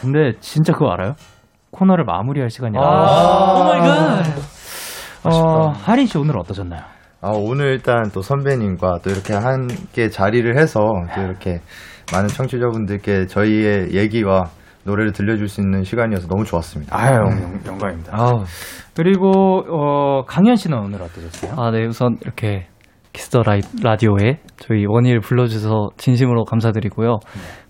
근데 0.00 0.32
진짜 0.40 0.72
그거 0.72 0.90
알아요? 0.90 1.14
코너를 1.70 2.04
마무리할 2.04 2.50
시간이 2.50 2.74
다 2.76 3.64
oh 3.64 3.72
my 3.72 3.80
god. 3.80 4.24
어, 5.24 5.68
하린 5.70 6.06
씨 6.06 6.18
오늘 6.18 6.38
어떠셨나요? 6.38 6.82
아, 7.22 7.30
오늘 7.34 7.66
일단 7.72 8.10
또 8.12 8.20
선배님과 8.20 8.98
또 9.02 9.10
이렇게 9.10 9.32
함께 9.34 10.08
자리를 10.10 10.58
해서 10.60 10.80
또 11.14 11.22
이렇게 11.22 11.60
많은 12.12 12.28
청취자분들께 12.28 13.26
저희의 13.26 13.94
얘기와 13.94 14.44
노래를 14.84 15.12
들려줄 15.12 15.48
수 15.48 15.60
있는 15.60 15.82
시간이어서 15.82 16.28
너무 16.28 16.44
좋았습니다. 16.44 16.96
아유, 16.96 17.14
영, 17.14 17.60
영광입니다. 17.66 18.12
아우, 18.14 18.44
그리고 18.94 19.30
어, 19.68 20.24
강현 20.26 20.56
씨는 20.56 20.78
오늘 20.78 21.02
어떠셨어요? 21.02 21.54
아, 21.58 21.70
네. 21.70 21.86
우선 21.86 22.18
이렇게 22.22 22.66
키스 23.12 23.31
더 23.31 23.42
라이, 23.42 23.60
라디오에 23.82 24.40
저희 24.56 24.86
원위를 24.86 25.20
불러주셔서 25.20 25.90
진심으로 25.96 26.44
감사드리고요. 26.44 27.18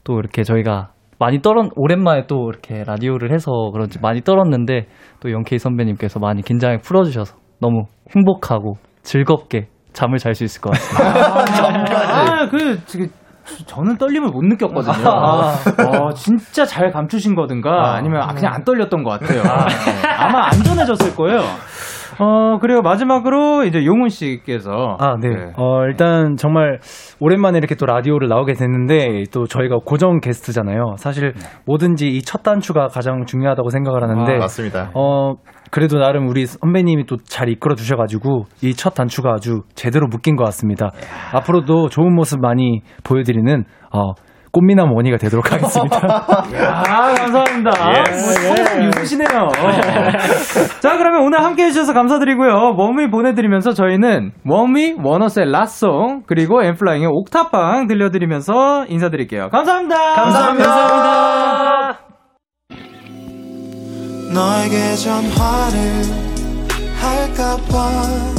또 0.02 0.18
이렇게 0.18 0.42
저희가 0.42 0.90
많이 1.18 1.40
떨었, 1.40 1.68
오랜만에 1.76 2.26
또 2.26 2.48
이렇게 2.50 2.82
라디오를 2.84 3.32
해서 3.32 3.50
그런지 3.72 4.00
많이 4.00 4.22
떨었는데 4.22 4.86
또 5.20 5.30
영케이 5.30 5.58
선배님께서 5.58 6.18
많이 6.18 6.42
긴장을 6.42 6.76
풀어주셔서 6.78 7.36
너무 7.60 7.84
행복하고 8.14 8.74
즐겁게 9.02 9.68
잠을 9.92 10.18
잘 10.18 10.34
수 10.34 10.44
있을 10.44 10.60
것 10.60 10.70
같습니다. 10.70 12.42
아, 12.42 12.48
그, 12.50 12.80
그, 12.90 13.08
저는 13.66 13.98
떨림을 13.98 14.28
못 14.30 14.42
느꼈거든요. 14.42 15.08
아. 15.08 15.54
어, 15.86 16.12
진짜 16.14 16.64
잘 16.64 16.90
감추신 16.90 17.34
거든가 17.34 17.94
아니면 17.94 18.22
아, 18.22 18.32
그냥 18.34 18.54
안 18.54 18.64
떨렸던 18.64 19.02
것 19.02 19.10
같아요. 19.10 19.42
네. 19.42 20.08
아마 20.08 20.46
안 20.46 20.54
전해졌을 20.54 21.14
거예요. 21.14 21.40
어, 22.18 22.58
그리고 22.60 22.82
마지막으로 22.82 23.64
이제 23.64 23.84
용훈 23.84 24.08
씨께서. 24.08 24.96
아, 25.00 25.16
네. 25.20 25.28
어, 25.56 25.84
일단 25.86 26.36
정말 26.36 26.78
오랜만에 27.20 27.58
이렇게 27.58 27.74
또 27.74 27.86
라디오를 27.86 28.28
나오게 28.28 28.52
됐는데 28.54 29.24
또 29.32 29.46
저희가 29.46 29.78
고정 29.84 30.20
게스트잖아요. 30.20 30.94
사실 30.98 31.32
뭐든지 31.66 32.08
이 32.08 32.22
첫 32.24 32.42
단추가 32.42 32.88
가장 32.88 33.26
중요하다고 33.26 33.68
생각을 33.70 34.02
하는데 34.02 34.34
아, 34.34 34.38
맞습니다. 34.38 34.90
어, 34.94 35.34
그래도 35.70 35.98
나름 35.98 36.28
우리 36.28 36.46
선배님이 36.46 37.06
또 37.06 37.16
잘 37.24 37.48
이끌어 37.48 37.74
주셔 37.74 37.96
가지고 37.96 38.44
이 38.62 38.74
첫 38.74 38.94
단추가 38.94 39.32
아주 39.32 39.62
제대로 39.74 40.06
묶인 40.08 40.36
것 40.36 40.44
같습니다. 40.44 40.90
앞으로도 41.32 41.88
좋은 41.88 42.14
모습 42.14 42.40
많이 42.40 42.80
보여 43.04 43.22
드리는 43.22 43.64
어, 43.92 44.12
꽃미남 44.54 44.92
원희가 44.92 45.18
되도록 45.18 45.52
하겠습니다. 45.52 45.98
아, 46.06 47.14
감사합니다. 47.14 47.72
예. 47.90 48.04
성공 48.12 48.84
유수시네요. 48.84 49.28
자, 50.80 50.96
그러면 50.96 51.22
오늘 51.22 51.42
함께 51.42 51.64
해주셔서 51.64 51.92
감사드리고요. 51.92 52.76
웜위 52.78 53.10
보내드리면서 53.10 53.72
저희는 53.72 54.32
웜위 54.46 54.94
원어스의 55.02 55.50
라송, 55.50 56.22
그리고 56.26 56.62
엠플라잉의 56.62 57.08
옥탑방 57.10 57.88
들려드리면서 57.88 58.86
인사드릴게요. 58.88 59.48
감사합니다. 59.50 60.14
감사합니다. 60.14 61.98
너에게 64.32 64.94
전화를 64.96 66.24
할까봐 67.00 68.34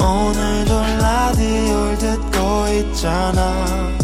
오늘도 0.00 0.80
라디오를 1.00 1.98
듣고 1.98 2.66
있잖아 2.68 4.03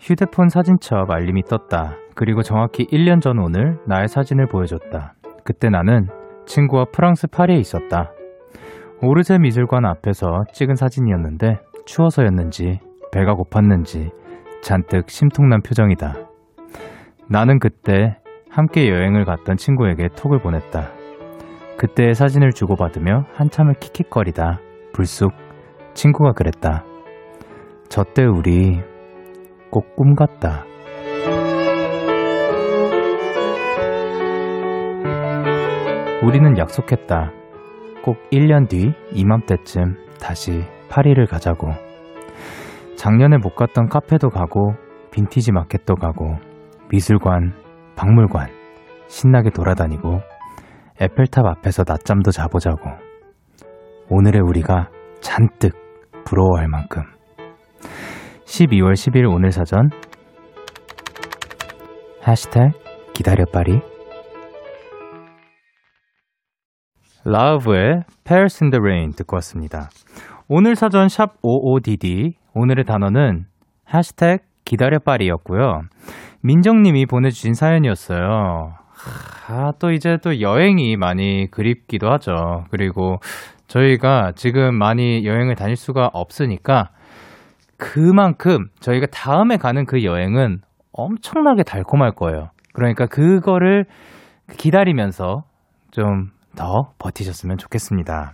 휴대폰 0.00 0.48
사진첩 0.48 1.10
알림이 1.10 1.42
떴다. 1.44 1.96
그리고 2.14 2.42
정확히 2.42 2.86
1년 2.86 3.20
전 3.20 3.38
오늘 3.38 3.78
나의 3.86 4.08
사진을 4.08 4.46
보여줬다. 4.46 5.14
그때 5.44 5.68
나는 5.68 6.08
친구와 6.46 6.86
프랑스 6.92 7.26
파리에 7.26 7.56
있었다. 7.56 8.12
오르세 9.02 9.38
미술관 9.38 9.84
앞에서 9.84 10.44
찍은 10.52 10.74
사진이었는데 10.76 11.58
추워서였는지 11.84 12.80
배가 13.12 13.34
고팠는지 13.34 14.10
잔뜩 14.62 15.10
심통난 15.10 15.60
표정이다. 15.62 16.14
나는 17.28 17.58
그때 17.58 18.18
함께 18.50 18.88
여행을 18.88 19.24
갔던 19.24 19.56
친구에게 19.56 20.08
톡을 20.16 20.38
보냈다. 20.38 20.88
그때의 21.76 22.14
사진을 22.14 22.52
주고받으며 22.52 23.26
한참을 23.34 23.74
킥킥거리다 23.74 24.60
불쑥 24.92 25.32
친구가 25.92 26.32
그랬다. 26.32 26.84
저때 27.88 28.24
우리 28.24 28.80
꼭 29.70 29.96
꿈 29.96 30.14
같다. 30.14 30.64
우리는 36.22 36.58
약속했다. 36.58 37.32
꼭 38.02 38.16
1년 38.30 38.68
뒤 38.68 38.94
이맘때쯤 39.12 39.96
다시 40.20 40.64
파리를 40.88 41.24
가자고. 41.26 41.68
작년에 42.96 43.36
못 43.38 43.54
갔던 43.54 43.88
카페도 43.88 44.30
가고, 44.30 44.74
빈티지 45.12 45.52
마켓도 45.52 45.94
가고, 45.94 46.36
미술관, 46.90 47.52
박물관, 47.94 48.48
신나게 49.08 49.50
돌아다니고, 49.50 50.20
에펠탑 51.00 51.44
앞에서 51.44 51.84
낮잠도 51.86 52.30
자보자고. 52.30 52.90
오늘의 54.08 54.40
우리가 54.42 54.88
잔뜩 55.20 55.74
부러워할 56.24 56.68
만큼. 56.68 57.02
12월 58.46 58.92
10일 58.92 59.28
오늘 59.28 59.50
사전 59.50 59.90
해시태그 62.26 63.12
기다려빠리 63.12 63.80
라우브의 67.24 68.04
Paris 68.24 68.62
in 68.62 68.70
the 68.70 68.80
Rain 68.80 69.10
듣고 69.10 69.36
왔습니다. 69.36 69.90
오늘 70.48 70.76
사전 70.76 71.08
샵 71.08 71.42
55DD 71.42 72.34
오늘의 72.54 72.84
단어는 72.84 73.46
해시태그 73.92 74.44
기다려빠리였고요. 74.64 75.82
민정님이 76.42 77.06
보내주신 77.06 77.54
사연이었어요. 77.54 78.74
아, 79.48 79.72
또 79.80 79.90
이제 79.90 80.18
또 80.22 80.40
여행이 80.40 80.96
많이 80.96 81.48
그립기도 81.50 82.10
하죠. 82.12 82.64
그리고 82.70 83.18
저희가 83.66 84.32
지금 84.36 84.76
많이 84.76 85.26
여행을 85.26 85.56
다닐 85.56 85.74
수가 85.74 86.10
없으니까 86.12 86.90
그만큼 87.78 88.68
저희가 88.80 89.06
다음에 89.12 89.56
가는 89.56 89.84
그 89.86 90.04
여행은 90.04 90.60
엄청나게 90.92 91.62
달콤할 91.62 92.12
거예요. 92.12 92.50
그러니까 92.72 93.06
그거를 93.06 93.84
기다리면서 94.56 95.44
좀 95.90 96.36
더 96.56 96.90
버티셨으면 96.98 97.58
좋겠습니다. 97.58 98.32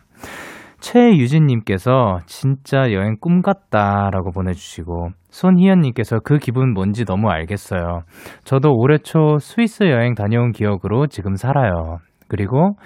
최유진님께서 0.80 2.18
진짜 2.26 2.92
여행 2.92 3.16
꿈 3.20 3.42
같다라고 3.42 4.32
보내주시고 4.32 5.10
손희연님께서 5.30 6.20
그 6.24 6.38
기분 6.38 6.72
뭔지 6.72 7.04
너무 7.04 7.30
알겠어요. 7.30 8.02
저도 8.44 8.72
올해 8.74 8.98
초 8.98 9.38
스위스 9.38 9.84
여행 9.84 10.14
다녀온 10.14 10.50
기억으로 10.50 11.06
지금 11.06 11.36
살아요. 11.36 11.98
그리고 12.26 12.76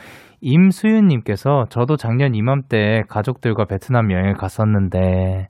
임수윤님께서 0.43 1.67
저도 1.71 1.97
작년 1.97 2.35
이맘때 2.35 3.03
가족들과 3.09 3.65
베트남 3.65 4.13
여행을 4.13 4.35
갔었는데 4.35 5.49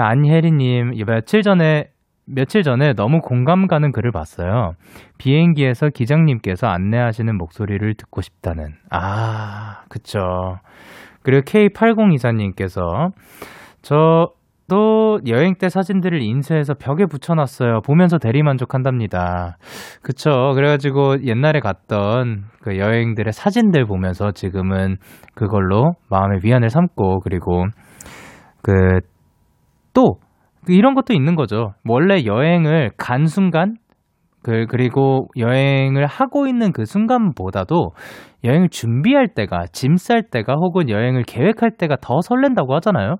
안혜리님 0.00 0.92
며칠 1.06 1.42
전에 1.42 1.90
며칠 2.26 2.62
전에 2.62 2.92
너무 2.94 3.20
공감 3.20 3.66
가는 3.66 3.92
글을 3.92 4.10
봤어요. 4.10 4.72
비행기에서 5.18 5.90
기장님께서 5.90 6.66
안내하시는 6.66 7.36
목소리를 7.36 7.94
듣고 7.94 8.20
싶다는. 8.20 8.74
아, 8.90 9.82
그쵸. 9.88 10.58
그리고 11.22 11.42
K8024님께서 11.42 13.12
저도 13.82 15.20
여행 15.28 15.54
때 15.54 15.68
사진들을 15.68 16.20
인쇄해서 16.20 16.74
벽에 16.74 17.06
붙여놨어요. 17.06 17.82
보면서 17.82 18.18
대리만족한답니다. 18.18 19.56
그쵸. 20.02 20.52
그래가지고 20.54 21.22
옛날에 21.24 21.60
갔던 21.60 22.46
그 22.60 22.76
여행들의 22.76 23.32
사진들 23.32 23.86
보면서 23.86 24.32
지금은 24.32 24.96
그걸로 25.36 25.92
마음의 26.10 26.40
위안을 26.42 26.70
삼고 26.70 27.20
그리고 27.20 27.64
그 28.62 28.72
또 29.96 30.18
이런 30.68 30.94
것도 30.94 31.14
있는 31.14 31.36
거죠. 31.36 31.72
원래 31.88 32.24
여행을 32.26 32.90
간 32.98 33.24
순간 33.24 33.76
그 34.42 34.66
그리고 34.68 35.28
여행을 35.38 36.06
하고 36.06 36.46
있는 36.46 36.72
그 36.72 36.84
순간보다도 36.84 37.92
여행을 38.44 38.68
준비할 38.68 39.28
때가 39.28 39.64
짐 39.72 39.96
쌀 39.96 40.22
때가 40.22 40.54
혹은 40.54 40.90
여행을 40.90 41.22
계획할 41.22 41.72
때가 41.78 41.96
더 42.02 42.20
설렌다고 42.20 42.74
하잖아요. 42.76 43.16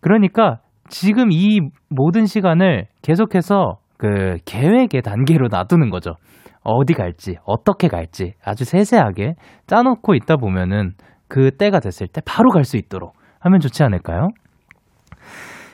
그러니까 0.00 0.58
지금 0.88 1.30
이 1.30 1.60
모든 1.90 2.24
시간을 2.24 2.86
계속해서 3.02 3.76
그 3.98 4.38
계획의 4.46 5.02
단계로 5.02 5.48
놔두는 5.50 5.90
거죠. 5.90 6.14
어디 6.62 6.94
갈지, 6.94 7.36
어떻게 7.44 7.88
갈지 7.88 8.32
아주 8.44 8.64
세세하게 8.64 9.34
짜놓고 9.66 10.14
있다 10.14 10.36
보면은 10.36 10.92
그 11.28 11.50
때가 11.56 11.80
됐을 11.80 12.08
때 12.08 12.22
바로 12.24 12.50
갈 12.50 12.64
수 12.64 12.76
있도록 12.76 13.12
하면 13.40 13.60
좋지 13.60 13.82
않을까요? 13.84 14.28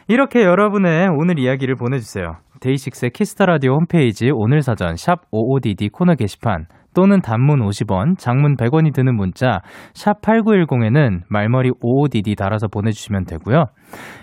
이렇게 0.08 0.44
여러분의 0.44 1.08
오늘 1.08 1.38
이야기를 1.40 1.74
보내주세요. 1.74 2.36
데이식스의 2.60 3.10
키스 3.10 3.33
더 3.33 3.46
라디오 3.46 3.72
홈페이지 3.72 4.30
오늘 4.32 4.62
사전 4.62 4.94
샵 4.94 5.28
OODD 5.32 5.90
코너 5.90 6.14
게시판 6.14 6.66
또는 6.94 7.20
단문 7.20 7.58
50원, 7.58 8.16
장문 8.16 8.56
100원이 8.56 8.94
드는 8.94 9.16
문자 9.16 9.60
샵 9.94 10.22
8910에는 10.22 11.22
말머리 11.28 11.72
OODD 11.72 12.38
달아서 12.38 12.68
보내주시면 12.68 13.24
되고요. 13.24 13.64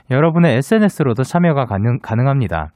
여러분의 0.09 0.55
SNS로도 0.57 1.23
참여가 1.23 1.65
가능, 1.65 1.99
가능합니다. 1.99 2.71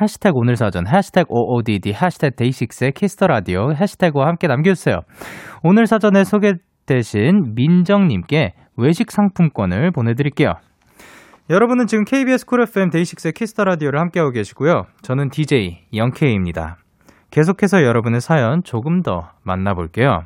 해시태그 0.00 0.36
오늘 0.36 0.56
사전, 0.56 0.86
해시태그 0.86 1.28
OODD, 1.30 1.94
해시태그 1.94 2.36
데이식스의 2.36 2.92
키스 2.92 3.23
더 3.23 3.41
라디오 3.41 3.72
해시태그와 3.72 4.28
함께 4.28 4.46
남겨주세요. 4.46 5.00
오늘 5.62 5.86
사전에 5.86 6.24
소개되신 6.24 7.54
민정님께 7.54 8.52
외식 8.76 9.10
상품권을 9.10 9.92
보내드릴게요. 9.92 10.52
여러분은 11.50 11.88
지금 11.88 12.04
KBS 12.04 12.46
쿨 12.46 12.62
FM 12.62 12.90
데이식스의 12.90 13.32
키스 13.32 13.52
더 13.52 13.64
라디오를 13.64 13.98
함께하고 13.98 14.30
계시고요. 14.30 14.84
저는 15.02 15.30
DJ 15.30 15.78
영케이입니다. 15.92 16.76
계속해서 17.32 17.82
여러분의 17.82 18.20
사연 18.20 18.62
조금 18.62 19.02
더 19.02 19.30
만나볼게요. 19.42 20.20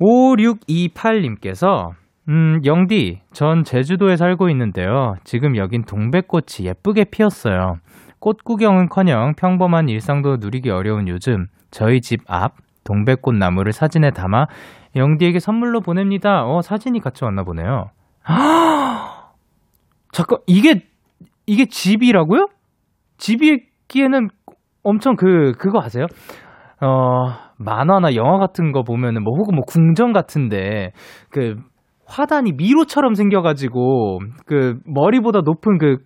5628님께서 0.00 1.90
음, 2.30 2.60
영디, 2.64 3.20
전 3.34 3.64
제주도에 3.64 4.16
살고 4.16 4.48
있는데요. 4.48 5.14
지금 5.24 5.56
여긴 5.56 5.84
동백꽃이 5.84 6.66
예쁘게 6.66 7.04
피었어요. 7.10 7.74
꽃 8.18 8.42
구경은 8.44 8.88
커녕 8.88 9.34
평범한 9.36 9.90
일상도 9.90 10.36
누리기 10.40 10.70
어려운 10.70 11.06
요즘 11.08 11.48
저희 11.70 12.00
집 12.00 12.20
앞 12.28 12.54
동백꽃 12.84 13.34
나무를 13.34 13.72
사진에 13.72 14.10
담아 14.12 14.46
영디에게 14.96 15.38
선물로 15.38 15.82
보냅니다. 15.82 16.44
어, 16.46 16.62
사진이 16.62 17.00
같이 17.00 17.24
왔나 17.24 17.42
보네요. 17.42 17.90
잠깐 20.12 20.38
이게 20.46 20.82
이게 21.46 21.66
집이라고요? 21.66 22.48
집이 23.18 23.68
듣기에는 23.88 24.28
엄청 24.82 25.16
그, 25.16 25.52
그거 25.58 25.80
아세요? 25.80 26.06
어, 26.80 27.32
만화나 27.58 28.14
영화 28.14 28.38
같은 28.38 28.70
거 28.70 28.82
보면은 28.82 29.24
뭐 29.24 29.34
혹은 29.36 29.56
뭐 29.56 29.64
궁전 29.66 30.12
같은데 30.12 30.92
그 31.30 31.56
화단이 32.06 32.52
미로처럼 32.52 33.14
생겨가지고 33.14 34.20
그 34.46 34.78
머리보다 34.86 35.40
높은 35.40 35.78
그 35.78 35.96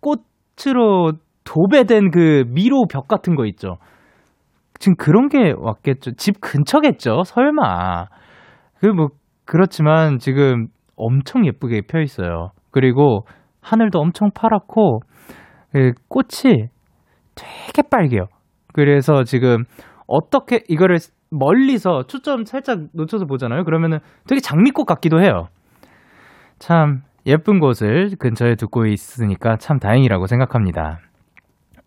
꽃으로 0.00 1.12
도배된 1.44 2.10
그 2.10 2.44
미로 2.48 2.84
벽 2.88 3.08
같은 3.08 3.34
거 3.34 3.46
있죠. 3.46 3.78
지금 4.78 4.96
그런 4.96 5.28
게 5.28 5.52
왔겠죠. 5.56 6.12
집 6.16 6.40
근처겠죠. 6.40 7.24
설마. 7.24 8.06
그 8.80 8.86
뭐 8.86 9.08
그렇지만 9.44 10.18
지금 10.18 10.68
엄청 10.96 11.44
예쁘게 11.46 11.82
펴 11.88 12.00
있어요. 12.00 12.50
그리고 12.70 13.26
하늘도 13.62 13.98
엄청 13.98 14.30
파랗고 14.34 15.00
그 15.72 15.92
꽃이 16.08 16.68
되게 17.34 17.82
빨개요. 17.88 18.26
그래서 18.74 19.24
지금 19.24 19.64
어떻게 20.06 20.60
이거를 20.68 20.98
멀리서 21.30 22.02
초점 22.06 22.44
살짝 22.44 22.88
놓쳐서 22.92 23.24
보잖아요. 23.24 23.64
그러면은 23.64 23.98
되게 24.28 24.40
장미꽃 24.40 24.86
같기도 24.86 25.22
해요. 25.22 25.48
참 26.58 27.00
예쁜 27.26 27.60
곳을 27.60 28.10
근처에 28.18 28.56
두고 28.56 28.86
있으니까 28.86 29.56
참 29.56 29.78
다행이라고 29.78 30.26
생각합니다. 30.26 30.98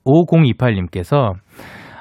5028님께서 0.06 1.34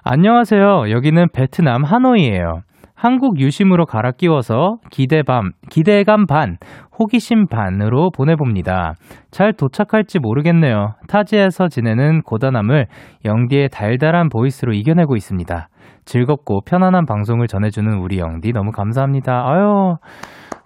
안녕하세요. 0.03 0.91
여기는 0.91 1.29
베트남 1.33 1.85
하노이예요. 1.85 2.63
한국 2.95 3.41
유심으로 3.41 3.87
갈아 3.87 4.13
끼워서 4.13 4.77
기대 4.91 5.23
밤, 5.23 5.51
기대감 5.69 6.27
반, 6.27 6.59
호기심 6.99 7.49
반으로 7.49 8.11
보내봅니다. 8.11 8.95
잘 9.31 9.53
도착할지 9.53 10.21
모르겠네요. 10.21 10.95
타지에서 11.09 11.69
지내는 11.69 12.23
고단함을 12.23 12.87
영디의 13.25 13.69
달달한 13.71 14.29
보이스로 14.29 14.73
이겨내고 14.73 15.17
있습니다. 15.17 15.69
즐겁고 16.05 16.61
편안한 16.65 17.05
방송을 17.05 17.49
전해주는 17.49 17.99
우리 17.99 18.19
영디 18.19 18.53
너무 18.53 18.71
감사합니다. 18.71 19.45
아유, 19.45 19.97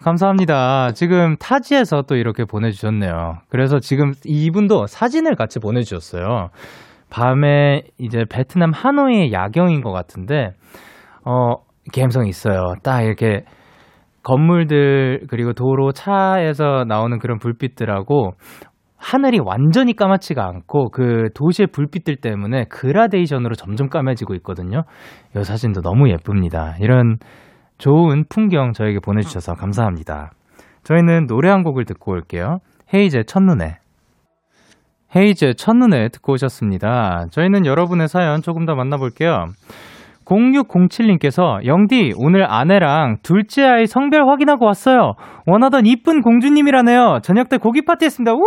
감사합니다. 0.01 0.93
지금 0.93 1.37
타지에서 1.39 2.03
또 2.03 2.17
이렇게 2.17 2.45
보내주셨네요. 2.45 3.39
그래서 3.49 3.81
지금 3.81 4.13
이분도 4.25 4.87
사진을 4.87 5.35
같이 5.35 5.59
보내주셨어요. 5.61 6.49
밤에 7.11 7.83
이제 7.99 8.25
베트남 8.29 8.71
하노이의 8.73 9.33
야경인 9.33 9.81
것 9.81 9.93
같은데, 9.93 10.51
어, 11.25 11.55
감성 11.89 12.27
있어요. 12.27 12.75
딱 12.83 13.03
이렇게 13.03 13.45
건물들 14.23 15.27
그리고 15.29 15.53
도로 15.53 15.93
차에서 15.93 16.85
나오는 16.87 17.19
그런 17.19 17.39
불빛들하고 17.39 18.33
하늘이 18.97 19.39
완전히 19.39 19.95
까맣지가 19.95 20.45
않고 20.45 20.91
그 20.91 21.29
도시의 21.35 21.69
불빛들 21.69 22.17
때문에 22.17 22.65
그라데이션으로 22.65 23.55
점점 23.55 23.89
까매지고 23.89 24.35
있거든요. 24.37 24.83
이 25.37 25.45
사진도 25.45 25.81
너무 25.81 26.11
예쁩니다. 26.11 26.75
이런 26.81 27.17
좋은 27.79 28.25
풍경 28.29 28.73
저에게 28.73 28.99
보내주셔서 28.99 29.55
감사합니다. 29.55 30.33
저희는 30.83 31.27
노래 31.27 31.49
한 31.49 31.63
곡을 31.63 31.85
듣고 31.85 32.13
올게요. 32.13 32.59
헤이즈의 32.93 33.25
첫눈에. 33.27 33.79
헤이즈의 35.15 35.55
첫눈에 35.55 36.09
듣고 36.09 36.33
오셨습니다. 36.33 37.27
저희는 37.31 37.67
여러분의 37.67 38.09
사연 38.09 38.43
조금 38.43 38.67
더 38.67 38.75
만나볼게요. 38.75 39.47
0607님께서 40.29 41.65
영디 41.65 42.13
오늘 42.17 42.45
아내랑 42.49 43.19
둘째 43.23 43.65
아이 43.65 43.87
성별 43.87 44.29
확인하고 44.29 44.67
왔어요. 44.67 45.15
원하던 45.47 45.87
이쁜 45.87 46.21
공주님이라네요. 46.21 47.21
저녁 47.23 47.49
때 47.49 47.57
고기 47.57 47.85
파티 47.85 48.05
했습니다. 48.05 48.33
우 48.35 48.41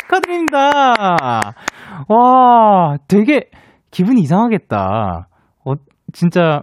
축하드립니다. 0.00 0.70
와 2.08 2.96
되게 3.08 3.50
기분이 3.90 4.20
이상하겠다. 4.20 5.28
어 5.64 5.72
진짜 6.12 6.62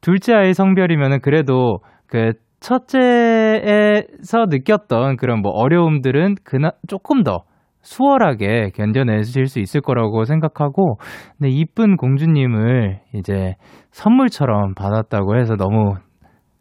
둘째 0.00 0.34
아이 0.34 0.54
성별이면은 0.54 1.20
그래도 1.20 1.78
그 2.06 2.34
첫째에서 2.60 4.46
느꼈던 4.48 5.16
그런 5.16 5.42
뭐 5.42 5.50
어려움들은 5.52 6.36
그나 6.44 6.70
조금 6.86 7.24
더 7.24 7.42
수월하게 7.82 8.70
견뎌내실 8.74 9.46
수 9.46 9.60
있을 9.60 9.80
거라고 9.80 10.24
생각하고, 10.24 10.96
근데 11.36 11.50
이쁜 11.50 11.96
공주님을 11.96 13.00
이제 13.14 13.54
선물처럼 13.90 14.74
받았다고 14.74 15.36
해서 15.38 15.56
너무 15.56 15.94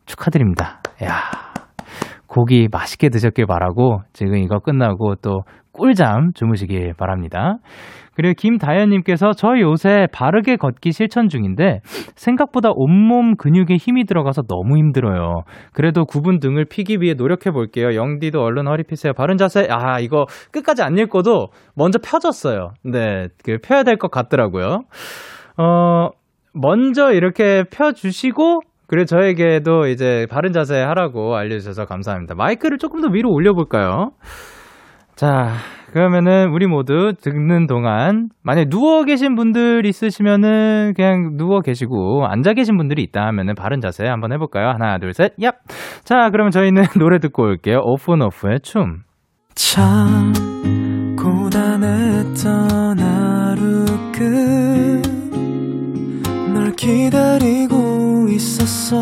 축하드립니다. 0.06 0.82
야 1.04 1.14
고기 2.28 2.68
맛있게 2.72 3.10
드셨길 3.10 3.46
바라고, 3.46 4.02
지금 4.14 4.38
이거 4.38 4.60
끝나고 4.60 5.16
또 5.16 5.42
꿀잠 5.72 6.32
주무시길 6.34 6.94
바랍니다. 6.98 7.58
그리고 8.16 8.34
김다현님께서 8.38 9.32
저 9.34 9.60
요새 9.60 10.08
바르게 10.12 10.58
걷기 10.58 10.92
실천 10.92 11.30
중인데 11.30 11.80
생각보다 12.16 12.70
온몸 12.76 13.36
근육에 13.38 13.78
힘이 13.78 14.06
들어가서 14.06 14.44
너무 14.50 14.78
힘들어요. 14.78 15.44
그래도 15.74 16.06
구분 16.06 16.40
등을 16.40 16.66
피기 16.66 16.98
위해 17.00 17.14
노력해 17.14 17.52
볼게요. 17.52 17.96
영디도 17.96 18.42
얼른 18.42 18.68
허리 18.68 18.84
피세요. 18.84 19.14
바른 19.14 19.38
자세. 19.38 19.68
아 19.70 20.00
이거 20.00 20.26
끝까지 20.52 20.84
안 20.84 20.98
읽고도 20.98 21.48
먼저 21.76 22.00
펴졌어요. 22.00 22.74
네, 22.84 23.28
그 23.44 23.58
펴야 23.64 23.84
될 23.84 23.98
것 23.98 24.12
같더라고요. 24.12 24.82
어 25.58 26.10
먼저 26.54 27.14
이렇게 27.14 27.64
펴주시고 27.72 28.62
그리고 28.88 29.06
저에게도 29.06 29.88
이제 29.88 30.28
바른 30.30 30.52
자세 30.52 30.76
하라고 30.82 31.36
알려주셔서 31.38 31.86
감사합니다. 31.86 32.36
마이크를 32.36 32.78
조금 32.78 33.00
더 33.00 33.08
위로 33.08 33.32
올려볼까요? 33.32 34.12
자, 35.22 35.54
그러면은 35.94 36.50
우리 36.50 36.66
모두 36.66 37.14
듣는 37.22 37.68
동안 37.68 38.30
만약 38.42 38.70
누워 38.72 39.04
계신 39.04 39.36
분들 39.36 39.86
있으시면은 39.86 40.94
그냥 40.96 41.38
누워 41.38 41.62
계시고 41.62 42.26
앉아 42.26 42.54
계신 42.54 42.76
분들이 42.76 43.04
있다 43.04 43.28
하면은 43.28 43.54
바른 43.54 43.82
자세 43.82 44.08
한번 44.08 44.34
해볼까요? 44.34 44.70
하나, 44.70 44.98
둘, 44.98 45.14
셋, 45.14 45.36
얍. 45.38 45.54
자, 46.04 46.32
그러면 46.32 46.50
저희는 46.50 46.86
노래 46.98 47.20
듣고 47.20 47.44
올게요. 47.44 47.82
오픈오프의 47.84 48.62
춤. 48.62 49.04
참 49.54 50.34
고단했던 51.16 52.98
하루 52.98 53.86
끝널 56.52 56.72
기다리고 56.76 58.28
있었어 58.28 58.98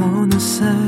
어느새 0.00 0.87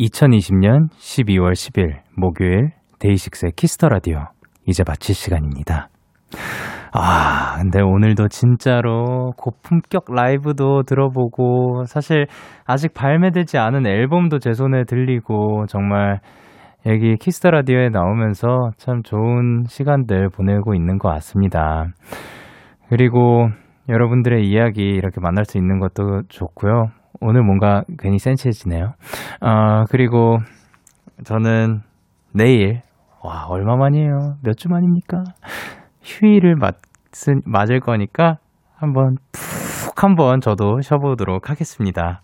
2020년 0.00 0.88
12월 0.92 1.52
10일 1.52 1.98
목요일 2.16 2.70
데이식스의 3.00 3.52
키스 3.54 3.75
더 3.75 3.88
라디오 3.88 4.24
이제 4.66 4.82
마칠 4.86 5.14
시간입니다. 5.14 5.88
아, 6.92 7.58
근데 7.58 7.80
오늘도 7.82 8.28
진짜로 8.28 9.32
고품격 9.36 10.06
라이브도 10.12 10.82
들어보고 10.84 11.84
사실 11.84 12.26
아직 12.64 12.94
발매되지 12.94 13.58
않은 13.58 13.86
앨범도 13.86 14.38
제 14.38 14.54
손에 14.54 14.84
들리고 14.84 15.66
정말 15.68 16.20
여기 16.86 17.16
키스 17.16 17.37
더 17.37 17.50
라디오에 17.50 17.90
나오면서 17.90 18.70
참 18.78 19.02
좋은 19.02 19.64
시간들 19.68 20.30
보내고 20.30 20.74
있는 20.74 20.98
것 20.98 21.10
같습니다. 21.10 21.84
그리고 22.88 23.48
여러분들의 23.88 24.48
이야기 24.48 24.82
이렇게 24.82 25.20
만날 25.20 25.44
수 25.44 25.58
있는 25.58 25.78
것도 25.78 26.22
좋고요. 26.28 26.86
오늘 27.20 27.42
뭔가 27.42 27.82
괜히 27.98 28.18
센치해지네요. 28.18 28.92
어, 29.42 29.84
그리고 29.90 30.38
저는 31.24 31.80
내일, 32.34 32.82
와, 33.22 33.46
얼마만이에요? 33.48 34.36
몇 34.42 34.54
주 34.56 34.68
만입니까? 34.68 35.24
휴일을 36.02 36.56
맞, 36.56 36.76
맞을 37.44 37.80
거니까 37.80 38.36
한번 38.76 39.16
푹 39.32 40.02
한번 40.02 40.40
저도 40.40 40.80
쉬어보도록 40.80 41.50
하겠습니다. 41.50 42.22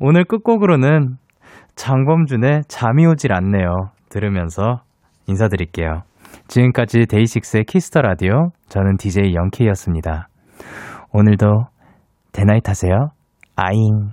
오늘 0.00 0.24
끝곡으로는 0.24 1.16
장범준의 1.76 2.62
잠이 2.68 3.06
오질 3.06 3.32
않네요. 3.32 3.90
들으면서 4.10 4.82
인사드릴게요. 5.26 6.02
지금까지 6.48 7.06
데이식스의 7.06 7.64
키스 7.64 7.88
더 7.88 8.02
라디오, 8.02 8.50
저는 8.68 8.96
DJ 8.98 9.34
영케이였습니다. 9.34 10.28
오늘도 11.12 11.46
데나잇 12.32 12.68
하세요. 12.68 13.08
아잉. 13.56 14.10